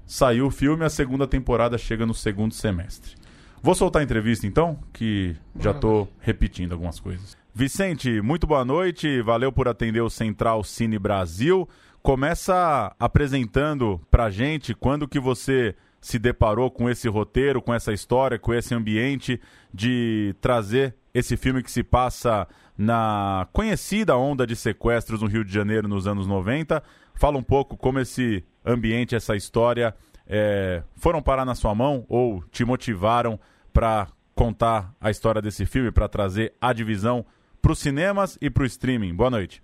Saiu 0.06 0.46
o 0.46 0.50
filme, 0.50 0.84
a 0.84 0.90
segunda 0.90 1.26
temporada 1.26 1.78
chega 1.78 2.04
no 2.04 2.14
segundo 2.14 2.52
semestre. 2.52 3.14
Vou 3.62 3.74
soltar 3.74 4.00
a 4.00 4.04
entrevista 4.04 4.46
então, 4.46 4.78
que 4.92 5.34
já 5.58 5.72
tô 5.72 6.06
repetindo 6.20 6.72
algumas 6.72 7.00
coisas. 7.00 7.34
Vicente, 7.54 8.20
muito 8.20 8.46
boa 8.46 8.64
noite, 8.64 9.22
valeu 9.22 9.50
por 9.50 9.68
atender 9.68 10.02
o 10.02 10.10
Central 10.10 10.62
Cine 10.62 10.98
Brasil. 10.98 11.66
Começa 12.02 12.94
apresentando 12.98 13.98
pra 14.10 14.28
gente 14.28 14.74
quando 14.74 15.08
que 15.08 15.18
você 15.18 15.74
se 16.04 16.18
deparou 16.18 16.70
com 16.70 16.90
esse 16.90 17.08
roteiro, 17.08 17.62
com 17.62 17.72
essa 17.72 17.90
história, 17.90 18.38
com 18.38 18.52
esse 18.52 18.74
ambiente 18.74 19.40
de 19.72 20.36
trazer 20.38 20.94
esse 21.14 21.34
filme 21.34 21.62
que 21.62 21.70
se 21.70 21.82
passa 21.82 22.46
na 22.76 23.48
conhecida 23.54 24.14
onda 24.14 24.46
de 24.46 24.54
sequestros 24.54 25.22
no 25.22 25.28
Rio 25.28 25.42
de 25.42 25.50
Janeiro 25.50 25.88
nos 25.88 26.06
anos 26.06 26.26
90. 26.26 26.82
Fala 27.14 27.38
um 27.38 27.42
pouco 27.42 27.74
como 27.74 27.98
esse 27.98 28.44
ambiente, 28.66 29.14
essa 29.14 29.34
história 29.34 29.94
é, 30.26 30.82
foram 30.94 31.22
parar 31.22 31.46
na 31.46 31.54
sua 31.54 31.74
mão 31.74 32.04
ou 32.06 32.44
te 32.50 32.66
motivaram 32.66 33.40
para 33.72 34.08
contar 34.34 34.94
a 35.00 35.10
história 35.10 35.40
desse 35.40 35.64
filme, 35.64 35.90
para 35.90 36.06
trazer 36.06 36.52
a 36.60 36.74
divisão 36.74 37.24
para 37.62 37.72
os 37.72 37.78
cinemas 37.78 38.36
e 38.42 38.50
para 38.50 38.64
o 38.64 38.66
streaming. 38.66 39.14
Boa 39.14 39.30
noite. 39.30 39.62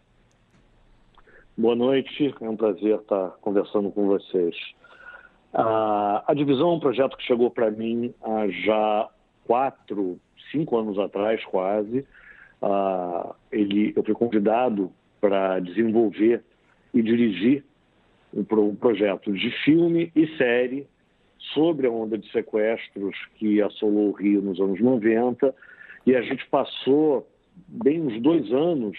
Boa 1.55 1.77
noite, 1.77 2.35
é 2.41 2.49
um 2.49 2.57
prazer 2.57 2.99
estar 2.99 3.29
conversando 3.43 3.91
com 3.91 4.07
vocês. 4.07 4.57
Ah, 5.53 6.25
a 6.27 6.35
Divisão 6.35 6.71
é 6.71 6.75
um 6.75 6.81
projeto 6.81 7.17
que 7.17 7.25
chegou 7.25 7.51
para 7.51 7.71
mim 7.71 8.15
há 8.23 8.49
já 8.49 9.09
quatro, 9.45 10.19
cinco 10.53 10.77
anos 10.79 10.99
atrás, 10.99 11.45
quase. 11.45 12.07
Ah, 12.63 13.35
ele, 13.51 13.93
eu 13.97 14.05
fui 14.05 14.15
convidado 14.15 14.93
para 15.21 15.59
desenvolver 15.61 16.43
e 16.95 17.03
dirigir 17.03 17.65
um, 18.33 18.45
um 18.61 18.75
projeto 18.75 19.33
de 19.33 19.51
filme 19.65 20.13
e 20.15 20.27
série 20.37 20.87
sobre 21.55 21.87
a 21.87 21.91
onda 21.91 22.17
de 22.17 22.31
sequestros 22.31 23.17
que 23.37 23.61
assolou 23.61 24.11
o 24.11 24.13
Rio 24.13 24.41
nos 24.43 24.61
anos 24.61 24.81
90. 24.81 25.55
E 26.07 26.15
a 26.15 26.23
gente 26.23 26.47
passou 26.49 27.27
bem 27.67 28.01
uns 28.01 28.21
dois 28.21 28.51
anos, 28.53 28.97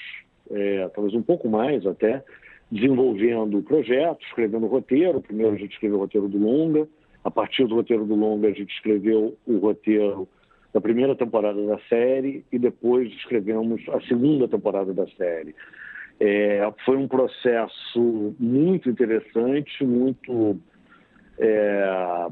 é, 0.52 0.88
talvez 0.90 1.16
um 1.16 1.22
pouco 1.22 1.48
mais 1.48 1.86
até, 1.86 2.24
desenvolvendo 2.72 3.58
o 3.58 3.64
projeto, 3.64 4.24
escrevendo 4.26 4.66
roteiro. 4.68 5.22
Primeiro 5.22 5.54
a 5.54 5.58
gente 5.58 5.74
escreveu 5.74 5.98
o 5.98 6.02
roteiro 6.02 6.28
do 6.30 6.38
longa, 6.38 6.88
a 7.24 7.30
partir 7.30 7.68
do 7.68 7.76
roteiro 7.76 8.06
do 8.06 8.16
longa 8.16 8.48
a 8.48 8.54
gente 8.54 8.74
escreveu 8.74 9.38
o 9.46 9.58
roteiro 9.58 10.28
da 10.74 10.80
primeira 10.80 11.16
temporada 11.16 11.62
da 11.66 11.78
série 11.90 12.46
e 12.52 12.58
depois 12.58 13.12
escrevemos 13.14 13.82
a 13.90 14.00
segunda 14.02 14.48
temporada 14.48 14.94
da 14.94 15.06
série. 15.08 15.54
É, 16.20 16.72
foi 16.86 16.98
um 16.98 17.08
processo 17.08 18.36
muito 18.40 18.90
interessante, 18.90 19.84
muito 19.84 20.58
é, 21.38 22.28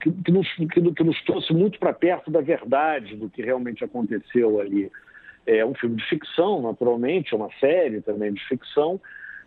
que, 0.00 0.10
que 0.10 0.32
nos, 0.32 0.50
que, 0.54 0.66
que 0.66 1.04
nos 1.04 1.22
trouxe 1.24 1.52
muito 1.52 1.78
para 1.78 1.92
perto 1.92 2.30
da 2.30 2.40
verdade 2.40 3.16
do 3.16 3.28
que 3.28 3.42
realmente 3.42 3.84
aconteceu 3.84 4.60
ali. 4.60 4.90
É 5.46 5.64
um 5.64 5.74
filme 5.74 5.96
de 5.96 6.08
ficção, 6.08 6.62
naturalmente, 6.62 7.34
é 7.34 7.36
uma 7.36 7.50
série 7.58 8.00
também 8.00 8.32
de 8.32 8.42
ficção, 8.46 9.00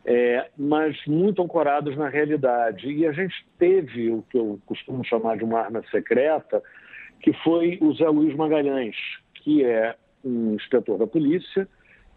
é, 0.06 0.50
mas 0.58 0.98
muito 1.08 1.42
ancorados 1.42 1.96
na 1.98 2.10
realidade. 2.10 2.90
E 2.90 3.08
a 3.08 3.12
gente 3.12 3.34
teve 3.58 4.12
o 4.12 4.24
que 4.30 4.38
eu 4.38 4.60
costumo 4.66 5.04
chamar 5.04 5.38
de 5.38 5.44
uma 5.44 5.60
arma 5.60 5.82
secreta, 5.90 6.62
que 7.22 7.34
foi 7.44 7.78
o 7.82 7.94
Zé 7.94 8.08
Luiz 8.08 8.36
Magalhães, 8.36 8.96
que 9.36 9.64
é 9.64 9.96
um 10.24 10.54
inspetor 10.56 10.98
da 10.98 11.08
polícia, 11.08 11.68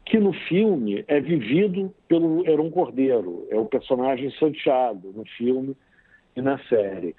que 0.04 0.18
no 0.18 0.32
filme 0.32 1.04
é 1.06 1.20
vivido 1.20 1.94
pelo 2.08 2.46
Heron 2.48 2.70
Cordeiro, 2.70 3.46
é 3.50 3.56
o 3.56 3.66
personagem 3.66 4.30
Santiago 4.32 5.12
no 5.14 5.24
filme 5.36 5.76
e 6.34 6.40
na 6.40 6.58
série. 6.64 7.14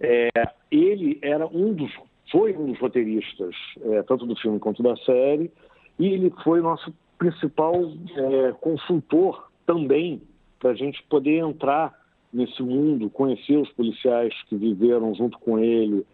É, 0.00 0.28
ele 0.70 1.18
era 1.22 1.46
um 1.46 1.72
dos, 1.72 1.92
foi 2.30 2.56
um 2.56 2.66
dos 2.66 2.78
roteiristas, 2.80 3.54
é, 3.82 4.02
tanto 4.02 4.26
do 4.26 4.34
filme 4.36 4.58
quanto 4.58 4.82
da 4.82 4.96
série, 4.96 5.50
e 5.98 6.06
ele 6.06 6.32
foi 6.42 6.60
nosso 6.60 6.92
principal 7.18 7.74
é, 7.74 8.52
consultor 8.60 9.50
também 9.66 10.20
para 10.58 10.70
a 10.70 10.74
gente 10.74 11.02
poder 11.04 11.38
entrar 11.38 11.92
nesse 12.32 12.62
mundo, 12.62 13.10
conhecer 13.10 13.56
os 13.56 13.70
policiais 13.72 14.34
que 14.48 14.56
viveram 14.56 15.14
junto 15.14 15.38
com 15.38 15.58
ele 15.58 16.04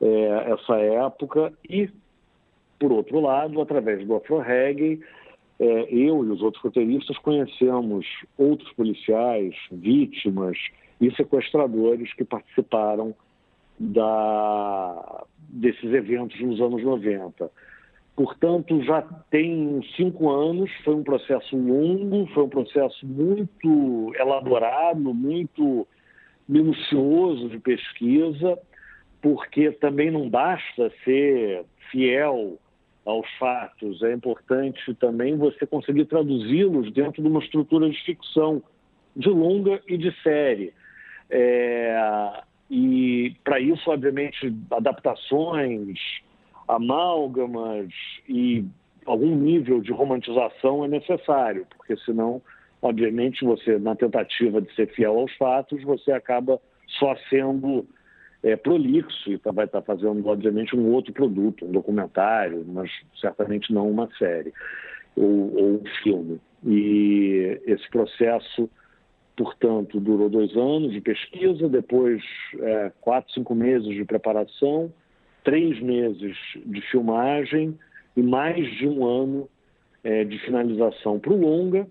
é, 0.00 0.52
essa 0.52 0.76
época 0.76 1.52
e, 1.68 1.90
por 2.78 2.92
outro 2.92 3.20
lado, 3.20 3.60
através 3.60 4.06
do 4.06 4.14
Afro 4.14 4.38
Reggae, 4.38 5.00
é, 5.58 5.64
eu 5.90 6.24
e 6.24 6.30
os 6.30 6.42
outros 6.42 6.62
roteiristas 6.62 7.16
conhecemos 7.18 8.06
outros 8.36 8.70
policiais, 8.72 9.54
vítimas 9.70 10.56
e 11.00 11.10
sequestradores 11.14 12.12
que 12.14 12.24
participaram 12.24 13.14
da, 13.78 15.24
desses 15.48 15.92
eventos 15.92 16.40
nos 16.40 16.60
anos 16.60 16.82
90. 16.82 17.50
Portanto, 18.16 18.82
já 18.82 19.02
tem 19.30 19.82
cinco 19.94 20.30
anos, 20.30 20.70
foi 20.82 20.94
um 20.94 21.02
processo 21.02 21.54
longo, 21.54 22.26
foi 22.32 22.44
um 22.44 22.48
processo 22.48 23.06
muito 23.06 24.10
elaborado, 24.18 25.12
muito 25.12 25.86
minucioso 26.48 27.50
de 27.50 27.58
pesquisa, 27.58 28.58
porque 29.20 29.70
também 29.72 30.10
não 30.10 30.30
basta 30.30 30.90
ser 31.04 31.66
fiel 31.90 32.58
aos 33.04 33.28
fatos, 33.38 34.02
é 34.02 34.12
importante 34.14 34.94
também 34.94 35.36
você 35.36 35.66
conseguir 35.66 36.06
traduzi-los 36.06 36.90
dentro 36.92 37.22
de 37.22 37.28
uma 37.28 37.40
estrutura 37.40 37.88
de 37.88 38.02
ficção, 38.02 38.62
de 39.14 39.28
longa 39.28 39.80
e 39.86 39.98
de 39.98 40.10
série. 40.22 40.72
É, 41.28 42.42
e 42.70 43.36
para 43.44 43.60
isso, 43.60 43.90
obviamente, 43.90 44.52
adaptações, 44.70 45.98
amálgamas 46.68 47.88
e 48.28 48.64
algum 49.04 49.34
nível 49.34 49.80
de 49.80 49.92
romantização 49.92 50.84
é 50.84 50.88
necessário, 50.88 51.66
porque 51.76 51.96
senão, 51.98 52.42
obviamente, 52.82 53.44
você, 53.44 53.78
na 53.78 53.94
tentativa 53.94 54.60
de 54.60 54.72
ser 54.74 54.88
fiel 54.88 55.18
aos 55.18 55.34
fatos, 55.36 55.82
você 55.82 56.12
acaba 56.12 56.60
só 56.98 57.16
sendo 57.30 57.86
é, 58.42 58.56
prolixo 58.56 59.30
e 59.30 59.38
tá, 59.38 59.52
vai 59.52 59.64
estar 59.64 59.80
tá 59.80 59.86
fazendo, 59.86 60.26
obviamente, 60.26 60.76
um 60.76 60.92
outro 60.92 61.12
produto, 61.12 61.64
um 61.64 61.72
documentário, 61.72 62.64
mas 62.66 62.90
certamente 63.20 63.72
não 63.72 63.90
uma 63.90 64.08
série 64.18 64.52
ou, 65.16 65.56
ou 65.56 65.74
um 65.80 65.84
filme. 66.02 66.40
E 66.64 67.60
esse 67.66 67.88
processo, 67.90 68.68
portanto, 69.36 70.00
durou 70.00 70.28
dois 70.28 70.54
anos 70.56 70.92
de 70.92 71.00
pesquisa, 71.00 71.68
depois 71.68 72.22
é, 72.60 72.92
quatro, 73.00 73.32
cinco 73.32 73.54
meses 73.54 73.88
de 73.88 74.04
preparação, 74.04 74.92
três 75.46 75.80
meses 75.80 76.36
de 76.66 76.80
filmagem 76.90 77.78
e 78.16 78.20
mais 78.20 78.68
de 78.78 78.88
um 78.88 79.06
ano 79.06 79.48
é, 80.02 80.24
de 80.24 80.36
finalização 80.40 81.20
para 81.20 81.32
o 81.32 81.40
longa 81.40 81.86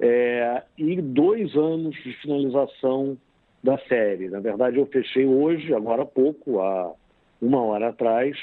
é, 0.00 0.62
e 0.78 1.02
dois 1.02 1.54
anos 1.54 1.94
de 2.02 2.14
finalização 2.14 3.18
da 3.62 3.76
série. 3.86 4.30
Na 4.30 4.40
verdade, 4.40 4.78
eu 4.78 4.86
fechei 4.86 5.26
hoje, 5.26 5.74
agora 5.74 6.02
há 6.02 6.06
pouco, 6.06 6.60
há 6.60 6.92
uma 7.42 7.62
hora 7.62 7.90
atrás, 7.90 8.38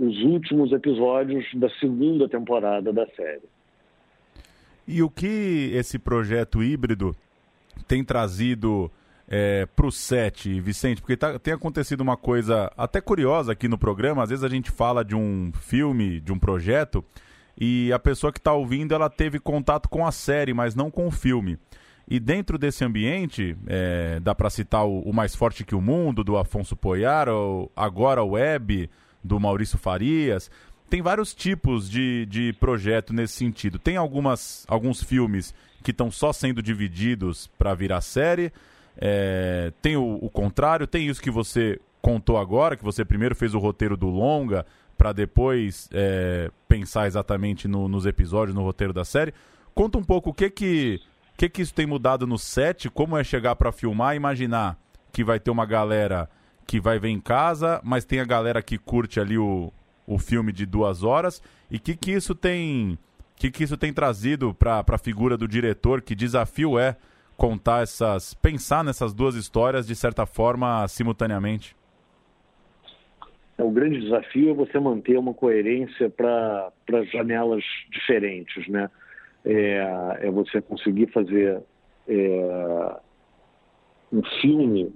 os 0.00 0.16
últimos 0.22 0.72
episódios 0.72 1.44
da 1.54 1.68
segunda 1.78 2.26
temporada 2.26 2.90
da 2.90 3.06
série. 3.08 3.48
E 4.86 5.02
o 5.02 5.10
que 5.10 5.72
esse 5.74 5.98
projeto 5.98 6.62
híbrido 6.62 7.14
tem 7.86 8.02
trazido 8.02 8.90
é, 9.28 9.66
para 9.66 9.90
set, 9.90 10.60
Vicente? 10.60 11.02
Porque 11.02 11.16
tá, 11.16 11.38
tem 11.38 11.52
acontecido 11.52 12.00
uma 12.00 12.16
coisa 12.16 12.72
até 12.76 13.00
curiosa 13.00 13.52
aqui 13.52 13.68
no 13.68 13.76
programa. 13.76 14.22
Às 14.22 14.30
vezes 14.30 14.44
a 14.44 14.48
gente 14.48 14.70
fala 14.70 15.04
de 15.04 15.14
um 15.14 15.52
filme, 15.52 16.18
de 16.20 16.32
um 16.32 16.38
projeto, 16.38 17.04
e 17.60 17.92
a 17.92 17.98
pessoa 17.98 18.32
que 18.32 18.38
está 18.38 18.52
ouvindo 18.52 18.94
ela 18.94 19.10
teve 19.10 19.38
contato 19.38 19.88
com 19.88 20.06
a 20.06 20.12
série, 20.12 20.54
mas 20.54 20.74
não 20.74 20.90
com 20.90 21.06
o 21.06 21.10
filme. 21.10 21.58
E 22.10 22.18
dentro 22.18 22.56
desse 22.56 22.82
ambiente, 22.84 23.54
é, 23.66 24.18
dá 24.20 24.34
para 24.34 24.48
citar 24.48 24.86
o, 24.86 25.00
o, 25.00 25.12
Mais 25.12 25.34
Forte 25.34 25.62
que 25.62 25.74
o 25.74 25.80
Mundo, 25.80 26.24
do 26.24 26.38
Afonso 26.38 26.74
Poiar, 26.74 27.28
ou 27.28 27.70
Agora 27.76 28.24
Web, 28.24 28.88
do 29.22 29.38
Maurício 29.38 29.76
Farias. 29.76 30.50
Tem 30.88 31.02
vários 31.02 31.34
tipos 31.34 31.90
de, 31.90 32.24
de 32.24 32.54
projeto 32.54 33.12
nesse 33.12 33.34
sentido. 33.34 33.78
Tem 33.78 33.98
algumas, 33.98 34.64
alguns 34.68 35.02
filmes 35.02 35.54
que 35.82 35.90
estão 35.90 36.10
só 36.10 36.32
sendo 36.32 36.62
divididos 36.62 37.46
para 37.58 37.74
virar 37.74 38.00
série. 38.00 38.50
É, 39.00 39.72
tem 39.80 39.96
o, 39.96 40.18
o, 40.20 40.28
contrário, 40.28 40.86
tem 40.86 41.06
isso 41.06 41.22
que 41.22 41.30
você 41.30 41.80
contou 42.02 42.36
agora, 42.36 42.76
que 42.76 42.84
você 42.84 43.04
primeiro 43.04 43.34
fez 43.34 43.54
o 43.54 43.58
roteiro 43.58 43.96
do 43.96 44.08
longa 44.08 44.66
para 44.96 45.12
depois 45.12 45.88
é, 45.92 46.50
pensar 46.66 47.06
exatamente 47.06 47.68
no, 47.68 47.88
nos 47.88 48.04
episódios, 48.04 48.56
no 48.56 48.62
roteiro 48.62 48.92
da 48.92 49.04
série. 49.04 49.32
Conta 49.72 49.98
um 49.98 50.02
pouco 50.02 50.30
o 50.30 50.34
que 50.34 50.50
que, 50.50 51.00
que, 51.36 51.48
que 51.48 51.62
isso 51.62 51.72
tem 51.72 51.86
mudado 51.86 52.26
no 52.26 52.36
set, 52.36 52.90
como 52.90 53.16
é 53.16 53.22
chegar 53.22 53.54
para 53.54 53.70
filmar 53.70 54.16
imaginar 54.16 54.76
que 55.12 55.22
vai 55.22 55.38
ter 55.38 55.52
uma 55.52 55.64
galera 55.64 56.28
que 56.66 56.80
vai 56.80 56.98
ver 56.98 57.08
em 57.08 57.20
casa, 57.20 57.80
mas 57.84 58.04
tem 58.04 58.20
a 58.20 58.24
galera 58.24 58.60
que 58.60 58.76
curte 58.76 59.20
ali 59.20 59.38
o, 59.38 59.72
o 60.06 60.18
filme 60.18 60.52
de 60.52 60.66
duas 60.66 61.04
horas 61.04 61.40
e 61.70 61.76
o 61.76 61.80
que, 61.80 61.96
que 61.96 62.10
isso 62.10 62.34
tem 62.34 62.98
que, 63.36 63.52
que 63.52 63.62
isso 63.62 63.76
tem 63.76 63.92
trazido 63.92 64.52
para 64.52 64.84
a 64.86 64.98
figura 64.98 65.36
do 65.36 65.46
diretor, 65.46 66.02
que 66.02 66.14
desafio 66.14 66.76
é 66.76 66.96
contar 67.38 67.84
essas. 67.84 68.34
pensar 68.34 68.82
nessas 68.84 69.14
duas 69.14 69.36
histórias 69.36 69.86
de 69.86 69.94
certa 69.94 70.26
forma 70.26 70.86
simultaneamente? 70.88 71.74
É, 73.56 73.62
o 73.62 73.70
grande 73.70 74.00
desafio 74.00 74.50
é 74.50 74.54
você 74.54 74.78
manter 74.78 75.16
uma 75.16 75.32
coerência 75.32 76.10
para 76.10 76.70
janelas 77.12 77.64
diferentes, 77.90 78.66
né? 78.68 78.90
É, 79.44 80.18
é 80.22 80.30
você 80.30 80.60
conseguir 80.60 81.06
fazer 81.12 81.62
é, 82.08 82.96
um 84.12 84.22
filme 84.40 84.92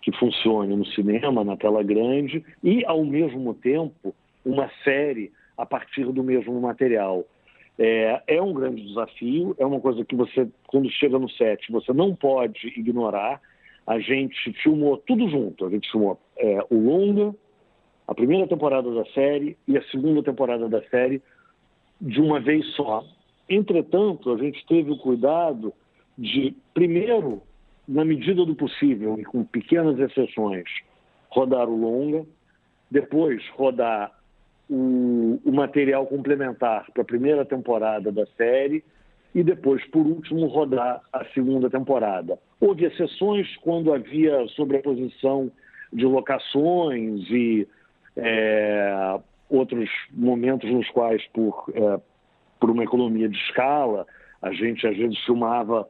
que 0.00 0.16
funcione 0.16 0.74
no 0.76 0.86
cinema, 0.86 1.44
na 1.44 1.56
tela 1.56 1.82
grande, 1.82 2.44
e, 2.62 2.84
ao 2.86 3.04
mesmo 3.04 3.52
tempo, 3.54 4.14
uma 4.44 4.70
série 4.84 5.32
a 5.58 5.66
partir 5.66 6.04
do 6.06 6.22
mesmo 6.22 6.58
material. 6.60 7.26
É, 7.78 8.22
é, 8.26 8.42
um 8.42 8.52
grande 8.52 8.82
desafio, 8.86 9.54
é 9.58 9.64
uma 9.64 9.80
coisa 9.80 10.04
que 10.04 10.14
você, 10.14 10.48
quando 10.66 10.90
chega 10.90 11.18
no 11.18 11.30
set, 11.30 11.70
você 11.70 11.92
não 11.92 12.14
pode 12.14 12.68
ignorar. 12.76 13.40
A 13.86 13.98
gente 13.98 14.52
filmou 14.62 14.98
tudo 14.98 15.28
junto. 15.28 15.64
A 15.64 15.70
gente 15.70 15.90
filmou 15.90 16.20
é, 16.36 16.58
o 16.70 16.76
longa, 16.76 17.34
a 18.06 18.14
primeira 18.14 18.46
temporada 18.46 18.92
da 18.92 19.04
série 19.06 19.56
e 19.66 19.78
a 19.78 19.82
segunda 19.84 20.22
temporada 20.22 20.68
da 20.68 20.82
série 20.88 21.22
de 22.00 22.20
uma 22.20 22.40
vez 22.40 22.66
só. 22.74 23.04
Entretanto, 23.48 24.32
a 24.32 24.38
gente 24.38 24.64
teve 24.66 24.90
o 24.90 24.96
cuidado 24.96 25.72
de, 26.16 26.54
primeiro, 26.72 27.42
na 27.86 28.04
medida 28.04 28.44
do 28.44 28.54
possível 28.54 29.18
e 29.18 29.24
com 29.24 29.44
pequenas 29.44 29.98
exceções, 29.98 30.64
rodar 31.28 31.68
o 31.68 31.76
longa, 31.76 32.24
depois 32.90 33.42
rodar 33.50 34.12
o, 34.68 35.29
material 35.60 36.06
complementar 36.06 36.86
para 36.92 37.02
a 37.02 37.04
primeira 37.04 37.44
temporada 37.44 38.10
da 38.10 38.24
série 38.36 38.82
e 39.34 39.42
depois, 39.42 39.84
por 39.86 40.06
último, 40.06 40.46
rodar 40.46 41.00
a 41.12 41.24
segunda 41.26 41.68
temporada. 41.68 42.38
Houve 42.60 42.84
exceções 42.86 43.46
quando 43.58 43.92
havia 43.92 44.46
sobreposição 44.56 45.50
de 45.92 46.04
locações 46.04 47.28
e 47.30 47.68
é, 48.16 49.20
outros 49.48 49.88
momentos 50.12 50.70
nos 50.70 50.88
quais, 50.90 51.24
por, 51.28 51.66
é, 51.74 52.00
por 52.58 52.70
uma 52.70 52.82
economia 52.82 53.28
de 53.28 53.36
escala, 53.36 54.06
a 54.40 54.52
gente 54.52 54.86
às 54.86 54.96
vezes 54.96 55.18
filmava 55.24 55.86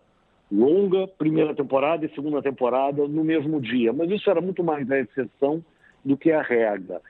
longa 0.50 1.06
primeira 1.06 1.54
temporada 1.54 2.04
e 2.04 2.14
segunda 2.14 2.42
temporada 2.42 3.06
no 3.06 3.24
mesmo 3.24 3.60
dia. 3.60 3.92
Mas 3.92 4.10
isso 4.10 4.28
era 4.28 4.40
muito 4.40 4.64
mais 4.64 4.90
a 4.90 4.98
exceção 4.98 5.64
do 6.04 6.16
que 6.16 6.32
a 6.32 6.42
regra 6.42 7.00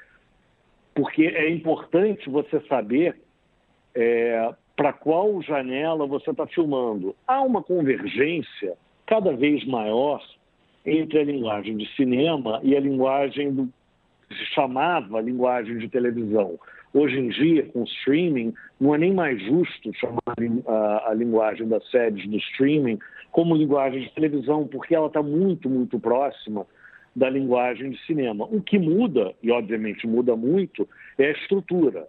porque 0.94 1.24
é 1.24 1.48
importante 1.50 2.28
você 2.28 2.60
saber 2.68 3.20
é, 3.94 4.52
para 4.76 4.92
qual 4.92 5.42
janela 5.42 6.06
você 6.06 6.30
está 6.30 6.46
filmando. 6.46 7.14
Há 7.26 7.42
uma 7.42 7.62
convergência 7.62 8.74
cada 9.06 9.32
vez 9.32 9.64
maior 9.66 10.22
entre 10.84 11.20
a 11.20 11.24
linguagem 11.24 11.76
de 11.76 11.86
cinema 11.94 12.60
e 12.62 12.76
a 12.76 12.80
linguagem 12.80 13.52
do 13.52 13.68
que 14.28 14.34
se 14.36 14.46
chamava 14.54 15.20
linguagem 15.20 15.78
de 15.78 15.88
televisão. 15.88 16.58
Hoje 16.92 17.18
em 17.18 17.28
dia, 17.28 17.66
com 17.66 17.84
streaming, 17.84 18.52
não 18.80 18.94
é 18.94 18.98
nem 18.98 19.12
mais 19.12 19.40
justo 19.42 19.92
chamar 19.94 20.20
a, 20.66 21.10
a 21.10 21.14
linguagem 21.14 21.68
das 21.68 21.88
séries 21.90 22.26
do 22.28 22.36
streaming 22.36 22.98
como 23.30 23.54
linguagem 23.54 24.02
de 24.02 24.10
televisão, 24.12 24.66
porque 24.66 24.94
ela 24.94 25.06
está 25.06 25.22
muito, 25.22 25.68
muito 25.68 26.00
próxima 26.00 26.66
da 27.14 27.28
linguagem 27.28 27.90
de 27.90 28.06
cinema. 28.06 28.44
O 28.44 28.62
que 28.62 28.78
muda, 28.78 29.34
e 29.42 29.50
obviamente 29.50 30.06
muda 30.06 30.36
muito, 30.36 30.88
é 31.18 31.26
a 31.26 31.32
estrutura. 31.32 32.06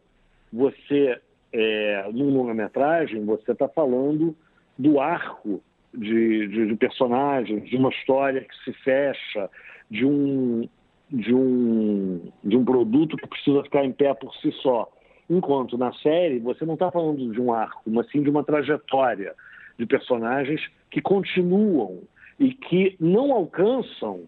Você 0.51 1.19
é, 1.53 2.09
num 2.13 2.29
longa-metragem, 2.29 3.25
você 3.25 3.51
está 3.51 3.67
falando 3.67 4.35
do 4.77 4.99
arco 4.99 5.61
de, 5.93 6.47
de, 6.47 6.67
de, 6.67 6.75
personagens, 6.75 7.69
de 7.69 7.75
uma 7.75 7.89
história 7.89 8.41
que 8.41 8.63
se 8.63 8.73
fecha, 8.83 9.49
de 9.89 10.05
um, 10.05 10.67
de, 11.09 11.33
um, 11.33 12.21
de 12.43 12.55
um 12.55 12.63
produto 12.63 13.17
que 13.17 13.27
precisa 13.27 13.63
ficar 13.63 13.83
em 13.83 13.91
pé 13.91 14.13
por 14.13 14.33
si 14.35 14.51
só. 14.61 14.89
Enquanto 15.29 15.77
na 15.77 15.93
série 15.93 16.39
você 16.39 16.65
não 16.65 16.75
está 16.75 16.91
falando 16.91 17.31
de 17.31 17.41
um 17.41 17.53
arco, 17.53 17.89
mas 17.89 18.09
sim 18.09 18.21
de 18.21 18.29
uma 18.29 18.43
trajetória 18.43 19.33
de 19.77 19.85
personagens 19.85 20.61
que 20.89 21.01
continuam 21.01 22.01
e 22.39 22.53
que 22.53 22.95
não 22.99 23.31
alcançam 23.31 24.23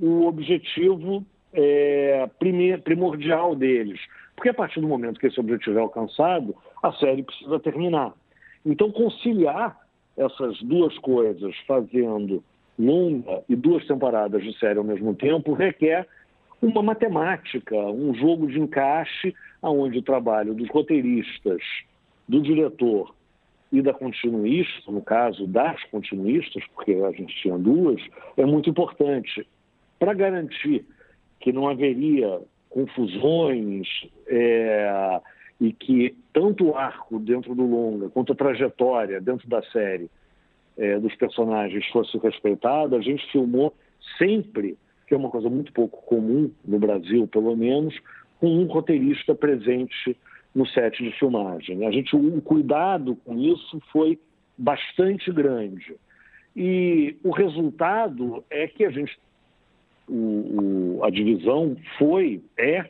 o 0.00 0.26
objetivo 0.26 1.24
é, 1.52 2.28
primordial 2.84 3.54
deles. 3.54 4.00
Porque 4.34 4.48
a 4.48 4.54
partir 4.54 4.80
do 4.80 4.88
momento 4.88 5.20
que 5.20 5.26
esse 5.26 5.38
objetivo 5.38 5.78
é 5.78 5.82
alcançado, 5.82 6.54
a 6.82 6.92
série 6.92 7.22
precisa 7.22 7.60
terminar. 7.60 8.12
Então, 8.64 8.90
conciliar 8.90 9.78
essas 10.16 10.60
duas 10.62 10.96
coisas, 10.98 11.54
fazendo 11.66 12.42
longa 12.78 13.42
e 13.48 13.54
duas 13.54 13.86
temporadas 13.86 14.42
de 14.42 14.56
série 14.58 14.78
ao 14.78 14.84
mesmo 14.84 15.14
tempo, 15.14 15.52
requer 15.52 16.06
uma 16.60 16.82
matemática, 16.82 17.74
um 17.76 18.14
jogo 18.14 18.46
de 18.46 18.58
encaixe, 18.60 19.34
onde 19.62 19.98
o 19.98 20.02
trabalho 20.02 20.54
dos 20.54 20.68
roteiristas, 20.70 21.60
do 22.28 22.40
diretor 22.40 23.14
e 23.70 23.82
da 23.82 23.92
continuista, 23.92 24.90
no 24.90 25.02
caso 25.02 25.46
das 25.46 25.82
continuistas, 25.84 26.62
porque 26.74 26.92
a 26.92 27.10
gente 27.10 27.34
tinha 27.42 27.58
duas, 27.58 28.00
é 28.36 28.46
muito 28.46 28.70
importante 28.70 29.46
para 30.02 30.14
garantir 30.14 30.84
que 31.38 31.52
não 31.52 31.68
haveria 31.68 32.40
confusões 32.68 33.86
é, 34.26 35.20
e 35.60 35.72
que 35.72 36.16
tanto 36.32 36.70
o 36.70 36.76
arco 36.76 37.20
dentro 37.20 37.54
do 37.54 37.64
longa 37.64 38.08
quanto 38.08 38.32
a 38.32 38.34
trajetória 38.34 39.20
dentro 39.20 39.48
da 39.48 39.62
série 39.62 40.10
é, 40.76 40.98
dos 40.98 41.14
personagens 41.14 41.86
fosse 41.90 42.18
respeitada, 42.18 42.96
a 42.96 43.00
gente 43.00 43.24
filmou 43.30 43.72
sempre, 44.18 44.76
que 45.06 45.14
é 45.14 45.16
uma 45.16 45.30
coisa 45.30 45.48
muito 45.48 45.72
pouco 45.72 46.02
comum 46.04 46.50
no 46.64 46.80
Brasil, 46.80 47.28
pelo 47.28 47.56
menos, 47.56 47.96
com 48.40 48.48
um 48.48 48.64
roteirista 48.64 49.36
presente 49.36 50.16
no 50.52 50.66
set 50.66 51.00
de 51.00 51.12
filmagem. 51.12 51.86
A 51.86 51.92
gente, 51.92 52.16
o 52.16 52.42
cuidado 52.42 53.14
com 53.24 53.38
isso 53.38 53.80
foi 53.92 54.18
bastante 54.58 55.30
grande. 55.30 55.94
E 56.56 57.16
o 57.22 57.30
resultado 57.30 58.42
é 58.50 58.66
que 58.66 58.84
a 58.84 58.90
gente 58.90 59.16
o, 60.08 60.98
o, 60.98 61.04
a 61.04 61.10
divisão 61.10 61.76
foi, 61.98 62.42
é, 62.58 62.88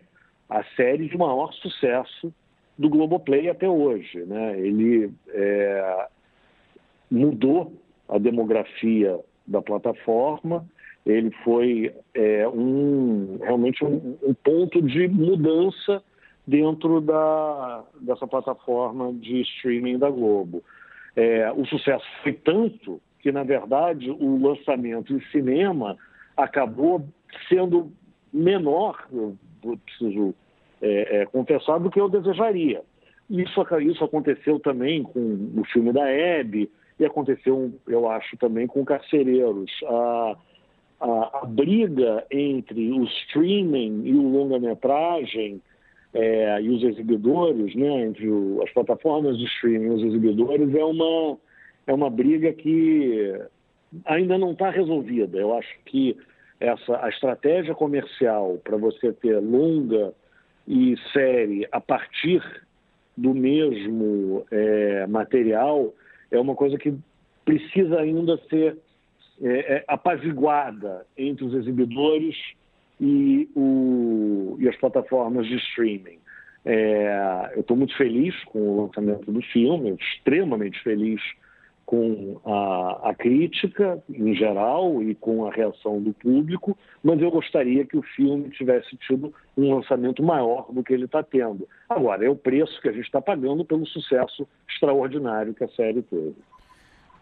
a 0.48 0.62
série 0.76 1.08
de 1.08 1.16
maior 1.16 1.52
sucesso 1.54 2.32
do 2.78 2.88
Globoplay 2.88 3.48
até 3.48 3.68
hoje. 3.68 4.18
Né? 4.24 4.58
Ele 4.58 5.10
é, 5.28 6.06
mudou 7.10 7.72
a 8.08 8.18
demografia 8.18 9.18
da 9.46 9.62
plataforma, 9.62 10.66
ele 11.04 11.30
foi 11.42 11.94
é, 12.14 12.46
um, 12.48 13.38
realmente 13.40 13.84
um, 13.84 14.16
um, 14.22 14.34
ponto 14.34 14.80
de 14.80 15.08
mudança 15.08 16.02
dentro 16.46 17.00
da, 17.00 17.84
dessa 18.00 18.26
plataforma 18.26 19.12
de 19.14 19.40
streaming 19.42 19.98
da 19.98 20.10
Globo. 20.10 20.62
É, 21.16 21.50
o 21.52 21.64
sucesso 21.66 22.04
foi 22.22 22.32
tanto 22.32 23.00
que, 23.20 23.32
na 23.32 23.42
verdade, 23.42 24.10
o 24.10 24.40
lançamento 24.40 25.12
em 25.12 25.20
cinema 25.30 25.96
acabou 26.42 27.04
sendo 27.48 27.92
menor, 28.32 29.06
eu 29.12 29.36
preciso 29.84 30.34
é, 30.80 31.20
é, 31.20 31.26
confessar, 31.26 31.78
do 31.78 31.90
que 31.90 32.00
eu 32.00 32.08
desejaria. 32.08 32.82
Isso, 33.30 33.64
isso 33.80 34.04
aconteceu 34.04 34.58
também 34.58 35.02
com 35.02 35.50
o 35.56 35.64
filme 35.72 35.92
da 35.92 36.08
Hebe 36.08 36.70
e 36.98 37.04
aconteceu, 37.04 37.72
eu 37.86 38.10
acho, 38.10 38.36
também 38.36 38.66
com 38.66 38.84
Carcereiros. 38.84 39.70
A, 39.86 40.36
a, 41.00 41.40
a 41.42 41.46
briga 41.46 42.24
entre 42.30 42.90
o 42.92 43.04
streaming 43.04 44.02
e 44.04 44.14
o 44.14 44.28
longa-metragem 44.28 45.60
é, 46.14 46.60
e 46.60 46.68
os 46.68 46.82
exibidores, 46.82 47.74
né, 47.74 48.04
entre 48.04 48.28
o, 48.28 48.62
as 48.62 48.70
plataformas 48.72 49.38
de 49.38 49.44
streaming 49.44 49.86
e 49.86 49.90
os 49.90 50.02
exibidores, 50.02 50.74
é 50.74 50.84
uma, 50.84 51.38
é 51.86 51.92
uma 51.94 52.10
briga 52.10 52.52
que 52.52 53.34
ainda 54.04 54.36
não 54.38 54.52
está 54.52 54.70
resolvida. 54.70 55.38
Eu 55.38 55.56
acho 55.56 55.74
que 55.86 56.16
essa 56.62 57.04
a 57.04 57.08
estratégia 57.08 57.74
comercial 57.74 58.58
para 58.62 58.76
você 58.76 59.12
ter 59.12 59.38
longa 59.40 60.12
e 60.66 60.96
série 61.12 61.66
a 61.72 61.80
partir 61.80 62.42
do 63.16 63.34
mesmo 63.34 64.46
é, 64.50 65.06
material 65.06 65.92
é 66.30 66.38
uma 66.38 66.54
coisa 66.54 66.78
que 66.78 66.94
precisa 67.44 68.00
ainda 68.00 68.38
ser 68.48 68.78
é, 69.42 69.76
é, 69.76 69.84
apaziguada 69.88 71.04
entre 71.16 71.44
os 71.44 71.54
exibidores 71.54 72.36
e, 73.00 73.48
o, 73.56 74.56
e 74.60 74.68
as 74.68 74.76
plataformas 74.76 75.46
de 75.46 75.56
streaming. 75.56 76.18
É, 76.64 77.50
eu 77.56 77.62
estou 77.62 77.76
muito 77.76 77.96
feliz 77.96 78.34
com 78.44 78.60
o 78.60 78.82
lançamento 78.82 79.30
do 79.32 79.42
filme, 79.42 79.96
extremamente 80.00 80.80
feliz 80.82 81.20
com 81.84 82.40
a, 82.44 83.10
a, 83.10 83.14
crítica 83.14 84.02
em 84.08 84.34
geral 84.34 85.02
e 85.02 85.14
com 85.14 85.46
a 85.46 85.52
reação 85.52 86.00
do 86.00 86.12
público, 86.12 86.76
mas 87.02 87.20
eu 87.20 87.30
gostaria 87.30 87.84
que 87.84 87.96
o 87.96 88.02
filme 88.02 88.50
tivesse 88.50 88.96
tido 88.96 89.32
um 89.56 89.74
lançamento 89.74 90.22
maior 90.22 90.66
do 90.72 90.82
que 90.82 90.92
ele 90.92 91.04
está 91.04 91.22
tendo. 91.22 91.68
Agora, 91.88 92.24
é 92.24 92.30
o 92.30 92.36
preço 92.36 92.80
que 92.80 92.88
a 92.88 92.92
gente 92.92 93.04
está 93.04 93.20
pagando 93.20 93.64
pelo 93.64 93.86
sucesso 93.86 94.46
extraordinário 94.68 95.54
que 95.54 95.64
a 95.64 95.68
série 95.68 96.02
teve. 96.02 96.34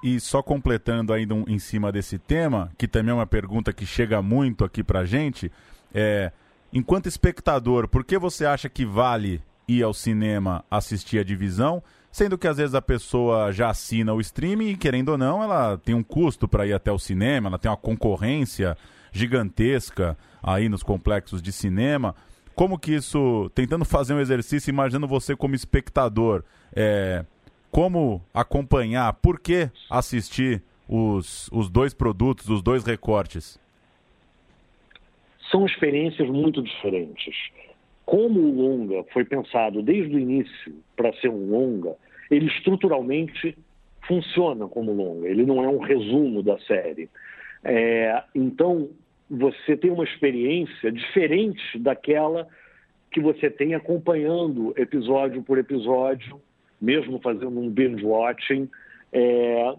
E 0.02 0.18
só 0.18 0.42
completando 0.42 1.12
ainda 1.12 1.34
um, 1.34 1.44
em 1.46 1.58
cima 1.58 1.92
desse 1.92 2.18
tema, 2.18 2.70
que 2.78 2.88
também 2.88 3.10
é 3.10 3.14
uma 3.14 3.26
pergunta 3.26 3.72
que 3.72 3.84
chega 3.84 4.22
muito 4.22 4.64
aqui 4.64 4.82
para 4.82 5.04
gente, 5.04 5.50
é, 5.94 6.32
enquanto 6.72 7.06
espectador, 7.06 7.88
por 7.88 8.04
que 8.04 8.16
você 8.18 8.46
acha 8.46 8.68
que 8.68 8.84
vale 8.84 9.42
ir 9.68 9.82
ao 9.82 9.92
cinema 9.92 10.64
assistir 10.70 11.18
a 11.18 11.24
divisão? 11.24 11.82
Sendo 12.12 12.36
que 12.36 12.48
às 12.48 12.56
vezes 12.56 12.74
a 12.74 12.82
pessoa 12.82 13.52
já 13.52 13.70
assina 13.70 14.12
o 14.12 14.20
streaming 14.20 14.70
e, 14.70 14.76
querendo 14.76 15.10
ou 15.10 15.18
não, 15.18 15.42
ela 15.42 15.78
tem 15.78 15.94
um 15.94 16.02
custo 16.02 16.48
para 16.48 16.66
ir 16.66 16.72
até 16.72 16.90
o 16.90 16.98
cinema, 16.98 17.48
ela 17.48 17.58
tem 17.58 17.70
uma 17.70 17.76
concorrência 17.76 18.76
gigantesca 19.12 20.18
aí 20.42 20.68
nos 20.68 20.82
complexos 20.82 21.40
de 21.40 21.52
cinema. 21.52 22.14
Como 22.54 22.78
que 22.78 22.92
isso, 22.92 23.50
tentando 23.54 23.84
fazer 23.84 24.14
um 24.14 24.20
exercício, 24.20 24.70
imaginando 24.70 25.06
você 25.06 25.36
como 25.36 25.54
espectador, 25.54 26.42
é, 26.74 27.24
como 27.70 28.20
acompanhar, 28.34 29.12
por 29.14 29.38
que 29.38 29.70
assistir 29.88 30.62
os, 30.88 31.48
os 31.52 31.70
dois 31.70 31.94
produtos, 31.94 32.48
os 32.48 32.60
dois 32.60 32.84
recortes? 32.84 33.58
São 35.50 35.64
experiências 35.64 36.28
muito 36.28 36.60
diferentes 36.62 37.34
como 38.04 38.40
o 38.40 38.54
longa 38.54 39.04
foi 39.12 39.24
pensado 39.24 39.82
desde 39.82 40.14
o 40.14 40.18
início 40.18 40.74
para 40.96 41.12
ser 41.14 41.28
um 41.28 41.50
longa, 41.50 41.94
ele 42.30 42.46
estruturalmente 42.46 43.56
funciona 44.06 44.66
como 44.66 44.92
longa, 44.92 45.28
ele 45.28 45.44
não 45.44 45.62
é 45.62 45.68
um 45.68 45.78
resumo 45.78 46.42
da 46.42 46.58
série. 46.60 47.08
É, 47.62 48.22
então, 48.34 48.88
você 49.30 49.76
tem 49.76 49.90
uma 49.90 50.04
experiência 50.04 50.90
diferente 50.90 51.78
daquela 51.78 52.48
que 53.12 53.20
você 53.20 53.50
tem 53.50 53.74
acompanhando 53.74 54.72
episódio 54.76 55.42
por 55.42 55.58
episódio, 55.58 56.40
mesmo 56.80 57.20
fazendo 57.20 57.58
um 57.58 57.68
binge 57.68 58.04
watching 58.04 58.68
é, 59.12 59.74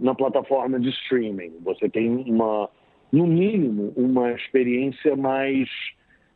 na 0.00 0.14
plataforma 0.14 0.80
de 0.80 0.88
streaming. 0.90 1.52
Você 1.62 1.88
tem 1.88 2.08
uma, 2.08 2.68
no 3.12 3.26
mínimo, 3.26 3.92
uma 3.96 4.32
experiência 4.32 5.14
mais 5.14 5.68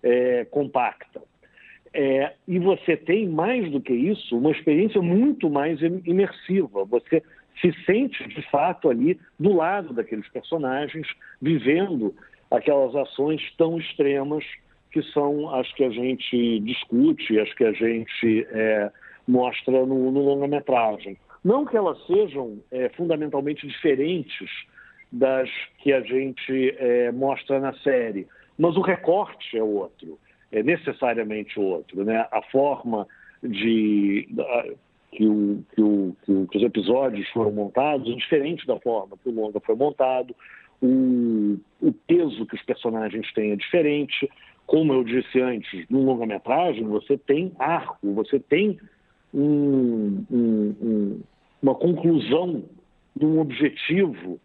é, 0.02 0.44
compacta. 0.46 1.20
É, 1.92 2.32
e 2.46 2.58
você 2.58 2.96
tem, 2.96 3.28
mais 3.28 3.70
do 3.70 3.80
que 3.80 3.92
isso, 3.92 4.38
uma 4.38 4.52
experiência 4.52 5.02
muito 5.02 5.50
mais 5.50 5.80
imersiva. 5.82 6.84
Você 6.84 7.22
se 7.60 7.72
sente, 7.84 8.26
de 8.28 8.42
fato, 8.50 8.88
ali 8.88 9.18
do 9.38 9.54
lado 9.54 9.92
daqueles 9.92 10.28
personagens, 10.28 11.06
vivendo 11.42 12.14
aquelas 12.50 12.94
ações 12.94 13.42
tão 13.56 13.78
extremas 13.78 14.44
que 14.90 15.02
são 15.12 15.54
as 15.54 15.72
que 15.72 15.84
a 15.84 15.90
gente 15.90 16.60
discute, 16.60 17.38
as 17.38 17.52
que 17.54 17.64
a 17.64 17.72
gente 17.72 18.46
é, 18.50 18.90
mostra 19.26 19.84
no, 19.86 20.10
no 20.10 20.20
longa-metragem. 20.20 21.16
Não 21.44 21.64
que 21.64 21.76
elas 21.76 21.98
sejam 22.06 22.58
é, 22.70 22.88
fundamentalmente 22.90 23.66
diferentes 23.66 24.50
das 25.12 25.48
que 25.78 25.92
a 25.92 26.00
gente 26.00 26.74
é, 26.78 27.10
mostra 27.12 27.58
na 27.58 27.72
série, 27.74 28.26
mas 28.60 28.76
o 28.76 28.82
recorte 28.82 29.56
é 29.56 29.62
outro, 29.62 30.18
é 30.52 30.62
necessariamente 30.62 31.58
outro. 31.58 32.04
Né? 32.04 32.26
A 32.30 32.42
forma 32.42 33.08
de, 33.42 34.28
que, 35.12 35.26
o, 35.26 35.64
que, 35.74 35.80
o, 35.80 36.46
que, 36.46 36.58
os 36.58 36.62
episódios 36.62 37.26
foram 37.30 37.52
montados 37.52 38.12
é 38.12 38.16
diferente 38.16 38.66
da 38.66 38.78
forma 38.78 39.16
que 39.16 39.30
o 39.30 39.32
longa 39.32 39.58
foi 39.60 39.74
montado, 39.74 40.36
o, 40.82 41.58
o 41.80 41.92
peso 42.06 42.44
que 42.44 42.54
os 42.54 42.62
personagens 42.62 43.32
têm 43.32 43.52
é 43.52 43.56
diferente. 43.56 44.30
Como 44.66 44.92
eu 44.92 45.04
disse 45.04 45.40
antes, 45.40 45.86
no 45.88 46.02
longa-metragem 46.02 46.84
você 46.84 47.16
tem 47.16 47.52
arco, 47.58 48.12
você 48.12 48.38
tem 48.38 48.78
um, 49.32 50.22
um, 50.30 50.76
um, 50.82 51.20
uma 51.62 51.74
conclusão 51.74 52.62
de 53.16 53.24
um 53.24 53.40
objetivo 53.40 54.38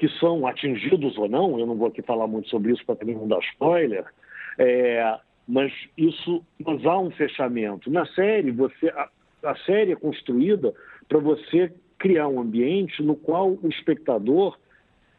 que 0.00 0.08
são 0.18 0.46
atingidos 0.46 1.18
ou 1.18 1.28
não, 1.28 1.60
eu 1.60 1.66
não 1.66 1.76
vou 1.76 1.88
aqui 1.88 2.00
falar 2.00 2.26
muito 2.26 2.48
sobre 2.48 2.72
isso 2.72 2.82
para 2.86 2.96
também 2.96 3.14
não 3.14 3.28
dar 3.28 3.38
spoiler, 3.40 4.06
é, 4.56 5.18
mas 5.46 5.70
isso, 5.94 6.42
mas 6.64 6.86
há 6.86 6.98
um 6.98 7.10
fechamento. 7.10 7.90
Na 7.90 8.06
série, 8.06 8.50
você, 8.50 8.88
a, 8.88 9.10
a 9.44 9.54
série 9.56 9.92
é 9.92 9.96
construída 9.96 10.72
para 11.06 11.18
você 11.18 11.70
criar 11.98 12.28
um 12.28 12.40
ambiente 12.40 13.02
no 13.02 13.14
qual 13.14 13.50
o 13.62 13.68
espectador 13.68 14.56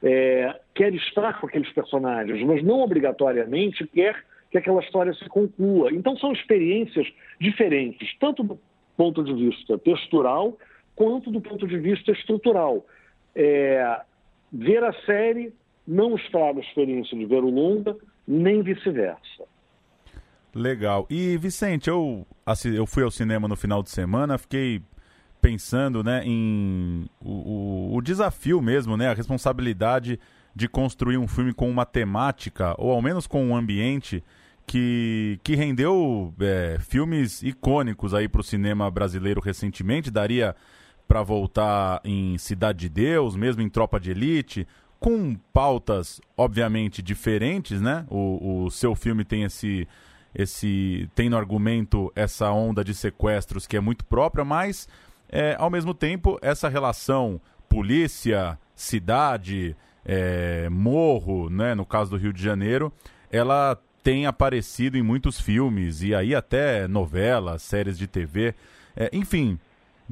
é, 0.01 0.59
quer 0.73 0.95
estar 0.95 1.39
com 1.39 1.45
aqueles 1.45 1.71
personagens, 1.73 2.43
mas 2.43 2.63
não 2.63 2.81
obrigatoriamente 2.81 3.85
quer 3.85 4.25
que 4.49 4.57
aquela 4.57 4.81
história 4.81 5.13
se 5.13 5.29
conclua. 5.29 5.93
Então 5.93 6.17
são 6.17 6.33
experiências 6.33 7.07
diferentes, 7.39 8.17
tanto 8.19 8.41
do 8.41 8.59
ponto 8.97 9.23
de 9.23 9.31
vista 9.35 9.77
textural 9.77 10.57
quanto 10.95 11.29
do 11.29 11.39
ponto 11.39 11.67
de 11.67 11.77
vista 11.77 12.11
estrutural. 12.11 12.83
É, 13.35 14.01
ver 14.51 14.83
a 14.83 14.93
série 15.05 15.53
não 15.87 16.15
estraga 16.15 16.59
a 16.59 16.63
experiência 16.63 17.17
de 17.17 17.25
ver 17.25 17.43
o 17.43 17.49
longa, 17.49 17.95
nem 18.27 18.61
vice-versa. 18.61 19.43
Legal. 20.53 21.07
E, 21.09 21.37
Vicente, 21.37 21.89
eu, 21.89 22.25
eu 22.65 22.85
fui 22.85 23.03
ao 23.03 23.11
cinema 23.11 23.47
no 23.47 23.55
final 23.55 23.81
de 23.81 23.89
semana, 23.89 24.37
fiquei 24.37 24.81
pensando 25.41 26.03
né, 26.03 26.21
em 26.25 27.09
o, 27.19 27.31
o, 27.31 27.95
o, 27.95 28.01
desafio 28.01 28.61
mesmo, 28.61 28.95
né, 28.95 29.09
a 29.09 29.13
responsabilidade 29.13 30.19
de 30.55 30.67
construir 30.67 31.17
um 31.17 31.27
filme 31.27 31.53
com 31.53 31.69
uma 31.69 31.85
temática, 31.85 32.75
ou 32.77 32.91
ao 32.91 33.01
menos 33.01 33.25
com 33.25 33.43
um 33.43 33.55
ambiente 33.55 34.23
que, 34.67 35.39
que 35.43 35.55
rendeu 35.55 36.33
é, 36.39 36.77
filmes 36.79 37.41
icônicos 37.41 38.13
aí 38.13 38.27
para 38.27 38.41
o 38.41 38.43
cinema 38.43 38.91
brasileiro 38.91 39.41
recentemente. 39.41 40.11
Daria 40.11 40.55
para 41.11 41.23
voltar 41.23 41.99
em 42.05 42.37
Cidade 42.37 42.79
de 42.79 42.89
Deus, 42.89 43.35
mesmo 43.35 43.61
em 43.61 43.67
Tropa 43.67 43.99
de 43.99 44.11
Elite, 44.11 44.65
com 44.97 45.35
pautas 45.51 46.21
obviamente 46.37 47.01
diferentes, 47.01 47.81
né? 47.81 48.05
O, 48.09 48.63
o 48.63 48.71
seu 48.71 48.95
filme 48.95 49.25
tem 49.25 49.43
esse 49.43 49.85
esse 50.33 51.09
tem 51.13 51.29
no 51.29 51.35
argumento 51.35 52.09
essa 52.15 52.49
onda 52.51 52.81
de 52.81 52.93
sequestros 52.93 53.67
que 53.67 53.75
é 53.75 53.81
muito 53.81 54.05
própria, 54.05 54.45
mas 54.45 54.87
é, 55.27 55.53
ao 55.59 55.69
mesmo 55.69 55.93
tempo 55.93 56.39
essa 56.41 56.69
relação 56.69 57.41
polícia, 57.67 58.57
cidade, 58.73 59.75
é, 60.05 60.69
morro, 60.69 61.49
né, 61.49 61.75
no 61.75 61.85
caso 61.85 62.11
do 62.11 62.15
Rio 62.15 62.31
de 62.31 62.41
Janeiro, 62.41 62.89
ela 63.29 63.77
tem 64.01 64.27
aparecido 64.27 64.97
em 64.97 65.01
muitos 65.01 65.41
filmes 65.41 66.03
e 66.03 66.15
aí 66.15 66.33
até 66.33 66.87
novelas, 66.87 67.63
séries 67.63 67.97
de 67.97 68.07
TV, 68.07 68.55
é, 68.95 69.09
enfim. 69.11 69.59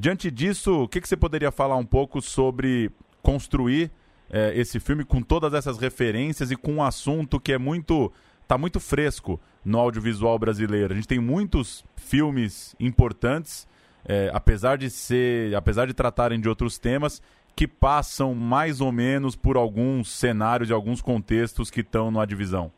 Diante 0.00 0.30
disso, 0.30 0.84
o 0.84 0.88
que, 0.88 0.98
que 0.98 1.06
você 1.06 1.14
poderia 1.14 1.52
falar 1.52 1.76
um 1.76 1.84
pouco 1.84 2.22
sobre 2.22 2.90
construir 3.20 3.90
é, 4.30 4.50
esse 4.58 4.80
filme 4.80 5.04
com 5.04 5.20
todas 5.20 5.52
essas 5.52 5.76
referências 5.76 6.50
e 6.50 6.56
com 6.56 6.76
um 6.76 6.82
assunto 6.82 7.38
que 7.38 7.52
é 7.52 7.58
muito 7.58 8.10
está 8.40 8.56
muito 8.56 8.80
fresco 8.80 9.38
no 9.62 9.78
audiovisual 9.78 10.38
brasileiro. 10.38 10.94
A 10.94 10.96
gente 10.96 11.06
tem 11.06 11.18
muitos 11.18 11.84
filmes 11.98 12.74
importantes, 12.80 13.68
é, 14.08 14.30
apesar 14.32 14.78
de 14.78 14.88
ser, 14.88 15.54
apesar 15.54 15.86
de 15.86 15.92
tratarem 15.92 16.40
de 16.40 16.48
outros 16.48 16.78
temas, 16.78 17.20
que 17.54 17.68
passam 17.68 18.34
mais 18.34 18.80
ou 18.80 18.90
menos 18.90 19.36
por 19.36 19.58
alguns 19.58 20.10
cenários 20.10 20.70
e 20.70 20.72
alguns 20.72 21.02
contextos 21.02 21.70
que 21.70 21.80
estão 21.80 22.10
na 22.10 22.24
divisão. 22.24 22.72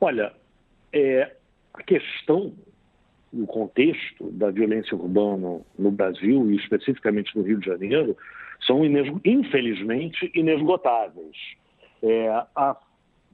Olha, 0.00 0.32
é, 0.92 1.32
a 1.72 1.82
questão, 1.84 2.52
o 3.32 3.46
contexto 3.46 4.30
da 4.32 4.50
violência 4.50 4.96
urbana 4.96 5.60
no 5.78 5.90
Brasil 5.90 6.50
e 6.50 6.56
especificamente 6.56 7.36
no 7.36 7.42
Rio 7.42 7.58
de 7.58 7.66
Janeiro 7.66 8.16
são 8.66 8.82
infelizmente 9.24 10.30
inesgotáveis. 10.34 11.36
É, 12.02 12.28
a 12.54 12.76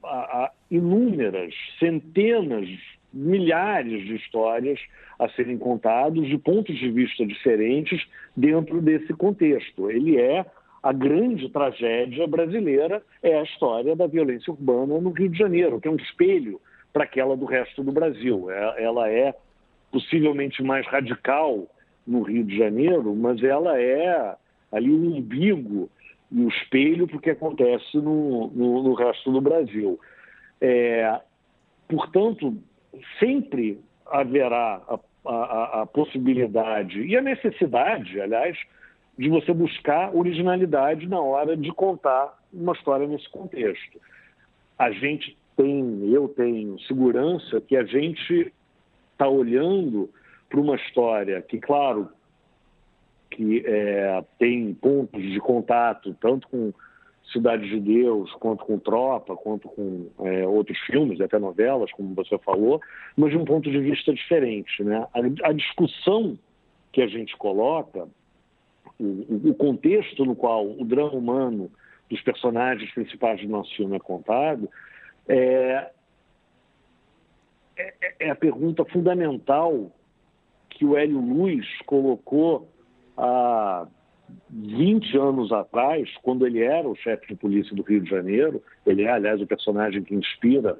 a, 0.05 0.51
inúmeras, 0.69 1.53
centenas, 1.79 2.67
milhares 3.11 4.05
de 4.05 4.15
histórias 4.15 4.79
a 5.17 5.29
serem 5.29 5.57
contadas 5.57 6.27
de 6.27 6.37
pontos 6.37 6.77
de 6.77 6.91
vista 6.91 7.25
diferentes 7.25 8.05
dentro 8.35 8.81
desse 8.81 9.13
contexto. 9.13 9.89
Ele 9.89 10.19
é 10.19 10.45
a 10.83 10.93
grande 10.93 11.49
tragédia 11.49 12.27
brasileira 12.27 13.01
é 13.23 13.39
a 13.39 13.43
história 13.43 13.95
da 13.95 14.05
violência 14.05 14.51
urbana 14.51 14.99
no 14.99 15.09
Rio 15.11 15.29
de 15.29 15.37
Janeiro, 15.37 15.79
que 15.79 15.87
é 15.87 15.91
um 15.91 15.95
espelho 15.95 16.61
para 16.93 17.05
aquela 17.05 17.35
do 17.35 17.45
resto 17.45 17.83
do 17.83 17.91
Brasil. 17.91 18.51
É, 18.51 18.83
ela 18.83 19.09
é 19.09 19.33
possivelmente 19.95 20.61
mais 20.61 20.85
radical 20.87 21.69
no 22.05 22.21
Rio 22.21 22.43
de 22.43 22.57
Janeiro, 22.57 23.15
mas 23.15 23.41
ela 23.41 23.79
é 23.79 24.35
ali 24.69 24.91
um 24.91 25.15
umbigo 25.15 25.89
e 26.29 26.41
o 26.41 26.49
espelho 26.49 27.07
para 27.07 27.15
o 27.15 27.21
que 27.21 27.29
acontece 27.29 27.95
no, 27.95 28.47
no, 28.47 28.83
no, 28.83 28.93
resto 28.93 29.31
do 29.31 29.39
Brasil. 29.39 29.97
É, 30.59 31.21
portanto, 31.87 32.57
sempre 33.21 33.79
haverá 34.05 34.81
a, 34.89 34.99
a, 35.25 35.81
a, 35.83 35.85
possibilidade 35.85 37.01
e 37.01 37.15
a 37.15 37.21
necessidade, 37.21 38.19
aliás, 38.19 38.57
de 39.17 39.29
você 39.29 39.53
buscar 39.53 40.13
originalidade 40.13 41.07
na 41.07 41.21
hora 41.21 41.55
de 41.55 41.71
contar 41.71 42.37
uma 42.51 42.73
história 42.73 43.07
nesse 43.07 43.29
contexto. 43.29 43.97
A 44.77 44.91
gente 44.91 45.37
tem, 45.55 46.11
eu 46.11 46.27
tenho 46.27 46.77
segurança 46.81 47.61
que 47.61 47.77
a 47.77 47.85
gente 47.85 48.51
está 49.15 49.27
olhando 49.27 50.09
para 50.49 50.59
uma 50.59 50.75
história 50.75 51.41
que, 51.41 51.57
claro, 51.57 52.09
que 53.31 53.63
é, 53.65 54.23
tem 54.37 54.73
pontos 54.73 55.21
de 55.21 55.39
contato 55.39 56.15
tanto 56.19 56.47
com 56.49 56.73
Cidade 57.31 57.67
de 57.67 57.79
Deus, 57.79 58.31
quanto 58.33 58.63
com 58.63 58.77
Tropa, 58.77 59.35
quanto 59.35 59.67
com 59.67 60.07
é, 60.19 60.47
outros 60.47 60.77
filmes, 60.81 61.19
até 61.19 61.39
novelas, 61.39 61.91
como 61.91 62.13
você 62.13 62.37
falou, 62.37 62.79
mas 63.17 63.31
de 63.31 63.37
um 63.37 63.43
ponto 63.43 63.69
de 63.69 63.79
vista 63.79 64.13
diferente. 64.13 64.83
Né? 64.83 65.05
A, 65.11 65.49
a 65.49 65.51
discussão 65.51 66.37
que 66.91 67.01
a 67.01 67.07
gente 67.07 67.35
coloca, 67.35 68.07
o, 68.99 69.49
o, 69.49 69.55
contexto 69.55 70.23
no 70.23 70.35
qual 70.35 70.65
o 70.65 70.85
drama 70.85 71.13
humano 71.13 71.71
dos 72.09 72.21
personagens 72.21 72.93
principais 72.93 73.41
do 73.41 73.49
nosso 73.49 73.75
filme 73.75 73.95
é 73.95 73.99
contado, 73.99 74.69
é, 75.27 75.89
é, 77.77 78.15
é 78.19 78.29
a 78.29 78.35
pergunta 78.35 78.85
fundamental 78.85 79.91
que 80.69 80.85
o 80.85 80.97
Hélio 80.97 81.19
Luz 81.19 81.65
colocou 81.85 82.67
há 83.17 83.87
20 84.49 85.17
anos 85.17 85.51
atrás, 85.51 86.09
quando 86.21 86.45
ele 86.45 86.61
era 86.61 86.87
o 86.87 86.95
chefe 86.95 87.27
de 87.27 87.35
polícia 87.35 87.75
do 87.75 87.83
Rio 87.83 88.01
de 88.01 88.09
Janeiro, 88.09 88.61
ele 88.85 89.03
é, 89.03 89.11
aliás, 89.11 89.41
o 89.41 89.47
personagem 89.47 90.03
que 90.03 90.15
inspira 90.15 90.77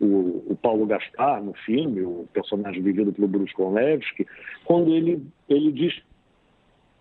o, 0.00 0.52
o 0.52 0.58
Paulo 0.60 0.86
Gaspar 0.86 1.42
no 1.42 1.54
filme, 1.54 2.02
o 2.02 2.28
personagem 2.32 2.82
vivido 2.82 3.12
pelo 3.12 3.28
Bruce 3.28 3.54
Konlevski, 3.54 4.26
quando 4.64 4.94
ele, 4.94 5.22
ele 5.48 5.72
diz 5.72 6.00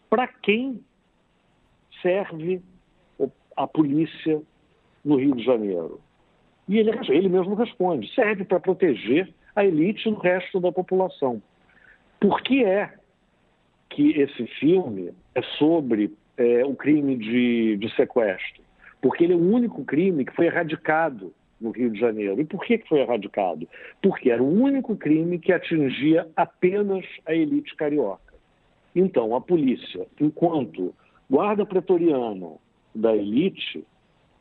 para 0.10 0.28
quem 0.28 0.82
serve 2.02 2.62
a 3.56 3.68
polícia 3.68 4.42
no 5.04 5.18
Rio 5.18 5.36
de 5.36 5.44
Janeiro. 5.44 6.00
E 6.68 6.78
ele, 6.78 6.92
ele 7.10 7.30
mesmo 7.30 7.56
responde: 7.56 8.14
serve 8.14 8.46
para 8.46 8.60
proteger 8.60 9.34
a 9.58 9.66
elite 9.66 10.08
e 10.08 10.12
o 10.12 10.16
resto 10.16 10.60
da 10.60 10.72
população. 10.72 11.42
Por 12.20 12.42
que 12.44 12.64
é 12.64 12.94
que 13.90 14.12
esse 14.12 14.46
filme 14.60 15.12
é 15.34 15.42
sobre 15.58 16.14
é, 16.38 16.64
o 16.64 16.76
crime 16.76 17.18
de, 17.18 17.78
de 17.78 17.96
sequestro, 17.96 18.62
porque 19.02 19.24
ele 19.24 19.34
é 19.34 19.36
o 19.36 19.52
único 19.52 19.84
crime 19.84 20.24
que 20.24 20.36
foi 20.36 20.46
erradicado 20.46 21.34
no 21.60 21.72
Rio 21.72 21.90
de 21.90 22.00
Janeiro. 22.00 22.40
E 22.40 22.46
por 22.46 22.64
que 22.64 22.78
foi 22.88 23.00
erradicado? 23.00 23.68
Porque 24.00 24.30
era 24.30 24.44
o 24.44 24.62
único 24.62 24.96
crime 24.96 25.40
que 25.40 25.52
atingia 25.52 26.28
apenas 26.36 27.04
a 27.26 27.34
elite 27.34 27.76
carioca. 27.76 28.36
Então, 28.96 29.36
a 29.36 29.42
polícia, 29.42 30.06
enquanto 30.22 30.94
guarda 31.28 31.66
pretoriana 31.66 32.52
da 32.94 33.16
elite, 33.16 33.84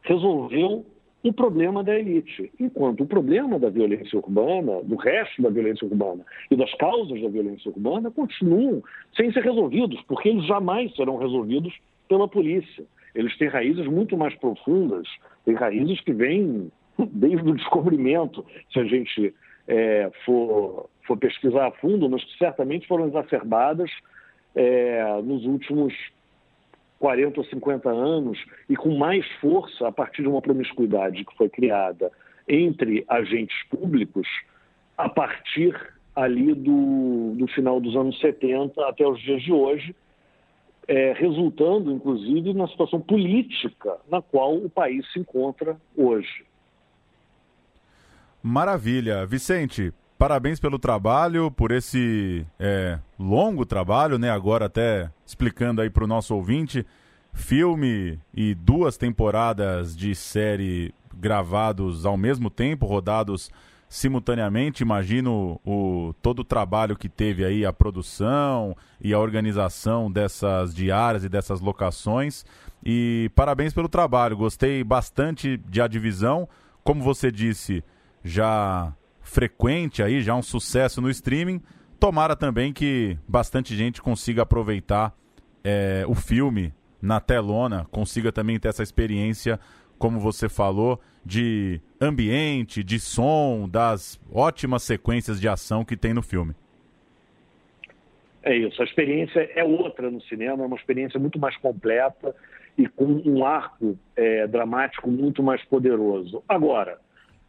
resolveu 0.03 0.85
o 1.29 1.33
problema 1.33 1.83
da 1.83 1.99
elite, 1.99 2.53
enquanto 2.61 3.03
o 3.03 3.07
problema 3.07 3.59
da 3.59 3.69
violência 3.69 4.19
urbana, 4.19 4.83
do 4.83 4.97
resto 4.97 5.43
da 5.43 5.51
violência 5.51 5.87
urbana 5.87 6.25
e 6.51 6.57
das 6.57 6.73
causas 6.75 7.21
da 7.21 7.29
violência 7.29 7.71
urbana 7.71 8.11
continuam 8.11 8.83
sem 9.17 9.33
ser 9.33 9.43
resolvidos, 9.43 10.01
porque 10.03 10.29
eles 10.29 10.47
jamais 10.47 10.95
serão 10.95 11.17
resolvidos 11.17 11.75
pela 12.09 12.29
polícia. 12.29 12.85
Eles 13.15 13.37
têm 13.39 13.49
raízes 13.49 13.87
muito 13.87 14.17
mais 14.17 14.35
profundas, 14.37 15.09
têm 15.45 15.55
raízes 15.55 16.01
que 16.03 16.13
vêm 16.13 16.71
desde 16.99 17.49
o 17.49 17.55
descobrimento, 17.55 18.45
se 18.73 18.79
a 18.79 18.85
gente 18.85 19.35
é, 19.67 20.11
for, 20.25 20.89
for 21.07 21.17
pesquisar 21.17 21.67
a 21.67 21.73
fundo, 21.73 22.09
mas 22.09 22.23
que 22.23 22.39
certamente 22.39 22.87
foram 22.87 23.09
exacerbadas 23.09 23.91
é, 24.55 25.21
nos 25.23 25.45
últimos 25.45 25.93
40 26.99 27.41
ou 27.41 27.47
50 27.47 27.89
anos 27.91 28.39
e 28.69 28.77
com 28.77 28.97
mais 28.97 29.27
força 29.41 29.89
a 29.89 29.93
partir 29.93 30.23
de 30.23 30.29
uma 30.29 30.41
promiscuidade 30.41 31.25
que 31.25 31.37
foi 31.37 31.49
criada 31.49 32.11
entre 32.49 33.05
agentes 33.09 33.57
públicos 33.69 34.27
a 34.97 35.09
partir 35.09 35.75
ali 36.15 36.55
do, 36.55 37.35
do 37.37 37.47
final 37.49 37.81
dos 37.81 37.95
anos 37.95 38.19
70 38.21 38.89
até 38.89 39.07
os 39.07 39.21
dias 39.21 39.43
de 39.43 39.53
hoje, 39.53 39.95
é, 40.89 41.13
resultando, 41.13 41.93
inclusive, 41.93 42.55
na 42.55 42.67
situação 42.69 43.01
política 43.01 43.99
na 44.11 44.23
qual 44.23 44.55
o 44.57 44.71
país 44.71 45.05
se 45.13 45.19
encontra 45.19 45.77
hoje. 45.95 46.47
Maravilha. 48.43 49.27
Vicente, 49.27 49.93
parabéns 50.19 50.59
pelo 50.59 50.79
trabalho, 50.79 51.51
por 51.51 51.71
esse 51.71 52.47
é, 52.59 52.99
longo 53.19 53.65
trabalho, 53.67 54.19
né? 54.19 54.31
Agora 54.31 54.67
até 54.67 55.11
explicando 55.25 55.81
aí 55.81 55.91
para 55.91 56.05
o 56.05 56.07
nosso 56.07 56.35
ouvinte, 56.35 56.87
filme 57.33 58.19
e 58.35 58.55
duas 58.55 58.97
temporadas 58.97 59.97
de 59.97 60.15
série 60.15 60.95
gravados 61.15 62.05
ao 62.07 62.17
mesmo 62.17 62.51
tempo, 62.51 62.87
rodados 62.87 63.51
simultaneamente. 63.89 64.83
Imagino 64.83 65.61
o, 65.65 66.15
todo 66.23 66.41
o 66.41 66.45
trabalho 66.45 66.97
que 66.97 67.09
teve 67.09 67.45
aí 67.45 67.65
a 67.65 67.73
produção 67.73 68.77
e 69.01 69.13
a 69.13 69.19
organização 69.19 70.11
dessas 70.11 70.75
diárias 70.75 71.25
e 71.25 71.29
dessas 71.29 71.61
locações. 71.61 72.45
E 72.85 73.31
parabéns 73.35 73.73
pelo 73.73 73.89
trabalho. 73.89 74.37
Gostei 74.37 74.83
bastante 74.83 75.57
de 75.57 75.81
A 75.81 75.87
Divisão. 75.87 76.49
Como 76.83 77.03
você 77.03 77.31
disse, 77.31 77.83
já 78.25 78.93
frequente 79.27 80.03
aí, 80.03 80.23
já 80.23 80.35
um 80.35 80.43
sucesso 80.43 81.01
no 81.01 81.11
streaming. 81.11 81.61
Tomara 81.99 82.37
também 82.37 82.73
que 82.73 83.19
bastante 83.27 83.77
gente 83.77 84.01
consiga 84.01 84.43
aproveitar 84.43 85.15
é, 85.65 86.05
o 86.07 86.15
filme 86.15 86.73
na 87.03 87.21
telona, 87.21 87.87
consiga 87.91 88.33
também 88.33 88.59
ter 88.59 88.69
essa 88.69 88.83
experiência, 88.83 89.59
como 89.99 90.21
você 90.21 90.49
falou, 90.49 91.01
de 91.25 91.81
ambiente, 92.01 92.85
de 92.85 92.99
som, 92.99 93.69
das 93.69 94.21
ótimas 94.33 94.83
sequências 94.83 95.41
de 95.41 95.49
ação 95.49 95.85
que 95.85 95.97
tem 95.97 96.15
no 96.15 96.23
filme. 96.23 96.55
É 98.43 98.57
isso, 98.57 98.81
a 98.81 98.85
experiência 98.85 99.41
é 99.55 99.65
outra 99.65 100.09
no 100.09 100.21
cinema, 100.23 100.63
é 100.63 100.67
uma 100.67 100.77
experiência 100.77 101.19
muito 101.19 101.39
mais 101.39 101.57
completa 101.57 102.35
e 102.79 102.87
com 102.87 103.23
um 103.25 103.45
arco 103.45 103.99
é, 104.15 104.47
dramático 104.47 105.11
muito 105.11 105.43
mais 105.43 105.65
poderoso. 105.65 106.45
Agora, 106.49 106.99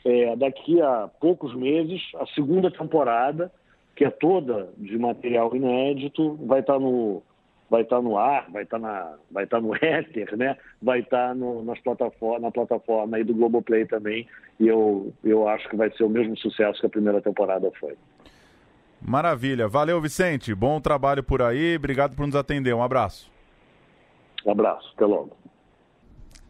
é, 0.08 0.38
daqui 0.38 0.82
a 0.82 1.10
poucos 1.20 1.54
meses, 1.54 2.02
a 2.16 2.26
segunda 2.28 2.72
temporada, 2.72 3.52
que 3.94 4.06
é 4.06 4.10
toda 4.10 4.70
de 4.78 4.98
material 4.98 5.54
inédito, 5.54 6.36
vai 6.46 6.62
estar 6.62 6.80
no, 6.80 7.22
vai 7.70 7.82
estar 7.82 8.02
no 8.02 8.18
ar, 8.18 8.50
vai 8.50 8.64
estar, 8.64 8.80
na, 8.80 9.16
vai 9.30 9.44
estar 9.44 9.60
no 9.60 9.76
éter, 9.84 10.38
né? 10.38 10.56
vai 10.82 11.00
estar 11.00 11.36
no, 11.36 11.62
nas 11.62 11.78
plataforma, 11.80 12.40
na 12.40 12.52
plataforma 12.52 13.18
aí 13.18 13.24
do 13.26 13.34
Globoplay 13.34 13.86
também, 13.86 14.26
e 14.58 14.68
eu, 14.70 15.14
eu 15.26 15.46
acho 15.50 15.68
que 15.68 15.76
vai 15.76 15.92
ser 15.92 16.06
o 16.06 16.10
mesmo 16.10 16.38
sucesso 16.38 16.80
que 16.80 16.86
a 16.86 16.90
primeira 16.90 17.22
temporada 17.22 17.70
foi. 17.78 17.98
Maravilha. 19.02 19.68
Valeu, 19.68 20.00
Vicente. 20.00 20.56
Bom 20.56 20.80
trabalho 20.80 21.22
por 21.22 21.42
aí. 21.42 21.76
Obrigado 21.76 22.16
por 22.16 22.26
nos 22.26 22.36
atender. 22.36 22.74
Um 22.74 22.82
abraço. 22.82 23.30
Um 24.46 24.52
abraço. 24.52 24.92
Até 24.96 25.06
logo. 25.06 25.36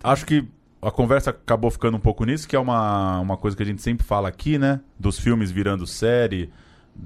Acho 0.02 0.26
que 0.26 0.48
a 0.82 0.92
conversa 0.92 1.32
acabou 1.32 1.72
ficando 1.72 1.98
um 1.98 2.00
pouco 2.00 2.24
nisso, 2.24 2.48
que 2.48 2.56
é 2.56 2.60
uma, 2.60 3.20
uma 3.20 3.38
coisa 3.38 3.58
que 3.58 3.64
a 3.64 3.66
gente 3.66 3.82
sempre 3.82 4.06
fala 4.06 4.28
aqui, 4.28 4.58
né? 4.58 4.80
Dos 5.00 5.20
filmes 5.20 5.50
virando 5.50 5.88
série 5.88 6.52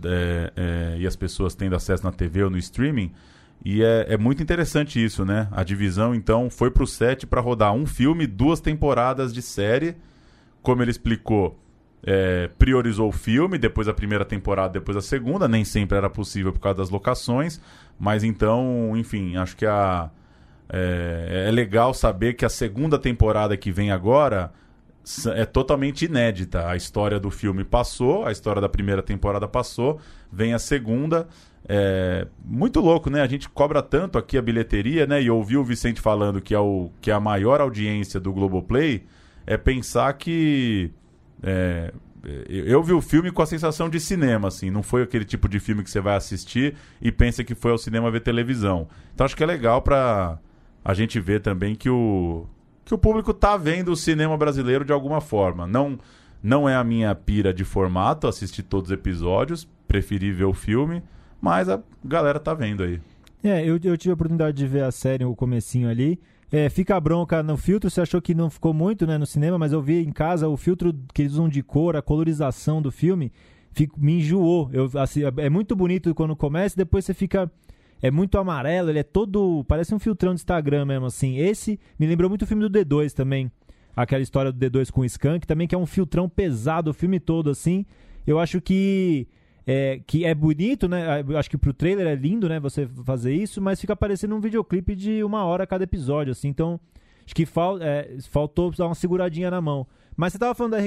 é, 0.03 0.53
é, 0.55 0.97
e 0.99 1.07
as 1.07 1.15
pessoas 1.15 1.55
tendo 1.55 1.75
acesso 1.75 2.03
na 2.03 2.11
TV 2.11 2.43
ou 2.43 2.49
no 2.49 2.57
streaming. 2.57 3.11
E 3.63 3.83
é, 3.83 4.07
é 4.09 4.17
muito 4.17 4.43
interessante 4.43 5.03
isso, 5.03 5.23
né? 5.23 5.47
A 5.51 5.63
divisão, 5.63 6.13
então, 6.13 6.49
foi 6.49 6.69
pro 6.69 6.85
set 6.85 7.25
para 7.25 7.39
rodar 7.39 7.73
um 7.73 7.85
filme, 7.85 8.27
duas 8.27 8.59
temporadas 8.59 9.33
de 9.33 9.41
série. 9.41 9.95
Como 10.61 10.81
ele 10.81 10.91
explicou, 10.91 11.57
é, 12.03 12.49
priorizou 12.59 13.09
o 13.09 13.11
filme, 13.11 13.57
depois 13.57 13.87
a 13.87 13.93
primeira 13.93 14.25
temporada, 14.25 14.73
depois 14.73 14.97
a 14.97 15.01
segunda. 15.01 15.47
Nem 15.47 15.63
sempre 15.63 15.97
era 15.97 16.09
possível 16.09 16.51
por 16.51 16.59
causa 16.59 16.79
das 16.79 16.89
locações. 16.89 17.61
Mas 17.99 18.23
então, 18.23 18.93
enfim, 18.97 19.37
acho 19.37 19.55
que 19.55 19.65
a 19.65 20.09
é, 20.71 21.45
é 21.49 21.51
legal 21.51 21.93
saber 21.93 22.33
que 22.33 22.45
a 22.45 22.49
segunda 22.49 22.97
temporada 22.97 23.57
que 23.57 23.71
vem 23.71 23.91
agora 23.91 24.51
é 25.35 25.45
totalmente 25.45 26.05
inédita. 26.05 26.67
A 26.67 26.75
história 26.75 27.19
do 27.19 27.29
filme 27.29 27.63
passou, 27.65 28.25
a 28.25 28.31
história 28.31 28.61
da 28.61 28.69
primeira 28.69 29.01
temporada 29.01 29.47
passou, 29.47 29.99
vem 30.31 30.53
a 30.53 30.59
segunda. 30.59 31.27
É 31.67 32.25
muito 32.43 32.79
louco, 32.79 33.09
né? 33.09 33.21
A 33.21 33.27
gente 33.27 33.49
cobra 33.49 33.81
tanto 33.81 34.17
aqui 34.17 34.37
a 34.37 34.41
bilheteria, 34.41 35.05
né? 35.05 35.21
E 35.21 35.29
ouvir 35.29 35.57
o 35.57 35.63
Vicente 35.63 35.99
falando 35.99 36.41
que 36.41 36.55
é, 36.55 36.59
o, 36.59 36.89
que 37.01 37.11
é 37.11 37.13
a 37.13 37.19
maior 37.19 37.59
audiência 37.59 38.19
do 38.19 38.31
Globoplay, 38.31 39.05
é 39.45 39.57
pensar 39.57 40.13
que. 40.13 40.91
É, 41.43 41.93
eu 42.47 42.83
vi 42.83 42.93
o 42.93 43.01
filme 43.01 43.31
com 43.31 43.41
a 43.41 43.47
sensação 43.47 43.89
de 43.89 43.99
cinema, 43.99 44.47
assim. 44.47 44.69
Não 44.69 44.83
foi 44.83 45.01
aquele 45.01 45.25
tipo 45.25 45.49
de 45.49 45.59
filme 45.59 45.83
que 45.83 45.89
você 45.89 45.99
vai 45.99 46.15
assistir 46.15 46.75
e 47.01 47.11
pensa 47.11 47.43
que 47.43 47.55
foi 47.55 47.71
ao 47.71 47.79
cinema 47.79 48.11
ver 48.11 48.21
televisão. 48.21 48.87
Então 49.13 49.25
acho 49.25 49.35
que 49.35 49.43
é 49.43 49.47
legal 49.47 49.81
para 49.81 50.37
a 50.83 50.93
gente 50.93 51.19
vê 51.19 51.39
também 51.39 51.75
que 51.75 51.89
o, 51.89 52.45
que 52.83 52.93
o 52.93 52.97
público 52.97 53.33
tá 53.33 53.55
vendo 53.57 53.91
o 53.91 53.95
cinema 53.95 54.37
brasileiro 54.37 54.83
de 54.83 54.91
alguma 54.91 55.21
forma. 55.21 55.67
Não, 55.67 55.99
não 56.41 56.67
é 56.67 56.75
a 56.75 56.83
minha 56.83 57.13
pira 57.13 57.53
de 57.53 57.63
formato, 57.63 58.27
assistir 58.27 58.63
todos 58.63 58.89
os 58.89 58.93
episódios, 58.93 59.67
preferi 59.87 60.31
ver 60.31 60.45
o 60.45 60.53
filme, 60.53 61.03
mas 61.39 61.69
a 61.69 61.81
galera 62.03 62.39
tá 62.39 62.53
vendo 62.53 62.83
aí. 62.83 62.99
É, 63.43 63.63
eu, 63.63 63.79
eu 63.83 63.97
tive 63.97 64.11
a 64.11 64.13
oportunidade 64.13 64.57
de 64.57 64.67
ver 64.67 64.83
a 64.83 64.91
série, 64.91 65.25
o 65.25 65.35
comecinho 65.35 65.89
ali. 65.89 66.19
É, 66.51 66.69
fica 66.69 66.95
a 66.95 66.99
bronca 66.99 67.41
no 67.41 67.55
filtro, 67.55 67.89
você 67.89 68.01
achou 68.01 68.21
que 68.21 68.35
não 68.35 68.49
ficou 68.49 68.73
muito 68.73 69.07
né, 69.07 69.17
no 69.17 69.25
cinema, 69.25 69.57
mas 69.57 69.71
eu 69.71 69.81
vi 69.81 70.03
em 70.03 70.11
casa 70.11 70.49
o 70.49 70.57
filtro 70.57 70.93
que 71.13 71.21
eles 71.21 71.33
usam 71.33 71.47
de 71.47 71.63
cor, 71.63 71.95
a 71.95 72.01
colorização 72.01 72.81
do 72.81 72.91
filme, 72.91 73.31
fico, 73.71 73.97
me 73.99 74.19
enjoou. 74.19 74.69
Eu, 74.73 74.91
assim, 74.95 75.21
é 75.37 75.49
muito 75.49 75.75
bonito 75.75 76.13
quando 76.13 76.35
começa, 76.35 76.75
depois 76.75 77.05
você 77.05 77.13
fica 77.13 77.49
é 78.01 78.09
muito 78.09 78.37
amarelo, 78.37 78.89
ele 78.89 78.99
é 78.99 79.03
todo. 79.03 79.63
Parece 79.67 79.93
um 79.93 79.99
filtrão 79.99 80.33
de 80.33 80.41
Instagram 80.41 80.85
mesmo, 80.85 81.05
assim. 81.05 81.37
Esse 81.37 81.79
me 81.99 82.07
lembrou 82.07 82.29
muito 82.29 82.41
o 82.43 82.47
filme 82.47 82.67
do 82.67 82.69
D2 82.69 83.13
também. 83.13 83.51
Aquela 83.95 84.23
história 84.23 84.51
do 84.51 84.57
D2 84.57 84.89
com 84.89 85.01
o 85.01 85.05
Skank, 85.05 85.45
também 85.45 85.67
que 85.67 85.75
é 85.75 85.77
um 85.77 85.85
filtrão 85.85 86.27
pesado 86.27 86.91
o 86.91 86.93
filme 86.93 87.19
todo, 87.19 87.49
assim. 87.49 87.85
Eu 88.25 88.39
acho 88.39 88.59
que. 88.59 89.27
É, 89.67 90.01
que 90.07 90.25
é 90.25 90.33
bonito, 90.33 90.87
né? 90.87 91.23
Eu 91.27 91.37
acho 91.37 91.49
que 91.49 91.57
pro 91.57 91.73
trailer 91.73 92.07
é 92.07 92.15
lindo, 92.15 92.49
né? 92.49 92.59
Você 92.59 92.87
fazer 93.05 93.33
isso, 93.33 93.61
mas 93.61 93.79
fica 93.79 93.95
parecendo 93.95 94.35
um 94.35 94.39
videoclipe 94.39 94.95
de 94.95 95.23
uma 95.23 95.45
hora 95.45 95.67
cada 95.67 95.83
episódio, 95.83 96.31
assim. 96.31 96.47
Então, 96.47 96.79
acho 97.23 97.35
que 97.35 97.45
fal, 97.45 97.77
é, 97.79 98.17
faltou 98.29 98.71
dar 98.71 98.87
uma 98.87 98.95
seguradinha 98.95 99.51
na 99.51 99.61
mão. 99.61 99.85
Mas 100.17 100.33
você 100.33 100.39
tava 100.39 100.55
falando 100.55 100.73
da 100.73 100.79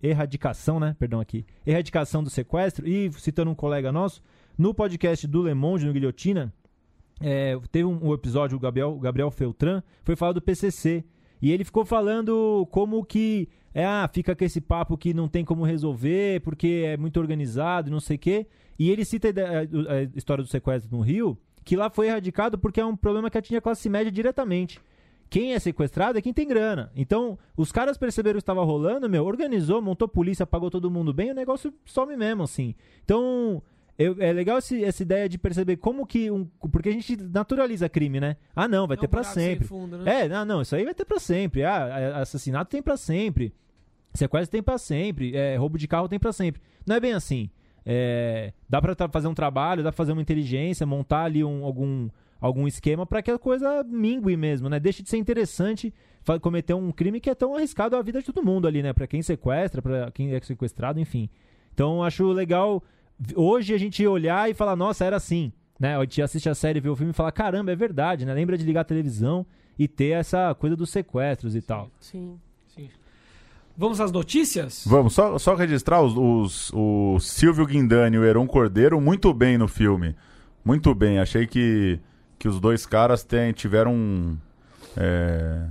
erradicação, 0.00 0.78
né? 0.78 0.94
Perdão 0.98 1.20
aqui. 1.20 1.44
Erradicação 1.66 2.22
do 2.22 2.30
sequestro, 2.30 2.88
e 2.88 3.10
citando 3.12 3.50
um 3.50 3.54
colega 3.54 3.90
nosso, 3.90 4.22
no 4.58 4.74
podcast 4.74 5.26
do 5.26 5.42
Le 5.44 5.54
Monde, 5.54 5.86
no 5.86 5.92
Guilhotina, 5.92 6.52
é, 7.20 7.58
teve 7.70 7.84
um, 7.84 8.08
um, 8.08 8.12
episódio, 8.12 8.56
o 8.56 8.60
Gabriel, 8.60 8.98
Gabriel 8.98 9.30
Feltran, 9.30 9.82
foi 10.02 10.16
falar 10.16 10.32
do 10.32 10.42
PCC. 10.42 11.04
E 11.40 11.52
ele 11.52 11.64
ficou 11.64 11.84
falando 11.84 12.66
como 12.72 13.04
que 13.04 13.48
é, 13.72 13.84
ah, 13.84 14.10
fica 14.12 14.34
com 14.34 14.44
esse 14.44 14.60
papo 14.60 14.98
que 14.98 15.14
não 15.14 15.28
tem 15.28 15.44
como 15.44 15.64
resolver, 15.64 16.40
porque 16.40 16.84
é 16.86 16.96
muito 16.96 17.20
organizado 17.20 17.88
e 17.88 17.92
não 17.92 18.00
sei 18.00 18.16
o 18.16 18.18
quê. 18.18 18.46
E 18.76 18.90
ele 18.90 19.04
cita 19.04 19.28
a, 19.28 19.92
a, 19.94 20.02
história 20.16 20.42
do 20.42 20.50
sequestro 20.50 20.90
no 20.96 21.02
Rio, 21.02 21.38
que 21.64 21.76
lá 21.76 21.88
foi 21.88 22.08
erradicado 22.08 22.58
porque 22.58 22.80
é 22.80 22.84
um 22.84 22.96
problema 22.96 23.30
que 23.30 23.38
atinge 23.38 23.56
a 23.56 23.60
classe 23.60 23.88
média 23.88 24.10
diretamente. 24.10 24.80
Quem 25.30 25.52
é 25.52 25.58
sequestrado 25.58 26.18
é 26.18 26.22
quem 26.22 26.32
tem 26.32 26.48
grana. 26.48 26.90
Então, 26.96 27.38
os 27.56 27.70
caras 27.70 27.98
perceberam 27.98 28.38
que 28.38 28.42
estava 28.42 28.64
rolando, 28.64 29.08
meu, 29.08 29.24
organizou, 29.24 29.80
montou 29.82 30.08
polícia, 30.08 30.46
pagou 30.46 30.70
todo 30.70 30.90
mundo 30.90 31.12
bem, 31.12 31.30
o 31.30 31.34
negócio 31.34 31.72
some 31.84 32.16
mesmo, 32.16 32.44
assim. 32.44 32.74
Então, 33.04 33.62
eu, 33.98 34.16
é 34.20 34.32
legal 34.32 34.58
esse, 34.58 34.84
essa 34.84 35.02
ideia 35.02 35.28
de 35.28 35.36
perceber 35.36 35.76
como 35.76 36.06
que 36.06 36.30
um. 36.30 36.44
Porque 36.70 36.88
a 36.88 36.92
gente 36.92 37.16
naturaliza 37.16 37.88
crime, 37.88 38.20
né? 38.20 38.36
Ah, 38.54 38.68
não, 38.68 38.86
vai 38.86 38.96
é 38.96 39.00
ter 39.00 39.08
para 39.08 39.24
sempre. 39.24 39.66
Fundo, 39.66 39.98
né? 39.98 40.22
É, 40.22 40.28
não, 40.28 40.44
não, 40.44 40.62
isso 40.62 40.76
aí 40.76 40.84
vai 40.84 40.94
ter 40.94 41.04
para 41.04 41.18
sempre. 41.18 41.64
Ah, 41.64 42.20
assassinato 42.20 42.70
tem 42.70 42.80
para 42.80 42.96
sempre. 42.96 43.52
Sequestro 44.14 44.52
tem 44.52 44.62
para 44.62 44.78
sempre. 44.78 45.36
É, 45.36 45.56
roubo 45.56 45.76
de 45.76 45.88
carro 45.88 46.08
tem 46.08 46.18
para 46.18 46.32
sempre. 46.32 46.62
Não 46.86 46.94
é 46.94 47.00
bem 47.00 47.12
assim. 47.12 47.50
É, 47.84 48.52
dá 48.68 48.80
para 48.80 48.94
fazer 49.08 49.26
um 49.26 49.34
trabalho, 49.34 49.82
dá 49.82 49.90
pra 49.90 49.96
fazer 49.96 50.12
uma 50.12 50.22
inteligência, 50.22 50.86
montar 50.86 51.24
ali 51.24 51.42
um, 51.42 51.64
algum, 51.64 52.08
algum 52.40 52.68
esquema 52.68 53.04
para 53.04 53.20
que 53.20 53.32
a 53.32 53.38
coisa 53.38 53.82
mingue 53.82 54.36
mesmo, 54.36 54.68
né? 54.68 54.78
Deixe 54.78 55.02
de 55.02 55.10
ser 55.10 55.16
interessante 55.16 55.92
cometer 56.40 56.74
um 56.74 56.92
crime 56.92 57.18
que 57.18 57.30
é 57.30 57.34
tão 57.34 57.56
arriscado 57.56 57.96
à 57.96 58.02
vida 58.02 58.20
de 58.20 58.26
todo 58.26 58.44
mundo 58.44 58.68
ali, 58.68 58.80
né? 58.80 58.92
Para 58.92 59.08
quem 59.08 59.22
sequestra, 59.22 59.82
para 59.82 60.10
quem 60.12 60.34
é 60.34 60.40
sequestrado, 60.40 61.00
enfim. 61.00 61.28
Então 61.72 62.04
acho 62.04 62.30
legal 62.30 62.82
hoje 63.34 63.74
a 63.74 63.78
gente 63.78 64.06
olhar 64.06 64.50
e 64.50 64.54
falar, 64.54 64.76
nossa, 64.76 65.04
era 65.04 65.16
assim. 65.16 65.52
Né? 65.78 65.96
A 65.96 66.00
gente 66.00 66.22
assiste 66.22 66.48
a 66.48 66.54
série, 66.54 66.80
vê 66.80 66.88
o 66.88 66.96
filme 66.96 67.12
e 67.12 67.14
fala, 67.14 67.30
caramba, 67.30 67.70
é 67.72 67.76
verdade, 67.76 68.24
né? 68.24 68.34
Lembra 68.34 68.58
de 68.58 68.64
ligar 68.64 68.80
a 68.80 68.84
televisão 68.84 69.46
e 69.78 69.86
ter 69.86 70.10
essa 70.10 70.54
coisa 70.54 70.74
dos 70.74 70.90
sequestros 70.90 71.54
e 71.54 71.60
sim, 71.60 71.66
tal. 71.66 71.90
Sim. 72.00 72.38
sim. 72.74 72.88
Vamos 73.76 74.00
às 74.00 74.10
notícias? 74.10 74.84
Vamos, 74.84 75.14
só, 75.14 75.38
só 75.38 75.54
registrar 75.54 76.02
os, 76.02 76.16
os, 76.16 76.72
o 76.74 77.20
Silvio 77.20 77.64
Guindani 77.64 78.16
e 78.16 78.18
o 78.18 78.24
Heron 78.24 78.46
Cordeiro 78.46 79.00
muito 79.00 79.32
bem 79.32 79.56
no 79.56 79.68
filme. 79.68 80.16
Muito 80.64 80.92
bem. 80.94 81.20
Achei 81.20 81.46
que, 81.46 82.00
que 82.38 82.48
os 82.48 82.58
dois 82.58 82.84
caras 82.84 83.22
tem, 83.22 83.52
tiveram. 83.52 84.36
É... 84.96 85.64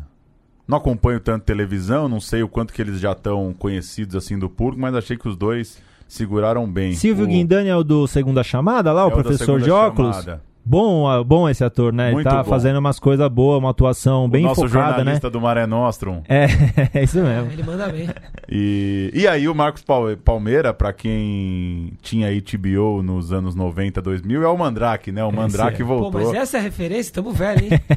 Não 0.65 0.77
acompanho 0.77 1.19
tanto 1.19 1.45
televisão, 1.45 2.09
não 2.09 2.19
sei 2.19 2.43
o 2.43 2.49
quanto 2.49 2.73
que 2.73 2.81
eles 2.81 2.99
já 2.99 3.13
estão 3.13 3.53
conhecidos 3.53 4.15
assim 4.17 4.37
do 4.37 4.49
público, 4.49 4.81
mas 4.81 4.95
achei 4.95 5.17
que 5.17 5.27
os 5.27 5.37
dois 5.37 5.81
seguraram 6.07 6.69
bem. 6.69 6.93
Silvio 6.93 7.25
o... 7.25 7.27
Guindani 7.27 7.69
é 7.69 7.75
o 7.75 7.83
do 7.83 8.07
Segunda 8.07 8.43
Chamada 8.43 8.91
lá, 8.91 9.03
é 9.03 9.05
o 9.05 9.11
professor 9.11 9.61
de 9.61 9.69
óculos? 9.69 10.15
Chamada. 10.15 10.46
Bom, 10.69 11.07
ah, 11.07 11.23
bom 11.23 11.47
esse 11.47 11.63
ator, 11.63 11.93
né? 11.93 12.07
Ele 12.07 12.15
Muito 12.15 12.29
tá 12.29 12.43
bom. 12.43 12.49
fazendo 12.49 12.77
umas 12.77 12.99
coisas 12.99 13.25
boas, 13.29 13.57
uma 13.59 13.69
atuação 13.69 14.27
bem 14.29 14.43
o 14.43 14.49
nosso 14.49 14.67
focada, 14.67 14.89
né? 14.89 14.95
jornalista 14.97 15.29
do 15.29 15.39
Maré 15.39 15.65
Nostrum. 15.65 16.21
É, 16.27 16.45
é 16.93 17.03
isso 17.03 17.19
mesmo. 17.19 17.49
Ele 17.51 17.63
manda 17.63 17.87
bem. 17.87 18.09
E, 18.49 19.09
e 19.13 19.25
aí 19.27 19.47
o 19.47 19.55
Marcos 19.55 19.81
Pal- 19.81 20.17
Palmeira, 20.17 20.73
pra 20.73 20.91
quem 20.91 21.93
tinha 22.01 22.27
HBO 22.29 23.01
nos 23.01 23.31
anos 23.31 23.55
90, 23.55 24.01
2000, 24.01 24.43
é 24.43 24.47
o 24.47 24.57
Mandrake, 24.57 25.09
né? 25.09 25.23
O 25.23 25.31
Mandrake 25.31 25.81
é. 25.81 25.85
Pô, 25.85 25.97
voltou. 25.99 26.21
mas 26.21 26.33
essa 26.33 26.57
é 26.57 26.59
a 26.59 26.63
referência, 26.63 27.13
tamo 27.13 27.31
velho, 27.31 27.63
hein? 27.63 27.79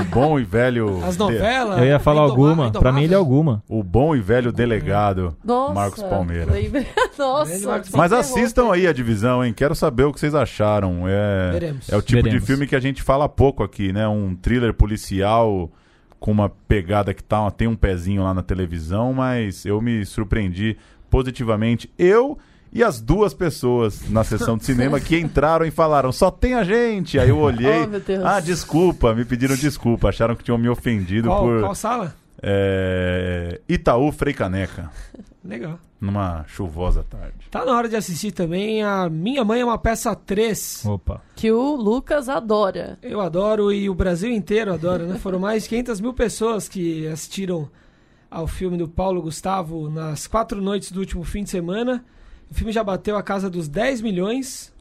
O 0.00 0.04
bom 0.04 0.38
e 0.38 0.44
velho... 0.44 1.02
As 1.04 1.16
novelas. 1.16 1.78
Eu 1.78 1.86
ia 1.86 1.98
falar 1.98 2.24
Indoma- 2.24 2.64
alguma, 2.64 2.70
pra 2.72 2.92
mim 2.92 3.04
ele 3.04 3.14
é 3.14 3.16
alguma. 3.16 3.62
O 3.68 3.82
bom 3.82 4.14
e 4.14 4.20
velho 4.20 4.52
delegado 4.52 5.34
Nossa, 5.42 5.72
Marcos 5.74 6.02
Palmeira. 6.02 6.52
Nossa, 7.18 7.82
Mas 7.96 8.12
assistam 8.12 8.70
aí 8.70 8.86
a 8.86 8.92
divisão, 8.92 9.42
hein? 9.44 9.52
Quero 9.54 9.74
saber 9.74 10.04
o 10.04 10.12
que 10.12 10.20
vocês 10.20 10.34
acharam. 10.34 11.04
É, 11.06 11.50
Veremos. 11.52 11.88
é 11.88 11.96
o 11.96 12.01
tipo 12.02 12.22
Veremos. 12.22 12.40
de 12.40 12.46
filme 12.46 12.66
que 12.66 12.76
a 12.76 12.80
gente 12.80 13.02
fala 13.02 13.28
pouco 13.28 13.62
aqui, 13.62 13.92
né? 13.92 14.06
Um 14.08 14.34
thriller 14.34 14.74
policial 14.74 15.70
com 16.20 16.30
uma 16.30 16.48
pegada 16.48 17.12
que 17.12 17.22
tá, 17.22 17.50
tem 17.50 17.66
um 17.66 17.74
pezinho 17.74 18.22
lá 18.22 18.32
na 18.32 18.42
televisão, 18.42 19.12
mas 19.12 19.64
eu 19.66 19.80
me 19.80 20.04
surpreendi 20.06 20.76
positivamente. 21.10 21.90
Eu 21.98 22.38
e 22.72 22.82
as 22.82 23.00
duas 23.00 23.34
pessoas 23.34 24.08
na 24.08 24.24
sessão 24.24 24.56
de 24.56 24.64
cinema 24.64 24.98
que 25.00 25.18
entraram 25.18 25.66
e 25.66 25.70
falaram, 25.70 26.10
só 26.12 26.30
tem 26.30 26.54
a 26.54 26.64
gente. 26.64 27.18
Aí 27.18 27.28
eu 27.28 27.38
olhei, 27.40 27.82
Oh, 28.22 28.26
ah, 28.26 28.40
desculpa, 28.40 29.14
me 29.14 29.24
pediram 29.24 29.56
desculpa, 29.56 30.08
acharam 30.08 30.34
que 30.36 30.44
tinham 30.44 30.56
me 30.56 30.68
ofendido 30.68 31.28
Qual, 31.28 31.42
por 31.44 31.60
qual 31.60 31.74
sala? 31.74 32.14
é, 32.42 33.60
Itaú 33.68 34.10
Frei 34.12 34.32
Caneca, 34.32 34.90
Legal. 35.44 35.78
Numa 36.02 36.44
chuvosa 36.48 37.04
tarde. 37.04 37.46
Tá 37.48 37.64
na 37.64 37.76
hora 37.76 37.88
de 37.88 37.94
assistir 37.94 38.32
também 38.32 38.82
a 38.82 39.08
Minha 39.08 39.44
Mãe 39.44 39.60
é 39.60 39.64
uma 39.64 39.78
Peça 39.78 40.16
3. 40.16 40.84
Opa. 40.86 41.22
Que 41.36 41.52
o 41.52 41.76
Lucas 41.76 42.28
adora. 42.28 42.98
Eu 43.00 43.20
adoro 43.20 43.72
e 43.72 43.88
o 43.88 43.94
Brasil 43.94 44.28
inteiro 44.28 44.74
adora, 44.74 45.06
né? 45.06 45.16
Foram 45.16 45.38
mais 45.38 45.62
de 45.62 45.68
500 45.68 46.00
mil 46.00 46.12
pessoas 46.12 46.68
que 46.68 47.06
assistiram 47.06 47.70
ao 48.28 48.48
filme 48.48 48.76
do 48.76 48.88
Paulo 48.88 49.22
Gustavo 49.22 49.88
nas 49.88 50.26
quatro 50.26 50.60
noites 50.60 50.90
do 50.90 50.98
último 50.98 51.22
fim 51.22 51.44
de 51.44 51.50
semana. 51.50 52.04
O 52.50 52.54
filme 52.54 52.72
já 52.72 52.82
bateu 52.82 53.16
a 53.16 53.22
casa 53.22 53.48
dos 53.48 53.68
10 53.68 54.00
milhões. 54.00 54.74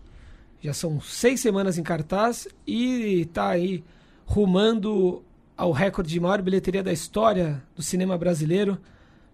Já 0.59 0.73
são 0.73 0.99
seis 0.99 1.39
semanas 1.39 1.77
em 1.77 1.83
cartaz 1.83 2.47
e 2.65 3.25
tá 3.25 3.49
aí 3.49 3.83
rumando 4.25 5.21
ao 5.55 5.71
recorde 5.71 6.09
de 6.09 6.19
maior 6.19 6.41
bilheteria 6.41 6.81
da 6.81 6.91
história 6.91 7.61
do 7.75 7.83
cinema 7.83 8.17
brasileiro, 8.17 8.79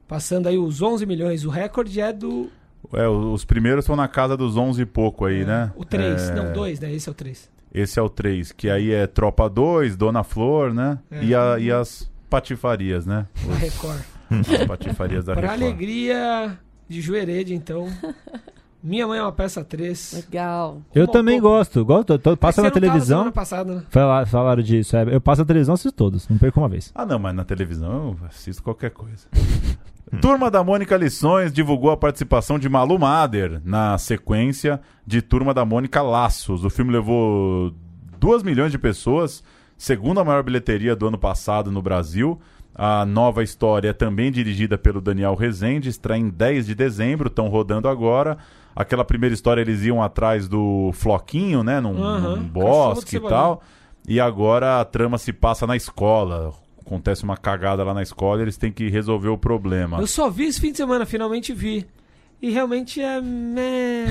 passando 0.07 0.47
aí 0.47 0.57
os 0.57 0.81
11 0.81 1.05
milhões. 1.05 1.43
O 1.45 1.49
recorde 1.49 1.99
é 1.99 2.11
do 2.13 2.49
É, 2.93 3.07
os 3.07 3.43
primeiros 3.43 3.83
estão 3.85 3.95
na 3.95 4.07
casa 4.07 4.37
dos 4.37 4.55
11 4.55 4.81
e 4.81 4.85
pouco 4.85 5.25
aí, 5.25 5.43
né? 5.45 5.71
o 5.75 5.83
3, 5.83 6.29
É, 6.29 6.35
não, 6.35 6.53
2, 6.53 6.79
né? 6.79 6.91
Esse 6.93 7.09
é 7.09 7.11
o 7.11 7.15
3. 7.15 7.49
Esse 7.73 7.99
é 7.99 8.01
o 8.01 8.09
3, 8.09 8.51
que 8.51 8.69
aí 8.69 8.91
é 8.91 9.05
Tropa 9.05 9.49
2, 9.49 9.95
Dona 9.95 10.23
Flor, 10.23 10.73
né? 10.73 10.97
É. 11.11 11.23
E, 11.23 11.35
a- 11.35 11.59
e 11.59 11.71
as 11.71 12.09
patifarias, 12.29 13.05
né? 13.05 13.25
Da 13.47 13.55
Record. 13.55 13.99
As 14.29 14.65
patifarias 14.65 15.25
da 15.25 15.33
Para 15.35 15.51
Record. 15.51 15.63
alegria 15.63 16.57
de 16.87 17.01
Juerede, 17.01 17.53
então. 17.53 17.87
Minha 18.83 19.07
mãe 19.07 19.19
é 19.19 19.21
uma 19.23 19.31
peça 19.31 19.63
3. 19.65 20.13
Legal. 20.31 20.81
Eu 20.95 21.07
Como 21.07 21.13
também 21.17 21.41
pouco. 21.41 21.55
gosto. 21.57 21.83
gosto 21.83 22.17
tô- 22.19 22.37
passa 22.37 22.61
É 22.61 22.63
na 22.63 22.67
não 22.69 22.71
tava 22.73 22.85
televisão. 22.87 23.17
semana 23.19 23.31
passada, 23.31 23.75
né? 23.75 23.83
Fala- 23.89 24.25
Falaram 24.25 24.61
disso. 24.63 24.95
é, 24.95 25.15
eu 25.15 25.19
passo 25.19 25.41
na 25.41 25.45
televisão, 25.45 25.73
assisto 25.73 25.91
todos. 25.91 26.27
Não 26.29 26.37
perco 26.37 26.59
uma 26.59 26.69
vez. 26.69 26.91
Ah, 26.95 27.05
não, 27.05 27.19
mas 27.19 27.35
na 27.35 27.43
televisão 27.43 28.15
eu 28.21 28.27
assisto 28.27 28.63
qualquer 28.63 28.91
coisa. 28.91 29.27
Turma 30.21 30.49
da 30.49 30.63
Mônica 30.63 30.95
Lições 30.95 31.51
divulgou 31.51 31.91
a 31.91 31.97
participação 31.97 32.57
de 32.57 32.69
Malu 32.69 32.97
Mader 32.97 33.61
na 33.65 33.97
sequência 33.97 34.79
de 35.05 35.21
Turma 35.21 35.53
da 35.53 35.65
Mônica 35.65 36.01
Laços. 36.01 36.63
O 36.63 36.69
filme 36.69 36.93
levou 36.93 37.73
2 38.17 38.41
milhões 38.41 38.71
de 38.71 38.77
pessoas, 38.77 39.43
segunda 39.77 40.23
maior 40.23 40.43
bilheteria 40.43 40.95
do 40.95 41.07
ano 41.07 41.17
passado 41.17 41.71
no 41.71 41.81
Brasil. 41.81 42.39
A 42.73 43.05
nova 43.05 43.43
história 43.43 43.89
é 43.89 43.93
também 43.93 44.31
dirigida 44.31 44.77
pelo 44.77 45.01
Daniel 45.01 45.35
Rezende, 45.35 45.89
estreia 45.89 46.19
em 46.19 46.29
10 46.29 46.67
de 46.67 46.75
dezembro, 46.75 47.27
estão 47.27 47.49
rodando 47.49 47.89
agora. 47.89 48.37
Aquela 48.75 49.03
primeira 49.03 49.33
história 49.33 49.61
eles 49.61 49.83
iam 49.83 50.01
atrás 50.01 50.47
do 50.47 50.91
Floquinho, 50.93 51.63
né, 51.63 51.81
num, 51.81 52.01
Aham, 52.01 52.35
num 52.35 52.43
bosque 52.43 53.17
e 53.17 53.19
tal. 53.19 53.61
E 54.07 54.21
agora 54.21 54.79
a 54.79 54.85
trama 54.85 55.17
se 55.17 55.33
passa 55.33 55.67
na 55.67 55.75
escola. 55.75 56.53
Acontece 56.87 57.23
uma 57.25 57.35
cagada 57.35 57.83
lá 57.83 57.93
na 57.93 58.01
escola 58.01 58.39
e 58.39 58.43
eles 58.45 58.55
têm 58.57 58.71
que 58.71 58.89
resolver 58.89 59.27
o 59.27 59.37
problema. 59.37 59.99
Eu 59.99 60.07
só 60.07 60.29
vi 60.29 60.45
esse 60.45 60.59
fim 60.59 60.71
de 60.71 60.77
semana, 60.77 61.05
finalmente 61.05 61.53
vi. 61.53 61.85
E 62.41 62.49
realmente 62.51 63.01
é. 63.01 63.19
né, 63.21 64.05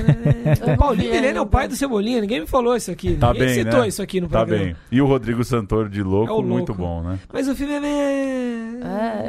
O 0.73 0.77
Paulinho 0.77 1.09
vi 1.09 1.15
Milene 1.15 1.37
é 1.37 1.41
o 1.41 1.45
pai 1.45 1.67
do 1.67 1.75
Cebolinha, 1.75 2.19
ninguém 2.21 2.41
me 2.41 2.45
falou 2.47 2.75
isso 2.75 2.91
aqui. 2.91 3.15
Tá 3.15 3.31
ninguém 3.33 3.47
bem, 3.47 3.55
citou 3.63 3.79
né? 3.81 3.87
isso 3.87 4.01
aqui 4.01 4.19
no 4.21 4.27
Tá 4.27 4.39
programa. 4.39 4.65
bem. 4.65 4.75
E 4.91 5.01
o 5.01 5.05
Rodrigo 5.07 5.43
Santoro 5.43 5.89
de 5.89 6.03
louco, 6.03 6.31
É 6.31 6.35
o 6.35 6.41
muito 6.43 6.69
louco. 6.69 6.81
bom, 6.83 7.01
né? 7.03 7.19
Mas 7.31 7.47
o 7.47 7.55
filme 7.55 7.73
é. 7.73 7.79
né, 7.79 8.79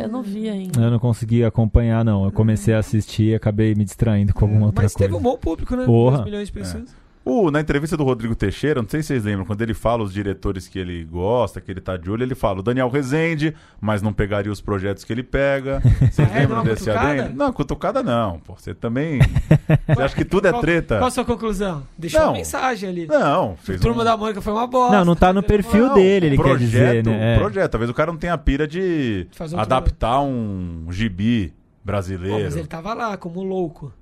É, 0.01 0.05
eu 0.05 0.09
não 0.09 0.23
vi 0.23 0.49
ainda. 0.49 0.81
Eu 0.81 0.91
não 0.91 0.99
consegui 0.99 1.45
acompanhar, 1.45 2.05
não. 2.05 2.25
Eu 2.25 2.33
comecei 2.33 2.75
a 2.75 2.79
assistir 2.81 3.31
e 3.31 3.35
acabei 3.35 3.75
me 3.75 3.85
distraindo 3.85 4.35
com 4.35 4.45
alguma 4.45 4.67
outra 4.67 4.83
Mas 4.83 4.93
coisa. 4.93 5.07
teve 5.09 5.17
um 5.19 5.23
bom 5.23 5.39
público, 5.39 5.75
né? 5.77 5.85
Porra. 5.87 6.17
2 6.19 6.25
milhões 6.27 6.49
de 6.49 6.53
pessoas. 6.53 6.95
O, 7.29 7.51
na 7.51 7.61
entrevista 7.61 7.95
do 7.95 8.05
Rodrigo 8.05 8.35
Teixeira, 8.35 8.81
não 8.81 8.89
sei 8.89 9.03
se 9.03 9.09
vocês 9.09 9.25
lembram, 9.25 9.45
quando 9.45 9.61
ele 9.61 9.75
fala 9.75 10.03
os 10.03 10.15
diretores 10.15 10.67
que 10.67 10.79
ele 10.79 11.05
gosta, 11.05 11.61
que 11.61 11.71
ele 11.71 11.81
tá 11.81 11.95
de 11.95 12.11
olho, 12.11 12.23
ele 12.23 12.35
fala 12.35 12.61
o 12.61 12.63
Daniel 12.63 12.89
Rezende, 12.89 13.55
mas 13.79 14.01
não 14.01 14.15
pegaria 14.15 14.51
os 14.51 14.63
projetos 14.63 15.05
que 15.05 15.13
ele 15.13 15.23
pega. 15.23 15.83
Vocês 16.11 16.35
é? 16.35 16.39
lembram 16.41 16.65
desse 16.65 16.87
cutucada? 16.87 17.11
adendo? 17.11 17.37
Não, 17.37 17.53
cutucada 17.53 18.03
não. 18.03 18.41
Pô, 18.41 18.55
você 18.55 18.75
também. 18.75 19.19
Você 19.87 20.03
acha 20.03 20.17
que 20.17 20.25
tudo 20.25 20.49
é 20.49 20.53
Qual- 20.53 20.63
treta? 20.63 20.97
Qual 20.97 21.09
a 21.09 21.11
sua 21.11 21.25
conclusão? 21.25 21.83
Deixou 21.99 22.21
Não. 22.21 22.29
uma 22.29 22.33
mensagem 22.39 22.89
ali. 22.89 23.07
Não, 23.07 23.57
fez 23.57 23.79
Turma 23.79 24.01
um... 24.01 24.05
da 24.07 24.17
Mônica 24.17 24.41
foi 24.41 24.53
uma 24.55 24.67
bosta. 24.67 24.97
Não, 24.97 25.05
não 25.05 25.15
tá 25.15 25.31
no 25.31 25.43
perfil 25.43 25.89
Não, 25.89 25.95
dele, 25.95 26.27
ele 26.29 26.37
quer 26.37 26.43
projeto, 26.43 26.61
dizer, 26.61 27.05
né? 27.05 27.35
É. 27.35 27.39
Projeto. 27.39 27.71
Talvez 27.71 27.91
o 27.91 27.95
cara 27.95 28.11
não 28.11 28.19
tenha 28.19 28.33
a 28.33 28.39
pira 28.39 28.67
de 28.67 29.27
um 29.53 29.59
adaptar 29.61 30.23
um 30.23 30.87
gibi 30.91 31.49
Pô, 31.49 31.55
brasileiro. 31.85 32.45
mas 32.45 32.57
ele 32.57 32.67
tava 32.67 32.95
lá, 32.95 33.19
como 33.19 33.43
louco. 33.43 33.93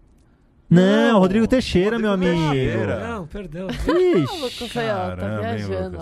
Não, 0.69 1.13
Não, 1.13 1.19
Rodrigo 1.21 1.47
Teixeira, 1.47 1.99
meu 1.99 2.11
Rodrigo 2.11 2.35
amigo. 2.35 2.53
Teixeira. 2.53 3.09
Não, 3.09 3.27
perdão. 3.27 3.69
Ixi, 3.71 4.69
tá 4.69 4.81
Caramba, 4.83 5.49
hein, 5.49 5.57
viajando. 5.57 5.99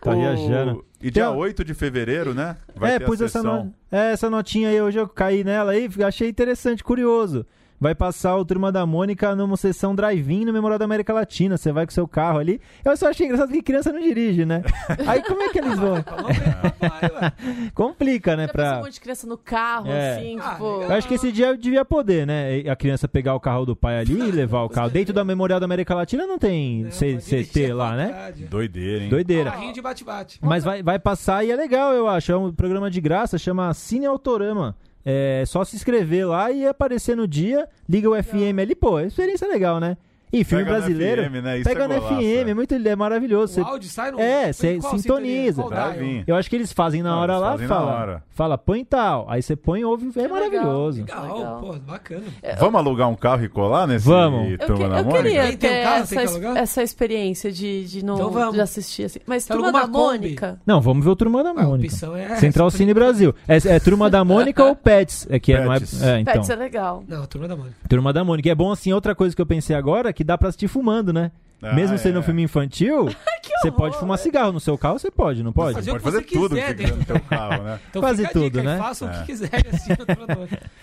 Tá 0.00 0.10
O- 0.10 0.14
viajando. 0.14 0.84
E 1.00 1.10
dia 1.10 1.26
Tem- 1.26 1.34
8 1.34 1.64
de 1.64 1.74
fevereiro, 1.74 2.34
né? 2.34 2.56
Vai 2.74 2.94
é, 2.94 2.98
ter 2.98 3.04
pus 3.06 3.20
a 3.20 3.24
essa, 3.24 3.38
sessão. 3.40 3.64
no... 3.64 3.74
é, 3.98 4.12
essa 4.12 4.28
notinha 4.28 4.68
aí, 4.68 4.80
hoje 4.80 4.98
eu 4.98 5.08
caí 5.08 5.42
nela 5.42 5.72
aí, 5.72 5.88
achei 6.06 6.28
interessante, 6.28 6.84
curioso. 6.84 7.46
Vai 7.80 7.94
passar 7.94 8.36
o 8.36 8.44
Turma 8.44 8.72
da 8.72 8.86
Mônica 8.86 9.34
numa 9.34 9.56
sessão 9.56 9.94
drive-in 9.94 10.44
no 10.46 10.52
Memorial 10.52 10.78
da 10.78 10.84
América 10.86 11.12
Latina. 11.12 11.56
Você 11.58 11.70
vai 11.72 11.84
com 11.84 11.92
seu 11.92 12.08
carro 12.08 12.38
ali. 12.38 12.60
Eu 12.84 12.96
só 12.96 13.08
achei 13.10 13.26
engraçado 13.26 13.50
que 13.52 13.60
criança 13.62 13.92
não 13.92 14.00
dirige, 14.00 14.46
né? 14.46 14.62
Aí 15.06 15.22
como 15.22 15.42
é 15.42 15.48
que 15.50 15.58
eles 15.58 15.78
vão? 15.78 15.96
Complica, 17.74 18.36
né? 18.36 18.46
Pra... 18.46 18.78
um 18.78 18.82
monte 18.84 18.94
de 18.94 19.00
criança 19.00 19.26
no 19.26 19.36
carro, 19.36 19.88
É. 19.90 20.16
assim, 20.16 20.38
Ah, 20.40 20.50
tipo... 20.52 20.64
Eu 20.82 20.92
acho 20.92 21.08
que 21.08 21.14
esse 21.14 21.32
dia 21.32 21.56
devia 21.56 21.84
poder, 21.84 22.26
né? 22.26 22.60
A 22.70 22.76
criança 22.76 23.08
pegar 23.08 23.34
o 23.34 23.40
carro 23.40 23.66
do 23.66 23.76
pai 23.76 23.98
ali 23.98 24.14
e 24.18 24.30
levar 24.32 24.62
o 24.62 24.68
carro. 24.68 24.90
Dentro 24.90 25.12
da 25.12 25.24
Memorial 25.24 25.60
da 25.60 25.64
América 25.66 25.94
Latina 25.94 26.26
não 26.26 26.38
tem 26.38 26.84
Não, 26.84 26.90
C- 26.90 27.18
CT 27.18 27.72
lá, 27.72 27.94
né? 27.96 28.32
Doideira, 28.50 29.04
hein? 29.04 29.10
Doideira. 29.10 29.50
Carrinho 29.50 29.72
de 29.72 29.82
bate-bate. 29.82 30.38
Mas 30.42 30.64
vai, 30.64 30.82
vai 30.82 30.98
passar 30.98 31.44
e 31.44 31.50
é 31.50 31.56
legal, 31.56 31.92
eu 31.92 32.08
acho. 32.08 32.32
É 32.32 32.36
um 32.36 32.52
programa 32.52 32.90
de 32.90 33.00
graça, 33.00 33.36
chama 33.38 33.72
Cine 33.74 34.06
Autorama. 34.06 34.76
É 35.04 35.44
só 35.46 35.64
se 35.64 35.76
inscrever 35.76 36.26
lá 36.26 36.50
e 36.50 36.66
aparecer 36.66 37.16
no 37.16 37.28
dia, 37.28 37.68
liga 37.88 38.08
o 38.08 38.22
FM 38.22 38.58
ali, 38.60 38.74
pô, 38.74 38.98
é 38.98 39.06
experiência 39.06 39.46
legal, 39.46 39.78
né? 39.78 39.96
E 40.32 40.42
filme 40.44 40.64
Pega 40.64 40.76
brasileiro. 40.78 41.24
FM, 41.24 41.42
né? 41.42 41.58
Isso 41.58 41.68
pega 41.68 41.84
é 41.84 41.88
no 41.88 41.94
golaço, 41.94 42.14
FM, 42.16 42.22
é. 42.22 42.50
é 42.50 42.54
muito 42.54 42.74
é 42.74 42.96
maravilhoso. 42.96 43.52
O 43.60 43.64
Você- 43.64 43.70
áudio 43.70 43.88
sai 43.88 44.10
no. 44.10 44.20
É, 44.20 44.48
em 44.50 44.52
cê 44.52 44.78
qual 44.80 44.98
sintoniza. 44.98 45.62
sintonia? 45.62 46.24
Eu 46.26 46.36
acho 46.36 46.50
que 46.50 46.56
eles 46.56 46.72
fazem 46.72 47.02
na 47.02 47.16
hora 47.16 47.32
eles 47.34 47.42
lá, 47.42 47.50
fazem 47.52 47.66
na 47.68 47.74
fala, 47.74 47.92
hora. 47.92 48.22
fala, 48.30 48.58
põe 48.58 48.84
tal. 48.84 49.26
Aí 49.28 49.42
você 49.42 49.54
põe 49.54 49.80
e 49.80 49.84
ouve, 49.84 50.08
é 50.16 50.22
legal. 50.22 50.34
maravilhoso. 50.36 51.00
Legal, 51.02 51.36
Legal. 51.36 51.60
pô, 51.60 51.72
bacana. 51.74 52.22
Vamos 52.58 52.74
alugar 52.74 53.08
um 53.08 53.14
carro 53.14 53.44
e 53.44 53.48
colar 53.48 53.86
nesse 53.86 54.06
Vamos. 54.06 54.50
Eu, 54.52 54.58
que- 54.58 54.66
Turma 54.66 54.88
da 54.88 54.98
eu 54.98 55.04
Mônica? 55.04 55.22
queria 55.22 55.56
ter 55.56 55.80
um 55.80 55.82
carro, 55.84 56.02
essa, 56.02 56.40
que 56.40 56.46
essa 56.58 56.82
experiência 56.82 57.52
de, 57.52 57.84
de, 57.84 58.04
não, 58.04 58.14
Então 58.16 58.52
de 58.52 58.60
assistir 58.60 59.04
assim. 59.04 59.20
Mas 59.26 59.44
Você 59.44 59.52
Turma 59.52 59.70
da 59.72 59.80
Kombi. 59.82 59.92
Mônica... 59.98 60.58
Não, 60.66 60.80
vamos 60.80 61.04
ver 61.04 61.10
o 61.10 61.16
Turma 61.16 61.42
da 61.44 61.50
A 61.50 61.54
Mônica. 61.54 61.92
opção 61.92 62.16
é. 62.16 62.36
Central. 62.36 62.70
Cine 62.70 62.92
Brasil. 62.92 63.34
É, 63.46 63.56
é 63.56 63.78
Turma 63.78 64.10
da 64.10 64.24
Mônica 64.24 64.64
ou 64.64 64.74
Pets? 64.74 65.26
É 65.30 65.38
que 65.38 65.52
é, 65.52 65.64
não 65.64 65.72
é, 65.72 65.78
Pets. 65.78 66.02
é, 66.02 66.20
então. 66.20 66.34
Pets 66.34 66.50
é 66.50 66.56
legal. 66.56 67.04
Não, 67.06 67.24
turma 67.26 67.46
da 67.46 67.54
Mônica. 67.56 67.76
Turma 67.88 68.12
da 68.12 68.24
Mônica. 68.24 68.50
É 68.50 68.54
bom 68.54 68.72
assim, 68.72 68.92
outra 68.92 69.14
coisa 69.14 69.34
que 69.36 69.40
eu 69.40 69.46
pensei 69.46 69.76
agora, 69.76 70.12
que 70.12 70.23
dá 70.24 70.36
pra 70.38 70.48
assistir 70.48 70.68
fumando, 70.68 71.12
né? 71.12 71.30
Ah, 71.62 71.72
Mesmo 71.72 71.96
sendo 71.96 72.16
é. 72.16 72.20
um 72.20 72.22
filme 72.22 72.42
infantil, 72.42 73.08
você 73.62 73.70
pode 73.70 73.96
fumar 73.98 74.18
cigarro 74.18 74.52
no 74.52 74.60
seu 74.60 74.76
carro, 74.76 74.98
você 74.98 75.10
pode, 75.10 75.42
não 75.42 75.50
pode? 75.50 75.72
Fazer 75.74 75.92
o 75.92 75.94
Pode 75.94 76.04
que 76.04 76.10
fazer 76.10 76.22
tudo 76.38 76.56
que 76.56 76.74
quiser 76.74 76.94
no 76.96 77.04
teu 77.06 77.20
carro, 77.20 77.62
né? 77.62 77.80
Então 77.88 78.02
Quase 78.02 78.16
fica 78.26 78.28
a 78.38 78.42
dica, 78.42 78.50
tudo, 78.50 78.60
e 78.60 78.62
né? 78.62 78.76
Façam 78.76 79.08
o 79.08 79.10
É. 79.10 79.18
que 79.20 79.24
quiserem 79.26 79.64
assim. 79.72 79.92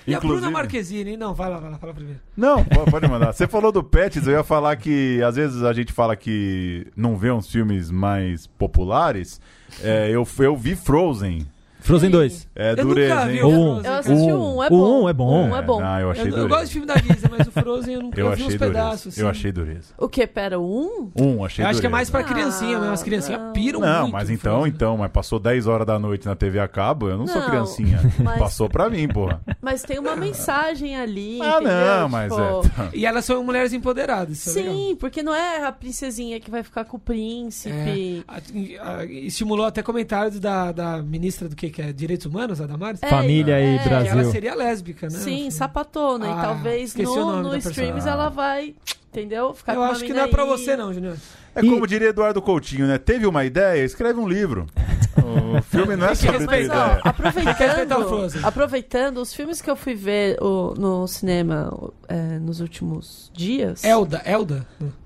E 0.07 0.15
a 0.15 0.19
Bruna 0.19 0.35
Inclusive- 0.35 0.51
Marquezine, 0.51 1.11
hein? 1.11 1.17
Não, 1.17 1.35
vai 1.35 1.49
lá, 1.51 1.57
vai 1.59 1.69
lá, 1.69 1.77
fala 1.77 1.93
primeiro. 1.93 2.19
Não, 2.35 2.63
po- 2.63 2.89
pode 2.89 3.07
mandar. 3.07 3.31
Você 3.31 3.47
falou 3.47 3.71
do 3.71 3.83
Pets, 3.83 4.25
eu 4.25 4.33
ia 4.33 4.43
falar 4.43 4.75
que 4.75 5.21
às 5.21 5.35
vezes 5.35 5.61
a 5.61 5.71
gente 5.71 5.93
fala 5.93 6.15
que 6.15 6.87
não 6.95 7.15
vê 7.15 7.29
uns 7.31 7.47
filmes 7.51 7.91
mais 7.91 8.47
populares. 8.47 9.39
É, 9.83 10.09
eu, 10.09 10.27
eu 10.39 10.57
vi 10.57 10.75
Frozen. 10.75 11.45
Frozen 11.81 12.09
E 12.09 12.13
aí? 12.13 12.19
2. 12.19 12.47
É 12.55 12.71
Eu 12.71 12.75
dureza, 12.77 13.15
nunca 13.15 13.27
vi 13.27 13.37
hein? 13.37 13.43
o 13.43 13.47
Um. 13.47 13.51
Frozen. 13.73 13.91
Eu 13.91 13.97
assisti 13.97 14.31
Um. 14.31 14.55
um, 14.57 14.63
é 14.63 14.67
O 14.67 14.69
bom. 14.69 15.01
um 15.03 15.09
é 15.09 15.13
bom. 15.13 15.43
Um 15.49 15.55
é 15.57 15.61
bom. 15.61 15.81
Não, 15.81 15.99
eu 15.99 16.11
achei 16.11 16.23
Eu, 16.23 16.27
eu 16.27 16.31
dureza. 16.31 16.47
gosto 16.49 16.65
de 16.67 16.71
filme 16.71 16.87
da 16.87 16.93
Disney, 16.95 17.29
mas 17.37 17.47
o 17.47 17.51
Frozen 17.51 17.93
eu 17.95 18.01
nunca 18.01 18.19
Eu 18.19 18.27
vi 18.27 18.33
achei 18.33 18.45
uns 18.45 18.53
dureza. 18.55 18.65
pedaços. 18.73 19.17
Eu 19.17 19.27
assim. 19.27 19.39
achei 19.39 19.51
dureza. 19.51 19.93
O 19.97 20.07
que? 20.07 20.25
Pera, 20.27 20.59
um? 20.59 21.11
Um, 21.15 21.43
achei 21.43 21.65
Eu 21.65 21.69
acho 21.69 21.79
que 21.81 21.85
é 21.87 21.89
mais 21.89 22.09
dureza. 22.09 22.25
pra 22.27 22.35
criancinha 22.35 22.79
mesmo. 22.79 22.93
As 22.93 23.03
criancinhas 23.03 23.41
não. 23.41 23.53
piram 23.53 23.79
Não, 23.79 24.01
muito. 24.01 24.13
mas 24.13 24.29
no 24.29 24.35
então, 24.35 24.53
Frozen. 24.53 24.73
então, 24.73 24.97
mas 24.97 25.11
passou 25.11 25.39
10 25.39 25.67
horas 25.67 25.85
da 25.87 25.97
noite 25.99 26.25
na 26.25 26.35
TV 26.35 26.59
a 26.59 26.67
cabo, 26.67 27.09
eu 27.09 27.17
não, 27.17 27.27
sou 27.27 27.41
Não, 27.41 27.49
criancinha. 27.49 27.99
mas- 28.23 28.39
Passou 28.39 28.69
pra 28.69 28.89
mim, 28.89 29.07
porra. 29.07 29.41
Mas 29.61 29.81
tem 29.83 29.97
uma 29.99 30.15
mensagem 30.15 30.95
ali. 30.95 31.39
Ah, 31.41 31.55
entendeu? 31.55 31.71
não, 31.71 32.09
mas 32.09 32.31
Tipo, 32.33 32.41
é. 32.41 32.89
E 32.93 33.05
elas 33.05 33.25
são 33.25 33.43
mulheres 33.43 33.73
empoderadas. 33.73 34.45
Isso 34.45 34.57
é 34.57 34.61
legal. 34.61 34.75
Sim, 34.75 34.95
porque 34.99 35.23
não 35.23 35.33
é 35.33 35.65
a 35.65 35.71
princesinha 35.71 36.39
que 36.39 36.49
vai 36.51 36.61
ficar 36.63 36.85
com 36.85 36.97
o 36.97 36.99
príncipe. 36.99 38.23
É, 38.27 39.05
estimulou 39.05 39.65
até 39.65 39.81
comentários 39.81 40.39
da, 40.39 40.71
da 40.71 41.01
ministra 41.01 41.47
do 41.49 41.55
que, 41.55 41.69
que 41.71 41.81
é 41.81 41.91
Direitos 41.93 42.25
Humanos, 42.25 42.59
a 42.61 42.67
Damares. 42.67 43.01
É, 43.01 43.07
Família 43.09 43.59
e 43.59 43.75
é, 43.75 43.79
que 43.79 43.89
ela 43.89 44.03
Brasil. 44.03 44.31
seria 44.31 44.53
lésbica, 44.55 45.07
né? 45.07 45.17
Sim, 45.17 45.49
sapatona. 45.49 46.25
Ah, 46.27 46.37
e 46.37 46.41
talvez 46.41 46.95
no, 46.95 47.41
no 47.43 47.55
streams 47.57 48.05
ela 48.07 48.29
vai, 48.29 48.75
entendeu? 49.11 49.53
Ficar 49.53 49.75
Eu 49.75 49.83
acho 49.83 50.03
que 50.03 50.13
não 50.13 50.21
é 50.23 50.27
pra 50.27 50.43
aí. 50.43 50.49
você, 50.49 50.75
não, 50.77 50.93
Junior. 50.93 51.15
É 51.55 51.61
E- 51.61 51.69
como 51.69 51.85
diria 51.87 52.09
Eduardo 52.09 52.41
Coutinho, 52.41 52.87
né? 52.87 52.97
Teve 52.97 53.25
uma 53.27 53.43
ideia, 53.43 53.83
escreve 53.83 54.19
um 54.19 54.27
livro. 54.27 54.67
O 55.13 55.61
filme 55.63 55.95
não 55.97 56.07
é 56.07 56.15
sobre 56.15 56.39
ter. 56.39 56.45
Mas, 56.45 56.69
ó, 56.69 56.73
ideia. 56.73 57.01
o 57.03 57.07
aproveitando, 57.09 58.45
aproveitando, 58.45 59.17
os 59.17 59.33
filmes 59.33 59.61
que 59.61 59.69
eu 59.69 59.75
fui 59.75 59.93
ver 59.93 60.41
o- 60.41 60.73
no 60.77 61.05
cinema 61.07 61.71
é, 62.07 62.39
nos 62.39 62.59
últimos 62.61 63.29
dias. 63.33 63.83
Elda, 63.83 64.21
Elda. 64.25 64.65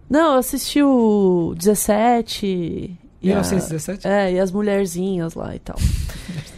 Não, 0.09 0.33
eu 0.33 0.39
assisti 0.39 0.81
o 0.83 1.53
17. 1.57 2.45
E 2.47 3.31
a- 3.31 3.35
1917. 3.41 4.07
é, 4.07 4.33
e 4.33 4.39
as 4.39 4.51
mulherzinhas 4.51 5.33
lá 5.33 5.55
e 5.55 5.59
tal. 5.59 5.75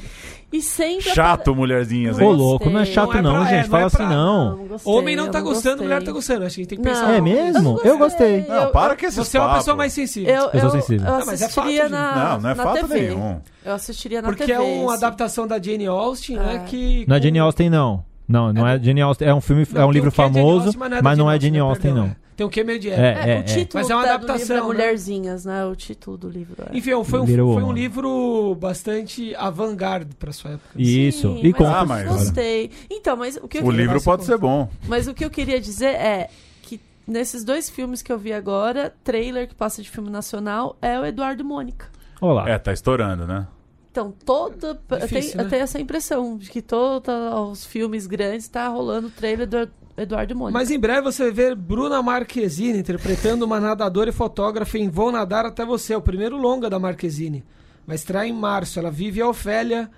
E 0.58 0.62
sempre. 0.62 1.04
Chato, 1.14 1.56
mulherzinhas, 1.56 2.18
Ô, 2.18 2.22
hein? 2.22 2.34
louco, 2.34 2.70
não 2.70 2.80
é 2.80 2.86
chato 2.86 3.12
Não 3.12 3.20
é 3.20 3.22
não, 3.22 3.32
pra- 3.34 3.46
é, 3.46 3.50
gente. 3.50 3.64
não 3.64 3.70
Fala 3.70 3.84
é 3.84 3.86
assim 3.86 3.98
pra- 3.98 4.10
não. 4.10 4.58
gostei, 4.68 4.94
Homem 4.94 5.16
não 5.16 5.26
eu 5.26 5.32
tá 5.32 5.42
gostando, 5.42 5.84
mulher 5.84 6.04
tá 6.04 6.12
gostando. 6.12 6.46
Acho 6.46 6.56
que 6.56 6.62
a 6.62 6.64
gente 6.64 6.70
tem 6.70 6.80
que 6.80 6.86
Não. 6.90 6.94
pensar. 6.94 7.14
É 7.14 7.22
mesmo? 7.22 7.62
não 7.62 7.80
Eu 7.84 7.98
gostei. 7.98 8.46
Não, 8.48 8.56
Eu- 8.64 8.70
para 8.72 8.96
com 8.96 9.06
esses 9.06 9.16
Você 9.18 9.38
é 9.38 9.40
uma 9.40 9.48
papos. 9.48 9.64
pessoa 9.64 9.78
mais 9.78 9.94
sensível. 9.94 10.34
Eu, 10.34 10.50
Eu 10.60 10.70
sensível. 10.72 11.08
eu 11.08 11.14
Ah, 11.16 11.24
mas 11.26 11.42
é 11.42 11.46
assistiria 11.46 11.82
fato, 11.84 11.92
na, 11.92 12.16
Não, 12.16 12.42
não 12.42 12.50
é 12.50 12.56
na 12.56 12.64
fato 12.64 12.76
TV. 12.88 13.00
nenhum. 13.10 13.40
Eu 13.64 13.74
assistiria 13.74 14.22
na 14.22 14.28
Porque 14.30 14.46
TV. 14.46 14.54
é 14.54 14.60
uma 14.84 14.94
adaptação 14.94 15.46
da 15.48 15.62
Jane 15.62 15.86
Austen, 15.86 16.36
né? 16.38 16.56
É. 16.56 16.60
Que 16.68 17.06
Não 17.08 17.16
é 17.16 17.20
com- 17.20 17.24
Jane 17.26 17.40
Austen, 17.40 17.70
não. 17.70 18.04
Não, 18.28 18.52
não 18.52 18.68
é 18.68 18.78
Jane 18.80 19.02
Austen. 19.02 19.28
É 19.28 19.34
um 19.34 19.40
filme, 19.42 19.66
Não, 19.72 19.82
é 19.82 19.86
um 19.86 19.88
tem 19.88 19.94
livro 19.94 20.10
o 20.10 20.12
que 20.12 20.20
é 20.22 20.24
Jane 20.26 20.36
famoso, 20.36 20.66
Austen, 20.66 20.80
mas 20.80 21.02
da 21.04 21.16
não 21.16 21.30
é 21.32 21.34
Jane 21.40 21.44
Jane 21.58 21.60
Austen, 21.60 21.82
perdão, 21.94 22.04
não. 22.08 22.12
é. 22.12 22.27
Tem 22.38 22.46
o 22.46 22.50
que 22.52 22.64
meio 22.64 22.80
de 22.80 22.90
É, 22.92 22.94
época. 22.94 23.28
É, 23.30 23.40
o 23.40 23.44
título 23.44 23.82
Mas 23.84 23.90
é 23.90 23.96
uma 23.96 24.04
da- 24.06 24.14
adaptação, 24.14 24.38
do 24.38 24.54
livro 24.54 24.54
é 24.54 24.62
né? 24.62 24.68
Mulherzinhas, 24.86 25.44
né? 25.46 25.66
O 25.66 25.76
título 25.76 26.18
do 26.18 26.30
livro. 26.30 26.56
É. 26.72 26.78
Enfim, 26.78 27.04
foi 27.04 27.20
um, 27.20 27.26
Little 27.26 27.54
foi 27.54 27.64
um 27.64 27.66
Woman. 27.66 27.74
livro 27.74 28.56
bastante 28.62 29.34
avant-garde 29.36 30.16
pra 30.16 30.32
sua 30.32 30.52
época. 30.52 30.70
Isso. 30.76 31.34
Sim, 31.34 31.40
e 31.40 31.50
mas 31.50 31.58
conta 31.58 31.78
a 31.80 31.86
mas-. 31.86 32.08
Gostei. 32.08 32.70
Então, 32.92 33.18
mas 33.18 33.38
o 33.38 33.48
que 33.48 33.58
eu 33.58 33.66
O 33.66 33.72
livro 33.72 34.00
pode 34.04 34.24
ser 34.24 34.38
bom. 34.38 34.70
Mas 34.88 35.08
o 35.08 35.16
que 35.16 35.26
eu 35.26 35.32
queria 35.32 35.60
dizer 35.60 35.96
é 35.96 36.30
que 36.62 36.80
nesses 37.08 37.44
dois 37.44 37.72
filmes 37.72 38.04
que 38.04 38.12
eu 38.14 38.20
vi 38.20 38.32
agora, 38.32 38.94
trailer 39.04 39.48
que 39.48 39.56
passa 39.56 39.82
de 39.82 39.90
filme 39.90 40.12
nacional 40.12 40.78
é 40.80 41.00
o 41.00 41.04
Eduardo 41.06 41.44
Mônica. 41.44 41.88
Olá. 42.22 42.48
É, 42.48 42.60
tá 42.60 42.72
estourando, 42.72 43.26
né? 43.26 43.48
Então, 43.92 44.14
toda. 44.24 44.80
Difícil, 45.02 45.02
eu, 45.02 45.08
tenho, 45.10 45.38
né? 45.38 45.44
eu 45.44 45.50
tenho 45.50 45.64
essa 45.64 45.80
impressão 45.82 46.38
de 46.38 46.52
que 46.52 46.62
todos 46.62 47.12
os 47.52 47.66
filmes 47.66 48.06
grandes 48.06 48.48
tá 48.48 48.68
rolando 48.68 49.08
o 49.08 49.10
trailer 49.10 49.48
do 49.48 49.68
Eduardo 49.98 50.36
Mônica. 50.36 50.58
Mas 50.58 50.70
em 50.70 50.80
breve 50.80 51.02
você 51.02 51.24
vai 51.24 51.32
ver 51.32 51.56
Bruna 51.56 52.02
Marquezine 52.04 52.78
interpretando 52.78 53.44
uma 53.44 53.60
nadadora 53.60 54.12
e 54.12 54.14
fotógrafa 54.14 54.78
em 54.78 54.90
Vou 54.90 55.12
Nadar 55.12 55.46
Até 55.46 55.66
Você, 55.66 55.96
o 55.96 56.02
primeiro 56.02 56.38
longa 56.38 56.70
da 56.70 56.78
Marquezine. 56.78 57.44
Vai 57.86 57.96
estrear 57.96 58.26
em 58.26 58.34
março. 58.34 58.78
Ela 58.78 58.92
vive 58.92 59.22
a 59.22 59.28
Ofélia, 59.28 59.90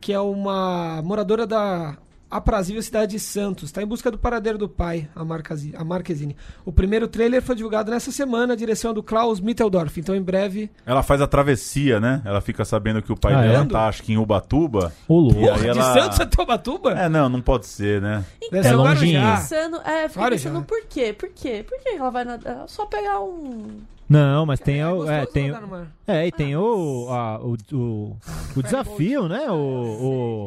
que 0.00 0.12
é 0.12 0.20
uma 0.20 1.00
moradora 1.02 1.46
da 1.46 1.96
aprazível 2.36 2.82
cidade 2.82 3.12
de 3.12 3.20
Santos. 3.20 3.64
Está 3.64 3.82
em 3.82 3.86
busca 3.86 4.10
do 4.10 4.18
paradeiro 4.18 4.56
do 4.58 4.68
pai, 4.68 5.08
a, 5.14 5.24
Marcazi- 5.24 5.74
a 5.76 5.84
Marquezine. 5.84 6.36
O 6.64 6.72
primeiro 6.72 7.06
trailer 7.06 7.42
foi 7.42 7.54
divulgado 7.54 7.90
nessa 7.90 8.10
semana, 8.10 8.54
a 8.54 8.56
direção 8.56 8.90
é 8.90 8.94
do 8.94 9.02
Klaus 9.02 9.40
Mitteldorf. 9.40 9.98
Então 9.98 10.14
em 10.14 10.22
breve... 10.22 10.70
Ela 10.86 11.02
faz 11.02 11.20
a 11.20 11.26
travessia, 11.26 12.00
né? 12.00 12.22
Ela 12.24 12.40
fica 12.40 12.64
sabendo 12.64 13.02
que 13.02 13.12
o 13.12 13.16
pai 13.16 13.34
Ah, 13.34 13.42
dela 13.42 13.64
é? 13.64 13.68
tá, 13.68 13.88
acho 13.88 14.02
que 14.02 14.12
em 14.12 14.16
Ubatuba. 14.16 14.92
Ô, 15.06 15.18
louco. 15.18 15.40
E 15.40 15.48
aí 15.48 15.60
de 15.60 15.68
ela- 15.68 15.94
Santos 15.94 16.20
até 16.20 16.42
Ubatuba? 16.42 16.92
É, 16.92 17.08
não, 17.08 17.28
não 17.28 17.40
pode 17.40 17.66
ser, 17.66 18.00
né? 18.00 18.24
Deve 18.50 18.68
É 18.68 18.72
longinho. 18.74 19.20
Pensando, 19.20 19.76
é, 19.84 20.08
fiquei 20.08 20.30
pensando 20.30 20.62
por 20.62 20.82
quê? 20.88 21.12
Por 21.12 21.28
quê? 21.30 21.64
Por 21.68 21.78
que 21.80 21.90
ela 21.90 22.10
vai 22.10 22.24
nadar? 22.24 22.64
É 22.64 22.66
Só 22.66 22.86
pegar 22.86 23.20
um. 23.20 23.80
Não, 24.12 24.44
mas 24.46 24.60
tem, 24.60 24.84
o, 24.84 25.10
é, 25.10 25.24
tem, 25.26 25.50
no 25.50 25.66
mar. 25.66 25.86
é, 26.06 26.26
e 26.26 26.32
tem 26.32 26.54
o, 26.56 27.06
a- 27.10 27.38
o, 27.40 27.56
o, 27.72 28.16
o 28.56 28.62
desafio, 28.62 29.28
né? 29.28 29.50
O, 29.50 29.54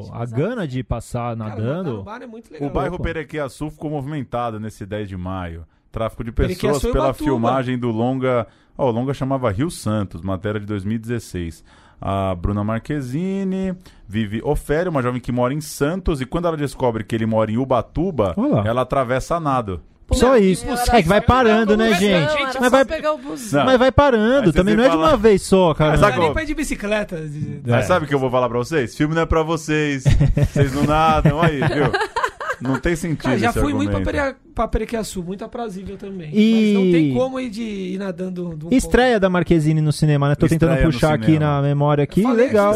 o, 0.07 0.09
a 0.13 0.25
gana 0.25 0.67
de 0.67 0.83
passar 0.83 1.35
nadando. 1.35 2.03
mar 2.03 2.21
é 2.21 2.27
muito 2.27 2.51
legal. 2.51 2.69
O 2.69 2.71
bairro. 2.73 2.99
Perequiaçu 2.99 3.69
ficou 3.71 3.89
movimentado 3.89 4.59
nesse 4.59 4.85
10 4.85 5.09
de 5.09 5.17
maio. 5.17 5.65
Tráfico 5.91 6.23
de 6.23 6.31
Perequiaçu 6.31 6.75
pessoas 6.75 6.83
e 6.91 6.93
pela 6.93 7.05
Ubatuba. 7.05 7.23
filmagem 7.31 7.79
do 7.79 7.89
longa. 7.89 8.45
Ó, 8.77 8.87
o 8.89 8.91
longa 8.91 9.13
chamava 9.13 9.49
Rio 9.51 9.71
Santos, 9.71 10.21
matéria 10.21 10.59
de 10.59 10.65
2016. 10.65 11.63
A 12.01 12.35
Bruna 12.35 12.61
Marquezine 12.63 13.73
vive 14.07 14.41
Ofélia, 14.43 14.89
uma 14.91 15.01
jovem 15.01 15.21
que 15.21 15.31
mora 15.31 15.53
em 15.53 15.61
Santos, 15.61 16.19
e 16.19 16.25
quando 16.25 16.45
ela 16.47 16.57
descobre 16.57 17.03
que 17.03 17.15
ele 17.15 17.25
mora 17.25 17.49
em 17.49 17.57
Ubatuba, 17.57 18.33
Olha 18.35 18.55
lá. 18.55 18.63
ela 18.67 18.81
atravessa 18.81 19.37
a 19.37 19.39
nado. 19.39 19.81
Só 20.13 20.37
isso. 20.37 20.65
É 20.91 21.01
que 21.01 21.09
vai 21.09 21.19
parando, 21.21 21.75
né, 21.75 21.93
gente? 21.95 22.31
Mas 22.59 22.71
vai, 22.71 22.85
mas 23.65 23.79
vai 23.79 23.91
parando. 23.91 24.53
Também 24.53 24.75
não 24.75 24.83
é 24.83 24.89
de 24.89 24.95
uma 24.95 25.17
vez 25.17 25.41
só, 25.41 25.73
cara. 25.73 25.91
Mas 25.91 25.99
Sabe 25.99 26.19
nem 26.19 26.33
pra 26.33 26.43
ir 26.43 26.45
de 26.45 26.53
bicicleta. 26.55 27.17
de- 27.17 27.61
É. 27.65 27.71
Mas 27.71 27.85
sabe 27.85 28.05
o 28.05 28.07
que 28.07 28.13
eu 28.15 28.19
vou 28.19 28.29
falar 28.29 28.47
pra 28.47 28.57
vocês? 28.57 28.95
Filme 28.95 29.15
não 29.15 29.23
é 29.23 29.25
pra 29.25 29.41
vocês. 29.43 30.03
Vocês 30.53 30.73
não 30.73 30.83
nadam 30.83 31.41
aí, 31.41 31.59
viu? 31.59 31.91
Não 32.67 32.79
tem 32.79 32.95
sentido 32.95 33.21
Cara, 33.23 33.37
já 33.37 33.49
esse 33.49 33.59
fui 33.59 33.73
muito 33.73 33.89
pra, 33.91 33.99
argumento. 33.99 34.23
Pere... 34.35 34.35
pra 34.53 34.67
Perequiaçu, 34.67 35.23
muito 35.23 35.43
aprazível 35.45 35.97
também. 35.97 36.29
E- 36.33 36.73
Mas 36.75 36.83
não 36.85 36.91
tem 36.91 37.13
como 37.13 37.39
ir, 37.39 37.49
de... 37.49 37.61
ir 37.63 37.97
nadando 37.97 38.55
de 38.55 38.65
um 38.65 38.69
Estreia 38.71 39.19
da 39.19 39.29
Marquezine 39.29 39.81
no 39.81 39.91
cinema, 39.91 40.27
né? 40.29 40.35
Tô 40.35 40.47
tentando 40.47 40.69
Estreia 40.71 40.87
no 40.87 40.93
puxar 40.93 41.13
aqui 41.13 41.37
na 41.39 41.61
memória 41.61 42.03
aqui. 42.03 42.21
ponto. 42.21 42.31
Falei 42.31 42.47
Legal. 42.47 42.75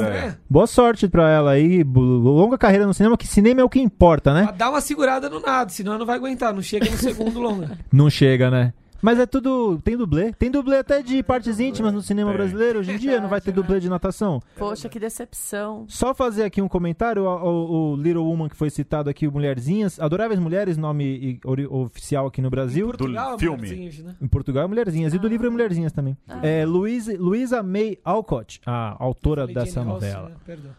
Boa 0.49 0.67
sorte 0.67 1.07
pra 1.07 1.29
ela 1.29 1.51
aí. 1.51 1.83
Longa 1.83 2.57
carreira 2.57 2.85
no 2.85 2.93
cinema, 2.93 3.17
que 3.17 3.27
cinema 3.27 3.61
é 3.61 3.63
o 3.63 3.69
que 3.69 3.79
importa, 3.79 4.33
né? 4.33 4.43
Mas 4.47 4.57
Dá 4.57 4.69
uma 4.69 4.81
segurada 4.81 5.29
no 5.29 5.39
nada, 5.39 5.69
senão 5.69 5.97
não 5.97 6.05
vai 6.05 6.15
aguentar. 6.17 6.53
Não 6.53 6.61
chega 6.61 6.89
no 6.89 6.97
segundo 6.97 7.39
longa. 7.39 7.77
Não 7.91 8.09
chega, 8.09 8.49
né? 8.51 8.73
Mas 9.01 9.17
é 9.19 9.25
tudo. 9.25 9.79
Tem 9.83 9.95
dublê. 9.95 10.33
Tem 10.33 10.51
dublê 10.51 10.77
até 10.77 11.01
de 11.01 11.23
partes 11.23 11.59
íntimas 11.59 11.93
no 11.93 12.01
cinema 12.01 12.31
Tem. 12.31 12.37
brasileiro. 12.37 12.79
Hoje 12.79 12.91
em 12.91 12.97
dia 12.97 13.21
não 13.21 13.29
vai 13.29 13.39
ter 13.39 13.51
dublê 13.51 13.79
de 13.79 13.87
natação. 13.89 14.41
Poxa, 14.57 14.89
que 14.89 14.99
decepção. 14.99 15.85
Só 15.87 16.13
fazer 16.13 16.43
aqui 16.43 16.61
um 16.61 16.67
comentário: 16.67 17.23
o, 17.23 17.27
o- 17.27 17.91
o 17.93 17.95
Little 17.95 18.25
Woman 18.25 18.49
que 18.49 18.55
foi 18.57 18.69
citado 18.69 19.09
aqui, 19.09 19.27
o 19.27 19.31
Mulherzinhas. 19.31 19.99
Adoráveis 19.99 20.39
Mulheres, 20.39 20.75
nome 20.77 21.39
oficial 21.69 22.27
aqui 22.27 22.41
no 22.41 22.49
Brasil. 22.49 22.87
Portugal, 22.87 23.39
filme. 23.39 23.55
amorzinhos, 23.57 23.99
né? 23.99 24.15
Em 24.21 24.27
Portugal 24.27 24.63
é 24.65 24.67
Mulherzinhas. 24.67 25.13
E 25.13 25.17
do 25.19 25.27
livro 25.27 25.47
é 25.47 25.49
Mulherzinhas 25.49 25.91
também. 25.93 26.17
Ah. 26.27 26.39
É 26.45 26.65
Louise- 26.65 27.15
Luísa 27.17 27.63
May 27.63 27.97
Alcott, 28.03 28.59
a 28.65 28.95
autora 29.01 29.47
dessa 29.47 29.75
Jane 29.81 29.87
novela. 29.87 30.29
né? 30.29 30.35
Perdão. 30.45 30.71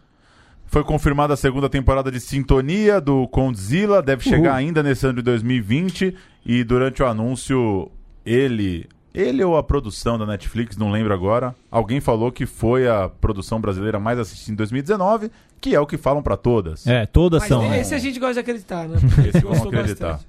Foi 0.66 0.84
confirmada 0.84 1.34
a 1.34 1.36
segunda 1.36 1.68
temporada 1.68 2.12
de 2.12 2.20
Sintonia 2.20 3.00
do 3.00 3.26
Condzilla, 3.28 4.00
deve 4.00 4.28
Uhul. 4.28 4.36
chegar 4.36 4.54
ainda 4.54 4.82
nesse 4.84 5.04
ano 5.04 5.16
de 5.16 5.22
2020 5.22 6.14
e 6.46 6.62
durante 6.62 7.02
o 7.02 7.06
anúncio 7.06 7.90
ele, 8.24 8.88
ele 9.14 9.42
ou 9.42 9.56
a 9.56 9.62
produção 9.62 10.18
da 10.18 10.26
Netflix, 10.26 10.76
não 10.76 10.90
lembro 10.90 11.12
agora, 11.12 11.54
alguém 11.70 12.00
falou 12.00 12.30
que 12.30 12.46
foi 12.46 12.88
a 12.88 13.08
produção 13.08 13.60
brasileira 13.60 13.98
mais 13.98 14.18
assistida 14.18 14.52
em 14.52 14.56
2019, 14.56 15.30
que 15.60 15.74
é 15.74 15.80
o 15.80 15.86
que 15.86 15.96
falam 15.96 16.22
pra 16.22 16.36
todas. 16.36 16.86
É, 16.86 17.06
todas 17.06 17.40
Mas 17.40 17.48
são. 17.48 17.74
esse 17.74 17.94
a 17.94 17.98
gente 17.98 18.18
gosta 18.18 18.34
de 18.34 18.40
acreditar, 18.40 18.88
né? 18.88 18.98
Esse 19.28 19.40
vamos 19.40 19.66
acreditar. 19.66 20.20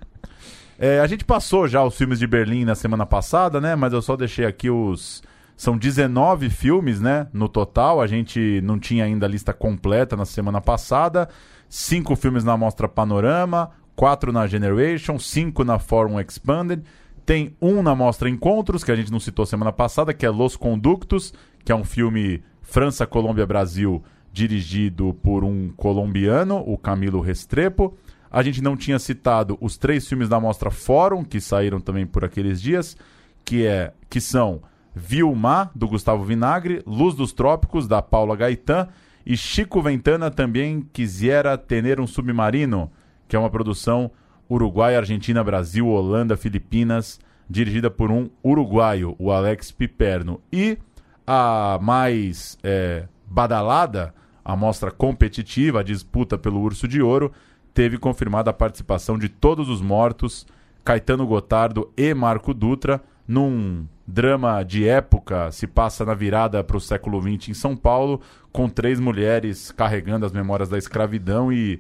É, 0.84 1.00
a 1.00 1.06
gente 1.06 1.24
passou 1.24 1.68
já 1.68 1.84
os 1.84 1.96
filmes 1.96 2.18
de 2.18 2.26
Berlim 2.26 2.66
na 2.66 2.74
semana 2.74 3.06
passada, 3.06 3.62
né? 3.62 3.76
Mas 3.76 3.94
eu 3.94 4.02
só 4.02 4.18
deixei 4.18 4.46
aqui 4.46 4.68
os. 4.68 5.22
São 5.56 5.78
19 5.78 6.50
filmes, 6.50 7.00
né? 7.00 7.28
No 7.32 7.48
total. 7.48 8.02
A 8.02 8.08
gente 8.08 8.60
não 8.64 8.80
tinha 8.80 9.06
ainda 9.06 9.28
a 9.28 9.30
lista 9.30 9.54
completa 9.54 10.18
na 10.18 10.26
semana 10.26 10.60
passada. 10.60 11.30
Cinco 11.70 12.16
filmes 12.16 12.44
na 12.44 12.58
Mostra 12.58 12.90
Panorama, 12.90 13.70
quatro 13.96 14.34
na 14.34 14.48
Generation, 14.48 15.20
cinco 15.20 15.64
na 15.64 15.78
Forum 15.78 16.20
Expanded. 16.20 16.84
Tem 17.26 17.56
um 17.62 17.84
na 17.84 17.96
Mostra 17.96 18.30
Encontros, 18.30 18.84
que 18.84 18.92
a 18.92 18.96
gente 18.96 19.12
não 19.12 19.20
citou 19.20 19.46
semana 19.46 19.72
passada, 19.72 20.14
que 20.14 20.26
é 20.26 20.30
Los 20.30 20.56
Conductos, 20.56 21.34
que 21.64 21.72
é 21.72 21.76
um 21.76 21.84
filme 21.84 22.44
França, 22.62 23.06
Colômbia, 23.06 23.46
Brasil, 23.46 24.04
dirigido 24.32 25.14
por 25.22 25.44
um 25.44 25.70
colombiano, 25.76 26.64
o 26.66 26.78
Camilo 26.78 27.22
Restrepo. 27.22 27.96
A 28.30 28.42
gente 28.42 28.62
não 28.62 28.78
tinha 28.78 28.98
citado 28.98 29.58
os 29.60 29.78
três 29.78 30.08
filmes 30.08 30.30
da 30.30 30.40
Mostra 30.40 30.72
Fórum, 30.72 31.24
que 31.24 31.42
saíram 31.42 31.80
também 31.80 32.06
por 32.06 32.24
aqueles 32.24 32.62
dias, 32.62 32.96
que, 33.44 33.66
é, 33.66 33.94
que 34.10 34.22
são 34.22 34.62
Vilma, 34.96 35.70
do 35.76 35.88
Gustavo 35.88 36.24
Vinagre, 36.24 36.82
Luz 36.86 37.16
dos 37.16 37.34
Trópicos, 37.34 37.88
da 37.88 38.02
Paula 38.02 38.36
Gaetan, 38.36 38.88
e 39.26 39.38
Chico 39.38 39.82
Ventana 39.82 40.32
também 40.32 40.88
quisiera 40.94 41.58
ter 41.58 42.00
um 42.00 42.08
submarino, 42.08 42.92
que 43.28 43.36
é 43.36 43.40
uma 43.40 43.50
produção 43.50 44.12
Uruguai, 44.52 44.98
Argentina, 44.98 45.42
Brasil, 45.42 45.88
Holanda, 45.88 46.36
Filipinas, 46.36 47.22
dirigida 47.50 47.90
por 47.90 48.12
um 48.12 48.30
uruguaio, 48.44 49.16
o 49.18 49.32
Alex 49.32 49.72
Piperno. 49.72 50.42
E 50.52 50.78
a 51.26 51.80
mais 51.82 52.58
é, 52.62 53.08
badalada, 53.26 54.14
a 54.44 54.54
mostra 54.54 54.92
competitiva, 54.92 55.80
a 55.80 55.84
disputa 55.84 56.38
pelo 56.38 56.60
Urso 56.60 56.86
de 56.86 57.02
Ouro, 57.02 57.32
teve 57.74 57.98
confirmada 57.98 58.50
a 58.50 58.54
participação 58.54 59.18
de 59.18 59.30
todos 59.30 59.70
os 59.70 59.82
mortos, 59.82 60.46
Caetano 60.84 61.26
Gotardo 61.26 61.90
e 61.96 62.14
Marco 62.14 62.54
Dutra, 62.54 63.02
num 63.26 63.88
drama 64.06 64.64
de 64.64 64.86
época, 64.86 65.50
se 65.54 65.66
passa 65.66 66.04
na 66.04 66.14
virada 66.14 66.62
para 66.62 66.76
o 66.76 66.82
século 66.82 67.22
XX 67.22 67.50
em 67.50 67.54
São 67.54 67.78
Paulo, 67.78 68.20
com 68.52 68.68
três 68.68 69.00
mulheres 69.00 69.72
carregando 69.72 70.26
as 70.26 70.34
memórias 70.34 70.68
da 70.68 70.78
escravidão 70.78 71.54
e 71.54 71.80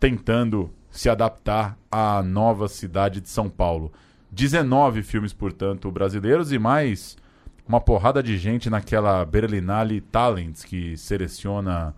tentando 0.00 0.72
se 0.90 1.08
adaptar 1.08 1.76
à 1.90 2.22
nova 2.22 2.68
cidade 2.68 3.20
de 3.20 3.28
São 3.28 3.48
Paulo. 3.48 3.92
19 4.30 5.02
filmes, 5.02 5.32
portanto, 5.32 5.90
brasileiros 5.90 6.52
e 6.52 6.58
mais 6.58 7.16
uma 7.66 7.80
porrada 7.80 8.22
de 8.22 8.36
gente 8.38 8.70
naquela 8.70 9.24
Berlinale 9.24 10.00
Talents 10.00 10.64
que 10.64 10.96
seleciona 10.96 11.94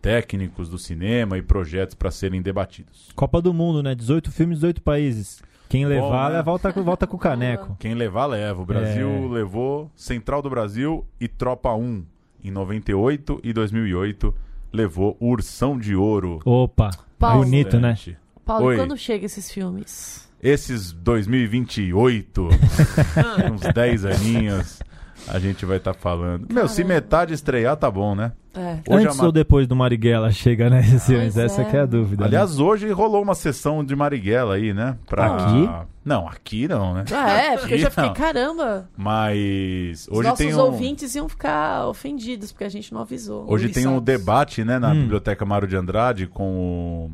técnicos 0.00 0.68
do 0.68 0.78
cinema 0.78 1.38
e 1.38 1.42
projetos 1.42 1.94
para 1.94 2.10
serem 2.10 2.42
debatidos. 2.42 3.10
Copa 3.14 3.40
do 3.40 3.54
Mundo, 3.54 3.82
né? 3.82 3.94
18 3.94 4.30
filmes, 4.32 4.58
18 4.58 4.82
países. 4.82 5.42
Quem 5.68 5.86
levar, 5.86 6.32
né? 6.32 6.42
volta, 6.42 6.70
volta 6.72 7.06
com 7.06 7.16
o 7.16 7.20
caneco. 7.20 7.76
Quem 7.80 7.94
levar, 7.94 8.26
leva. 8.26 8.60
O 8.60 8.66
Brasil 8.66 9.08
É. 9.08 9.28
levou 9.28 9.90
Central 9.94 10.42
do 10.42 10.50
Brasil 10.50 11.06
e 11.20 11.28
Tropa 11.28 11.72
1 11.72 12.04
em 12.44 12.50
98 12.50 13.40
e 13.44 13.52
2008 13.52 14.34
levou 14.72 15.16
Ursão 15.20 15.78
de 15.78 15.94
Ouro. 15.94 16.40
Opa, 16.44 16.90
Paulo. 17.18 17.44
bonito, 17.44 17.78
né? 17.78 17.96
Paulo, 18.44 18.66
Oi. 18.66 18.76
quando 18.76 18.96
chega 18.96 19.26
esses 19.26 19.50
filmes? 19.50 20.28
Esses 20.42 20.92
2028, 20.92 22.48
uns 23.52 23.60
10 23.72 24.04
aninhos, 24.04 24.80
a 25.28 25.38
gente 25.38 25.64
vai 25.64 25.76
estar 25.76 25.94
falando. 25.94 26.52
Meu, 26.52 26.66
se 26.66 26.82
Caramba. 26.82 26.94
metade 26.94 27.34
estrear, 27.34 27.76
tá 27.76 27.88
bom, 27.90 28.14
né? 28.14 28.32
É. 28.54 28.78
Hoje 28.88 29.06
Antes 29.06 29.18
a 29.18 29.22
ma- 29.22 29.26
ou 29.26 29.32
depois 29.32 29.66
do 29.68 29.74
Marighella 29.76 30.30
chega, 30.32 30.68
né? 30.68 30.82
Pois 31.06 31.36
Essa 31.38 31.62
é. 31.62 31.64
que 31.64 31.76
é 31.76 31.80
a 31.80 31.86
dúvida. 31.86 32.22
né? 32.22 32.26
Aliás, 32.26 32.58
hoje 32.58 32.90
rolou 32.90 33.22
uma 33.22 33.34
sessão 33.34 33.84
de 33.84 33.94
Marighella 33.96 34.56
aí, 34.56 34.74
né? 34.74 34.96
Pra... 35.06 35.36
Aqui? 35.36 35.70
Não, 36.04 36.28
aqui 36.28 36.66
não, 36.68 36.92
né? 36.94 37.04
Ah, 37.12 37.30
é, 37.30 37.56
porque 37.56 37.74
eu 37.74 37.78
já 37.78 37.88
fiquei, 37.90 38.06
Não. 38.06 38.12
caramba. 38.12 38.88
Mas 38.96 40.08
Os 40.10 40.18
hoje 40.18 40.28
nossos 40.28 40.44
tem 40.46 40.54
um... 40.54 40.58
ouvintes 40.60 41.14
iam 41.14 41.28
ficar 41.28 41.86
ofendidos, 41.86 42.50
porque 42.50 42.64
a 42.64 42.68
gente 42.68 42.92
não 42.92 43.00
avisou. 43.02 43.44
Hoje 43.48 43.68
tem 43.68 43.86
um 43.86 43.94
Ouriçados. 43.94 44.04
debate, 44.24 44.64
né, 44.64 44.78
na 44.80 44.90
Hum. 44.90 45.02
Biblioteca 45.02 45.46
Mário 45.46 45.68
de 45.68 45.76
Andrade 45.76 46.26
com 46.26 47.06
o, 47.06 47.10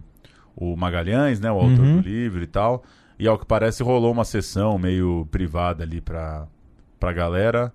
o 0.61 0.77
Magalhães, 0.77 1.39
né, 1.41 1.51
o 1.53 1.55
autor 1.57 1.79
Uhum. 1.85 2.01
do 2.01 2.09
livro 2.09 2.43
e 2.43 2.47
tal. 2.47 2.83
E 3.19 3.27
ao 3.29 3.39
que 3.39 3.47
parece 3.47 3.83
rolou 3.83 4.13
uma 4.13 4.25
sessão 4.25 4.79
meio 4.79 5.27
privada 5.31 5.83
ali 5.85 6.01
pra, 6.01 6.47
pra 6.99 7.13
galera. 7.13 7.73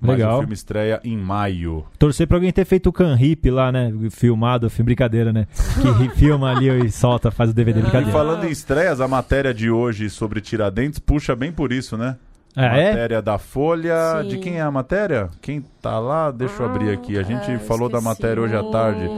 Mas 0.00 0.18
Legal. 0.18 0.36
o 0.36 0.38
filme 0.40 0.54
estreia 0.54 1.00
em 1.02 1.16
maio. 1.16 1.84
Torcer 1.98 2.26
pra 2.26 2.36
alguém 2.36 2.52
ter 2.52 2.64
feito 2.66 2.88
o 2.88 2.92
Can 2.92 3.16
Hip 3.18 3.48
lá, 3.50 3.72
né? 3.72 3.90
Filmado, 4.10 4.68
filme 4.68 4.86
brincadeira, 4.86 5.32
né? 5.32 5.46
Que 5.80 6.08
filma 6.18 6.50
ali 6.54 6.68
e 6.86 6.90
solta, 6.90 7.30
faz 7.30 7.50
o 7.50 7.54
DVD 7.54 7.78
E 7.78 7.82
brincadeira. 7.82 8.12
falando 8.12 8.44
em 8.44 8.50
estreias, 8.50 9.00
a 9.00 9.08
matéria 9.08 9.54
de 9.54 9.70
hoje 9.70 10.10
sobre 10.10 10.40
Tiradentes 10.42 10.98
puxa 10.98 11.34
bem 11.34 11.50
por 11.52 11.72
isso, 11.72 11.96
né? 11.96 12.16
Ah, 12.54 12.76
é? 12.76 12.90
matéria 12.90 13.22
da 13.22 13.38
Folha. 13.38 14.20
Sim. 14.22 14.28
De 14.28 14.38
quem 14.38 14.58
é 14.58 14.60
a 14.62 14.70
matéria? 14.70 15.28
Quem 15.40 15.64
tá 15.80 15.98
lá? 15.98 16.30
Deixa 16.30 16.62
eu 16.62 16.66
abrir 16.66 16.90
aqui. 16.90 17.16
A 17.18 17.22
gente 17.22 17.50
é, 17.50 17.58
falou 17.58 17.88
da 17.88 17.98
esqueci. 17.98 18.04
matéria 18.22 18.42
hoje 18.42 18.54
à 18.56 18.62
tarde. 18.64 19.08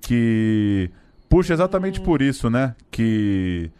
Que 0.00 0.90
puxa 1.30 1.54
exatamente 1.54 2.00
por 2.00 2.20
isso, 2.20 2.50
né? 2.50 2.74
Que 2.90 3.70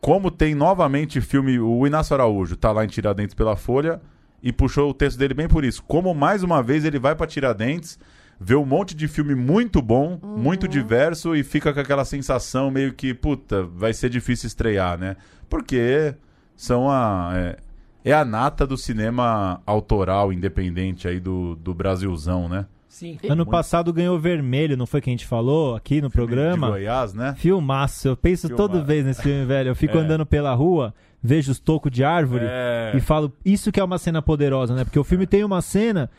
como 0.00 0.30
tem 0.30 0.54
novamente 0.54 1.20
filme, 1.20 1.58
o 1.58 1.86
Inácio 1.86 2.14
Araújo 2.14 2.56
tá 2.56 2.72
lá 2.72 2.84
em 2.84 2.88
Tiradentes 2.88 3.34
pela 3.34 3.56
Folha 3.56 4.00
e 4.42 4.52
puxou 4.52 4.90
o 4.90 4.94
texto 4.94 5.18
dele 5.18 5.34
bem 5.34 5.48
por 5.48 5.64
isso. 5.64 5.82
Como 5.82 6.14
mais 6.14 6.42
uma 6.42 6.62
vez 6.62 6.84
ele 6.84 6.98
vai 6.98 7.14
pra 7.14 7.26
Tiradentes, 7.26 7.98
vê 8.40 8.54
um 8.54 8.64
monte 8.64 8.94
de 8.94 9.08
filme 9.08 9.34
muito 9.34 9.82
bom, 9.82 10.18
muito 10.22 10.68
diverso 10.68 11.34
e 11.34 11.42
fica 11.42 11.72
com 11.72 11.80
aquela 11.80 12.04
sensação 12.04 12.70
meio 12.70 12.92
que, 12.92 13.12
puta, 13.12 13.64
vai 13.64 13.92
ser 13.92 14.08
difícil 14.08 14.46
estrear, 14.46 14.96
né? 14.96 15.16
Porque 15.50 16.14
são 16.56 16.88
a 16.88 17.32
é, 17.34 17.56
é 18.04 18.12
a 18.12 18.24
nata 18.24 18.64
do 18.66 18.76
cinema 18.76 19.60
autoral 19.66 20.32
independente 20.32 21.08
aí 21.08 21.18
do, 21.18 21.56
do 21.56 21.74
Brasilzão, 21.74 22.48
né? 22.48 22.66
Sim. 22.92 23.18
Ano 23.24 23.36
Muito- 23.36 23.50
passado 23.50 23.90
ganhou 23.92 24.18
vermelho, 24.18 24.76
não 24.76 24.86
foi 24.86 25.00
que 25.00 25.08
a 25.08 25.12
gente 25.12 25.26
falou 25.26 25.74
aqui 25.74 26.02
no 26.02 26.08
De 26.08 26.14
programa? 26.14 26.68
Goiás, 26.68 27.14
né? 27.14 27.34
Filmaço, 27.38 28.08
eu 28.08 28.16
penso 28.16 28.48
Filmaço. 28.48 28.68
toda 28.68 28.84
vez 28.84 29.04
nesse 29.06 29.22
filme, 29.22 29.46
velho. 29.46 29.70
Eu 29.70 29.74
fico 29.74 29.96
É. 29.96 30.00
andando 30.02 30.26
pela 30.26 30.52
rua, 30.52 30.92
vejo 31.22 31.50
os 31.50 31.58
tocos 31.58 31.90
de 31.90 32.04
árvore 32.04 32.44
É. 32.46 32.92
e 32.94 33.00
falo, 33.00 33.32
isso 33.44 33.72
que 33.72 33.80
é 33.80 33.84
uma 33.84 33.96
cena 33.96 34.20
poderosa, 34.20 34.74
né? 34.74 34.84
Porque 34.84 34.98
o 34.98 35.04
filme 35.04 35.26
tem 35.26 35.42
uma 35.42 35.62
cena 35.62 36.10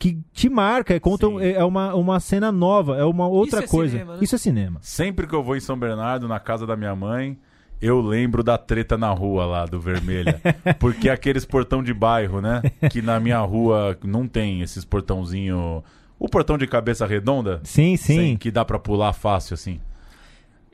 que 0.00 0.18
te 0.32 0.48
marca, 0.48 0.94
é, 0.94 0.98
conta, 0.98 1.26
Sim. 1.26 1.38
é 1.42 1.62
uma, 1.62 1.94
uma 1.94 2.18
cena 2.18 2.50
nova, 2.50 2.96
é 2.96 3.04
uma 3.04 3.28
outra 3.28 3.60
é 3.64 3.66
coisa. 3.66 3.92
cinema, 3.92 4.12
né? 4.14 4.18
Isso 4.22 4.34
é 4.34 4.38
cinema. 4.38 4.78
Sempre 4.80 5.26
que 5.26 5.34
eu 5.34 5.42
vou 5.42 5.54
em 5.54 5.60
São 5.60 5.78
Bernardo, 5.78 6.26
na 6.26 6.40
casa 6.40 6.66
da 6.66 6.74
minha 6.74 6.96
mãe, 6.96 7.36
eu 7.80 8.00
lembro 8.00 8.42
da 8.42 8.56
treta 8.56 8.96
na 8.96 9.10
rua 9.10 9.44
lá 9.44 9.66
do 9.66 9.78
Vermelha. 9.78 10.40
Porque 10.80 11.10
é 11.10 11.12
aqueles 11.12 11.44
portão 11.44 11.82
de 11.82 11.92
bairro, 11.92 12.40
né? 12.40 12.62
Que 12.90 13.02
na 13.02 13.20
minha 13.20 13.38
rua 13.40 13.98
não 14.02 14.26
tem 14.26 14.62
esses 14.62 14.82
portãozinho. 14.84 15.84
O 16.18 16.28
portão 16.28 16.56
de 16.56 16.66
cabeça 16.66 17.04
redonda? 17.06 17.60
Sim, 17.64 17.96
sim. 17.96 18.16
Sem- 18.16 18.36
que 18.36 18.50
dá 18.50 18.64
pra 18.64 18.78
pular 18.78 19.12
fácil, 19.12 19.54
assim. 19.54 19.80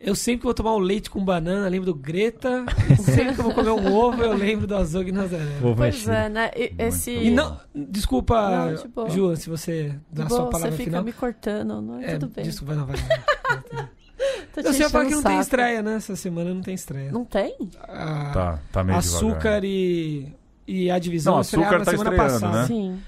Eu 0.01 0.15
sempre 0.15 0.39
que 0.41 0.45
vou 0.45 0.55
tomar 0.55 0.77
um 0.77 0.79
leite 0.79 1.11
com 1.11 1.25
banana, 1.25 1.67
lembro 1.69 1.87
do 1.87 1.95
Greta. 1.95 2.65
Sempre 3.03 3.35
que 3.35 3.41
eu 3.41 3.45
vou 3.45 3.53
comer 3.53 3.71
um 3.71 3.93
ovo, 3.93 4.23
eu 4.23 4.33
lembro 4.33 4.65
do 4.65 4.77
Azog 4.77 5.11
Nazaré. 5.11 5.57
Ovo 5.61 5.75
Pois 5.75 5.95
mexido. 5.97 6.13
é, 6.13 6.29
né? 6.29 6.51
E- 6.55 6.73
esse... 6.79 7.11
E 7.11 7.31
não, 7.31 7.59
desculpa, 7.75 8.71
Não. 8.95 9.11
Ju, 9.11 9.35
se 9.35 9.51
você 9.51 9.93
dá 10.09 10.27
a 10.27 10.29
sua 10.29 10.47
palavra 10.51 10.71
você 10.71 10.77
fica 10.77 10.91
final. 10.91 11.03
me 11.03 11.13
cortando, 11.13 11.83
não 11.83 11.99
é, 11.99 12.13
É, 12.13 12.19
tudo 12.19 12.33
bem. 12.33 12.45
desculpa, 12.45 12.77
não, 12.77 12.87
vai. 12.87 12.95
Tô 14.55 14.63
te 14.63 14.81
Eu 14.83 14.91
falar 14.91 15.05
que 15.07 15.11
não 15.13 15.19
o 15.19 15.23
tem 15.23 15.33
saco. 15.33 15.41
estreia, 15.43 15.83
né? 15.83 15.95
Essa 15.97 16.15
semana 16.17 16.53
não 16.55 16.61
tem 16.61 16.75
estreia. 16.75 17.11
Não 17.11 17.25
tem? 17.25 17.57
A- 17.83 18.31
Tá, 18.33 18.59
tá 18.73 18.85
meio 18.85 18.99
açúcar 18.99 19.61
devagar. 19.61 19.65
e, 19.65 20.33
e 20.67 20.91
a 20.93 20.99
divisão 21.01 21.35
Não, 21.35 21.41
estrearam 21.41 21.77
Açúcar 21.77 21.79
na 21.81 21.85
tá 21.85 21.91
semana 21.91 22.11
estreando, 22.11 22.41
passada. 22.41 22.61
né? 22.63 22.67
Sim. 22.69 23.01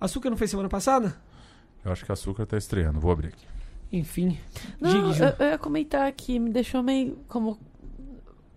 Açúcar 0.00 0.30
não 0.30 0.36
foi 0.36 0.46
semana 0.48 0.68
passada? 0.68 1.14
Eu 1.84 1.92
acho 1.92 2.04
que 2.04 2.12
açúcar 2.12 2.46
tá 2.46 2.56
estreando. 2.56 3.00
Vou 3.00 3.10
abrir 3.10 3.28
aqui. 3.28 3.46
Enfim. 3.92 4.38
Não, 4.80 5.12
eu, 5.14 5.34
eu 5.38 5.46
ia 5.50 5.58
comentar 5.58 6.06
aqui, 6.08 6.38
me 6.38 6.50
deixou 6.50 6.82
meio 6.82 7.18
como 7.28 7.58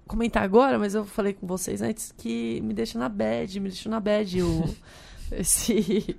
comentar 0.07 0.43
agora, 0.43 0.77
mas 0.79 0.93
eu 0.95 1.03
falei 1.05 1.33
com 1.33 1.45
vocês 1.47 1.81
antes 1.81 2.13
que 2.15 2.61
me 2.61 2.73
deixa 2.73 2.97
na 2.97 3.09
bad, 3.09 3.59
me 3.59 3.69
deixou 3.69 3.89
na 3.91 3.99
bad 3.99 4.41
o 4.41 4.75
esse 5.31 6.15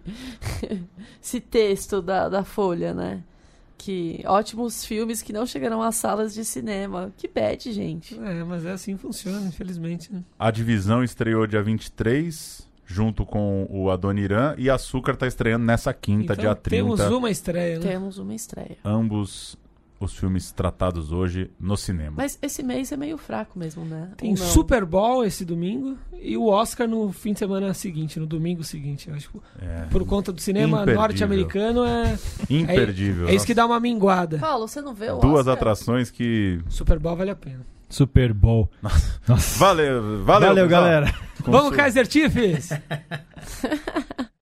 esse 1.22 1.40
texto 1.40 2.02
da, 2.02 2.28
da 2.28 2.44
Folha, 2.44 2.92
né? 2.92 3.22
Que 3.78 4.22
ótimos 4.26 4.84
filmes 4.84 5.22
que 5.22 5.32
não 5.32 5.46
chegarão 5.46 5.82
às 5.82 5.96
salas 5.96 6.34
de 6.34 6.44
cinema. 6.44 7.12
Que 7.16 7.28
bad, 7.28 7.70
gente. 7.72 8.18
É, 8.18 8.42
mas 8.42 8.64
é 8.64 8.72
assim 8.72 8.96
que 8.96 9.02
funciona, 9.02 9.46
infelizmente. 9.46 10.12
né? 10.12 10.22
A 10.38 10.50
divisão 10.50 11.04
estreou 11.04 11.46
dia 11.46 11.62
23, 11.62 12.66
junto 12.86 13.26
com 13.26 13.66
o 13.68 13.90
Adoniran, 13.90 14.54
e 14.56 14.70
Açúcar 14.70 15.16
tá 15.16 15.26
estreando 15.26 15.64
nessa 15.66 15.92
quinta, 15.92 16.32
Então, 16.32 16.36
dia 16.36 16.54
30. 16.54 16.70
temos 16.96 17.00
uma 17.00 17.30
estreia, 17.30 17.78
né? 17.80 17.86
Temos 17.86 18.18
uma 18.18 18.34
estreia. 18.34 18.78
Ambos 18.84 19.58
os 19.98 20.14
filmes 20.16 20.52
tratados 20.52 21.10
hoje 21.12 21.50
no 21.58 21.76
cinema. 21.76 22.12
Mas 22.16 22.38
esse 22.42 22.62
mês 22.62 22.92
é 22.92 22.96
meio 22.96 23.16
fraco 23.16 23.58
mesmo, 23.58 23.84
né? 23.84 24.10
Tem 24.16 24.30
não? 24.30 24.36
Super 24.36 24.84
Bowl 24.84 25.24
esse 25.24 25.44
domingo 25.44 25.96
e 26.20 26.36
o 26.36 26.46
Oscar 26.48 26.86
no 26.86 27.10
fim 27.12 27.32
de 27.32 27.38
semana 27.38 27.72
seguinte, 27.72 28.20
no 28.20 28.26
domingo 28.26 28.62
seguinte. 28.62 29.10
Acho 29.10 29.30
que 29.30 29.38
É, 29.60 29.86
por 29.90 30.04
conta 30.04 30.32
do 30.32 30.40
cinema 30.40 30.84
norte-americano 30.84 31.82
é, 31.86 32.18
imperdível. 32.50 33.28
é 33.28 33.34
isso 33.34 33.46
que 33.46 33.54
dá 33.54 33.64
uma 33.64 33.80
minguada. 33.80 34.38
Paulo, 34.38 34.68
você 34.68 34.80
não 34.82 34.92
vê 34.94 35.10
o 35.10 35.18
Duas 35.18 35.40
Oscar? 35.40 35.54
atrações 35.54 36.10
que. 36.10 36.60
Super 36.68 36.98
Bowl 36.98 37.16
vale 37.16 37.30
a 37.30 37.36
pena. 37.36 37.64
Super 37.88 38.32
Bowl. 38.32 38.68
Nossa. 39.26 39.58
Valeu, 39.58 40.02
valeu, 40.24 40.48
Valeu, 40.48 40.64
pessoal. 40.66 40.68
galera. 40.68 41.14
Vamos, 41.44 41.74
Kaiser 41.76 42.10
Chiefs! 42.10 42.70